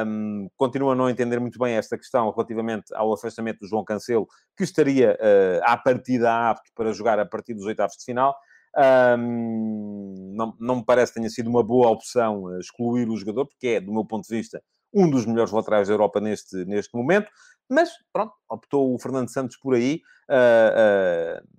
Um, 0.06 0.48
continuo 0.56 0.90
a 0.90 0.94
não 0.94 1.08
entender 1.08 1.38
muito 1.38 1.58
bem 1.58 1.74
esta 1.74 1.96
questão 1.96 2.30
relativamente 2.30 2.92
ao 2.94 3.12
afastamento 3.12 3.60
do 3.60 3.68
João 3.68 3.84
Cancelo, 3.84 4.26
que 4.56 4.64
estaria 4.64 5.16
uh, 5.20 5.60
à 5.62 5.76
partida 5.76 6.50
apto 6.50 6.70
para 6.74 6.92
jogar 6.92 7.18
a 7.18 7.26
partir 7.26 7.54
dos 7.54 7.64
oitavos 7.64 7.96
de 7.96 8.04
final. 8.04 8.34
Um, 8.76 10.32
não, 10.34 10.54
não 10.58 10.76
me 10.76 10.84
parece 10.84 11.12
que 11.12 11.18
tenha 11.18 11.30
sido 11.30 11.48
uma 11.48 11.62
boa 11.62 11.88
opção 11.88 12.54
eh, 12.54 12.58
excluir 12.60 13.08
o 13.08 13.16
jogador, 13.16 13.46
porque 13.46 13.66
é, 13.68 13.80
do 13.80 13.92
meu 13.92 14.04
ponto 14.04 14.28
de 14.28 14.36
vista, 14.36 14.62
um 14.92 15.10
dos 15.10 15.26
melhores 15.26 15.52
laterais 15.52 15.88
da 15.88 15.94
Europa 15.94 16.20
neste, 16.20 16.64
neste 16.64 16.96
momento. 16.96 17.30
Mas, 17.68 17.90
pronto, 18.12 18.32
optou 18.48 18.94
o 18.94 18.98
Fernando 18.98 19.30
Santos 19.30 19.56
por 19.56 19.74
aí. 19.74 20.00
Uh, 20.28 21.42
uh, 21.42 21.58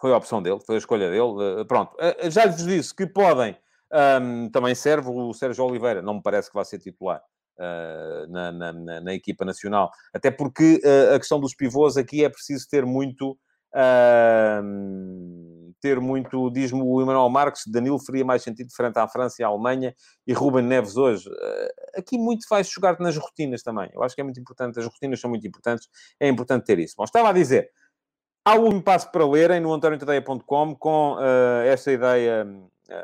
foi 0.00 0.12
a 0.12 0.16
opção 0.16 0.42
dele, 0.42 0.58
foi 0.64 0.76
a 0.76 0.78
escolha 0.78 1.10
dele. 1.10 1.60
Uh, 1.60 1.66
pronto, 1.66 1.96
já 2.30 2.44
lhes 2.44 2.64
disse 2.64 2.94
que 2.94 3.06
podem. 3.06 3.56
Um, 4.20 4.50
também 4.50 4.74
serve 4.74 5.08
o 5.08 5.32
Sérgio 5.32 5.64
Oliveira, 5.64 6.02
não 6.02 6.14
me 6.14 6.22
parece 6.22 6.48
que 6.48 6.54
vai 6.54 6.64
ser 6.64 6.78
titular. 6.78 7.22
Na, 8.28 8.52
na, 8.52 8.70
na, 8.70 9.00
na, 9.00 9.14
equipa 9.14 9.42
nacional, 9.42 9.90
até 10.12 10.30
porque 10.30 10.78
a 11.14 11.18
questão 11.18 11.40
dos 11.40 11.54
pivôs 11.54 11.96
aqui 11.96 12.22
é 12.22 12.28
preciso 12.28 12.68
ter 12.68 12.84
muito 12.84 13.34
Uh, 13.76 14.62
ter 15.82 16.00
muito, 16.00 16.50
diz-me 16.50 16.80
o 16.80 17.02
Emanuel 17.02 17.28
Marques, 17.28 17.64
Danilo 17.66 17.98
faria 17.98 18.24
mais 18.24 18.42
sentido 18.42 18.72
frente 18.74 18.98
à 18.98 19.06
França 19.06 19.36
e 19.42 19.44
à 19.44 19.48
Alemanha 19.48 19.94
e 20.26 20.32
Ruben 20.32 20.64
Neves 20.64 20.96
hoje. 20.96 21.28
Uh, 21.28 21.68
aqui 21.98 22.16
muito 22.16 22.46
vai 22.48 22.64
jogar 22.64 22.98
nas 22.98 23.18
rotinas 23.18 23.62
também. 23.62 23.90
Eu 23.92 24.02
acho 24.02 24.14
que 24.14 24.22
é 24.22 24.24
muito 24.24 24.40
importante, 24.40 24.78
as 24.78 24.86
rotinas 24.86 25.20
são 25.20 25.28
muito 25.28 25.46
importantes, 25.46 25.88
é 26.18 26.26
importante 26.26 26.64
ter 26.64 26.78
isso. 26.78 26.94
Bom, 26.96 27.04
estava 27.04 27.28
a 27.28 27.32
dizer, 27.32 27.70
há 28.46 28.54
um 28.54 28.80
passo 28.80 29.10
para 29.10 29.26
lerem 29.26 29.58
no 29.60 29.72
antoniotadeia.com 29.72 30.76
com 30.76 31.14
uh, 31.14 31.66
esta 31.66 31.90
ideia, 31.90 32.46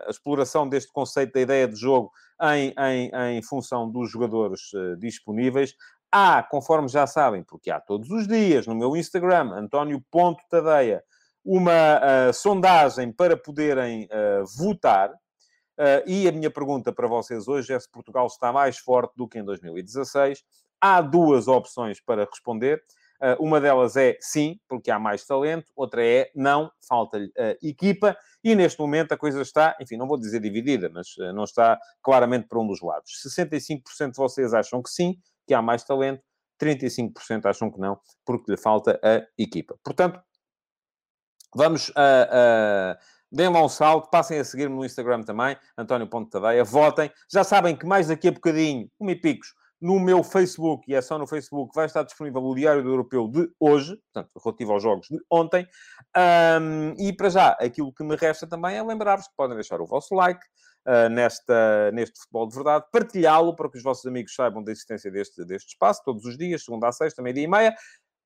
a 0.06 0.08
exploração 0.08 0.68
deste 0.68 0.92
conceito 0.92 1.32
da 1.32 1.40
ideia 1.40 1.66
de 1.66 1.74
jogo 1.74 2.12
em, 2.54 2.72
em, 2.78 3.10
em 3.36 3.42
função 3.42 3.90
dos 3.90 4.08
jogadores 4.08 4.72
uh, 4.72 4.96
disponíveis. 4.96 5.74
Há, 6.12 6.44
conforme 6.44 6.88
já 6.88 7.08
sabem, 7.08 7.42
porque 7.42 7.72
há 7.72 7.80
todos 7.80 8.08
os 8.10 8.28
dias 8.28 8.68
no 8.68 8.74
meu 8.76 8.96
Instagram, 8.96 9.50
António.tadeia, 9.52 11.02
uma 11.44 11.98
uh, 12.28 12.32
sondagem 12.32 13.10
para 13.10 13.36
poderem 13.36 14.08
votar. 14.56 15.12
E 16.06 16.28
a 16.28 16.32
minha 16.32 16.50
pergunta 16.50 16.92
para 16.92 17.08
vocês 17.08 17.48
hoje 17.48 17.72
é 17.72 17.80
se 17.80 17.90
Portugal 17.90 18.26
está 18.28 18.52
mais 18.52 18.78
forte 18.78 19.14
do 19.16 19.26
que 19.26 19.38
em 19.38 19.44
2016. 19.44 20.44
Há 20.80 21.00
duas 21.00 21.48
opções 21.48 22.00
para 22.00 22.24
responder. 22.24 22.84
Uma 23.38 23.60
delas 23.60 23.96
é 23.96 24.16
sim, 24.20 24.58
porque 24.68 24.90
há 24.90 24.98
mais 24.98 25.24
talento. 25.24 25.70
Outra 25.76 26.04
é 26.04 26.30
não, 26.34 26.70
falta-lhe 26.88 27.30
equipa. 27.62 28.16
E 28.42 28.54
neste 28.54 28.80
momento 28.80 29.12
a 29.12 29.16
coisa 29.16 29.40
está, 29.40 29.76
enfim, 29.80 29.96
não 29.96 30.08
vou 30.08 30.18
dizer 30.18 30.40
dividida, 30.40 30.90
mas 30.92 31.14
não 31.34 31.44
está 31.44 31.78
claramente 32.02 32.48
para 32.48 32.58
um 32.58 32.66
dos 32.66 32.80
lados. 32.80 33.12
65% 33.24 34.10
de 34.10 34.16
vocês 34.16 34.52
acham 34.52 34.82
que 34.82 34.90
sim, 34.90 35.16
que 35.46 35.54
há 35.54 35.62
mais 35.62 35.84
talento, 35.84 36.22
35% 36.60 37.46
acham 37.46 37.70
que 37.70 37.78
não, 37.78 37.98
porque 38.24 38.50
lhe 38.50 38.56
falta 38.56 39.00
a 39.02 39.26
equipa. 39.38 39.78
Portanto, 39.84 40.20
vamos 41.54 41.92
a. 41.96 42.98
Uh, 42.98 43.22
Deem 43.34 43.48
lá 43.48 43.64
um 43.64 43.68
salto, 43.68 44.10
passem 44.10 44.38
a 44.38 44.44
seguir-me 44.44 44.76
no 44.76 44.84
Instagram 44.84 45.22
também, 45.22 45.56
António 45.78 46.06
Ponte 46.06 46.30
Tadeia, 46.30 46.62
votem. 46.64 47.10
Já 47.32 47.42
sabem 47.42 47.74
que 47.74 47.86
mais 47.86 48.08
daqui 48.08 48.28
a 48.28 48.30
bocadinho, 48.30 48.90
um 49.00 49.08
e 49.08 49.16
picos, 49.16 49.54
no 49.82 49.98
meu 49.98 50.22
Facebook, 50.22 50.88
e 50.88 50.94
é 50.94 51.02
só 51.02 51.18
no 51.18 51.26
Facebook, 51.26 51.74
vai 51.74 51.86
estar 51.86 52.04
disponível 52.04 52.40
o 52.40 52.54
Diário 52.54 52.84
do 52.84 52.88
Europeu 52.88 53.26
de 53.26 53.50
hoje, 53.58 53.96
portanto, 53.96 54.30
relativo 54.42 54.72
aos 54.72 54.82
jogos 54.82 55.08
de 55.08 55.18
ontem. 55.28 55.66
Um, 56.16 56.94
e 56.96 57.12
para 57.12 57.28
já, 57.28 57.48
aquilo 57.60 57.92
que 57.92 58.04
me 58.04 58.14
resta 58.14 58.46
também 58.46 58.76
é 58.76 58.82
lembrar-vos 58.82 59.26
que 59.26 59.34
podem 59.36 59.56
deixar 59.56 59.80
o 59.80 59.86
vosso 59.86 60.14
like, 60.14 60.40
uh, 60.86 61.08
nesta, 61.10 61.90
neste 61.92 62.16
futebol 62.20 62.46
de 62.46 62.54
verdade, 62.54 62.84
partilhá-lo 62.92 63.56
para 63.56 63.68
que 63.68 63.76
os 63.76 63.82
vossos 63.82 64.06
amigos 64.06 64.32
saibam 64.32 64.62
da 64.62 64.70
existência 64.70 65.10
deste, 65.10 65.44
deste 65.44 65.70
espaço, 65.70 66.00
todos 66.04 66.24
os 66.24 66.38
dias, 66.38 66.64
segunda 66.64 66.86
a 66.86 66.92
sexta, 66.92 67.20
meia-dia 67.20 67.44
e 67.44 67.48
meia. 67.48 67.74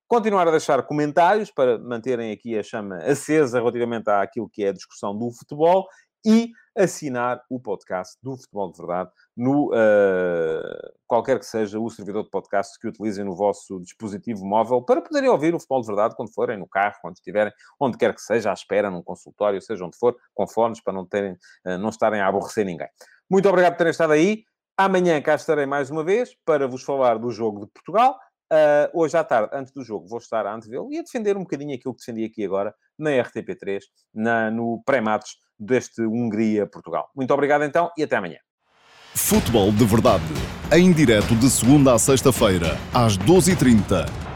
Continuar 0.07 0.47
a 0.47 0.51
deixar 0.51 0.83
comentários 0.83 1.49
para 1.49 1.79
manterem 1.79 2.31
aqui 2.31 2.57
a 2.57 2.61
chama 2.61 2.97
acesa 2.97 3.57
relativamente 3.57 4.09
àquilo 4.09 4.47
que 4.47 4.63
é 4.63 4.69
a 4.69 4.73
discussão 4.73 5.17
do 5.17 5.31
futebol 5.31 5.87
e 6.23 6.51
assinar 6.77 7.41
o 7.49 7.59
podcast 7.59 8.17
do 8.21 8.37
Futebol 8.37 8.71
de 8.71 8.77
Verdade 8.77 9.11
no 9.35 9.71
uh, 9.71 10.93
qualquer 11.07 11.39
que 11.39 11.45
seja 11.45 11.79
o 11.79 11.89
servidor 11.89 12.23
de 12.23 12.29
podcast 12.29 12.79
que 12.79 12.87
utilizem 12.87 13.25
no 13.25 13.35
vosso 13.35 13.79
dispositivo 13.81 14.45
móvel 14.45 14.81
para 14.81 15.01
poderem 15.01 15.29
ouvir 15.29 15.55
o 15.55 15.59
Futebol 15.59 15.81
de 15.81 15.87
Verdade 15.87 16.15
quando 16.15 16.33
forem 16.33 16.57
no 16.57 16.67
carro, 16.67 16.95
quando 17.01 17.15
estiverem, 17.15 17.51
onde 17.79 17.97
quer 17.97 18.13
que 18.13 18.21
seja, 18.21 18.51
à 18.51 18.53
espera, 18.53 18.91
num 18.91 19.01
consultório, 19.01 19.61
seja 19.61 19.83
onde 19.85 19.97
for, 19.97 20.15
com 20.33 20.47
fones, 20.47 20.79
para 20.79 20.93
não, 20.93 21.05
terem, 21.05 21.33
uh, 21.65 21.77
não 21.79 21.89
estarem 21.89 22.21
a 22.21 22.27
aborrecer 22.27 22.65
ninguém. 22.65 22.87
Muito 23.29 23.49
obrigado 23.49 23.73
por 23.73 23.79
terem 23.79 23.91
estado 23.91 24.13
aí. 24.13 24.43
Amanhã 24.77 25.19
cá 25.21 25.33
estarei 25.33 25.65
mais 25.65 25.89
uma 25.89 26.03
vez 26.03 26.35
para 26.45 26.67
vos 26.67 26.83
falar 26.83 27.17
do 27.17 27.31
jogo 27.31 27.65
de 27.65 27.71
Portugal. 27.71 28.15
Uh, 28.51 28.87
hoje 28.93 29.17
à 29.17 29.23
tarde, 29.23 29.49
antes 29.53 29.73
do 29.73 29.83
jogo, 29.83 30.07
vou 30.07 30.19
estar 30.19 30.45
a 30.45 30.53
antevê-lo 30.53 30.91
e 30.91 30.99
a 30.99 31.01
defender 31.01 31.35
um 31.35 31.41
bocadinho 31.41 31.75
aquilo 31.75 31.93
que 31.93 31.99
defendi 31.99 32.23
aqui 32.23 32.45
agora 32.45 32.73
na 32.97 33.11
RTP3, 33.11 33.81
na, 34.13 34.49
no 34.49 34.81
pré-matos 34.85 35.37
deste 35.59 36.01
Hungria-Portugal. 36.01 37.09
Muito 37.15 37.33
obrigado 37.33 37.63
então 37.63 37.91
e 37.97 38.03
até 38.03 38.15
amanhã. 38.15 38.37
Futebol 39.13 39.71
de 39.71 39.83
Verdade. 39.83 40.23
Em 40.71 40.91
direto 40.93 41.35
de 41.35 41.49
segunda 41.49 41.93
a 41.93 41.99
sexta-feira, 41.99 42.77
às 42.93 43.17
12h30 43.17 44.26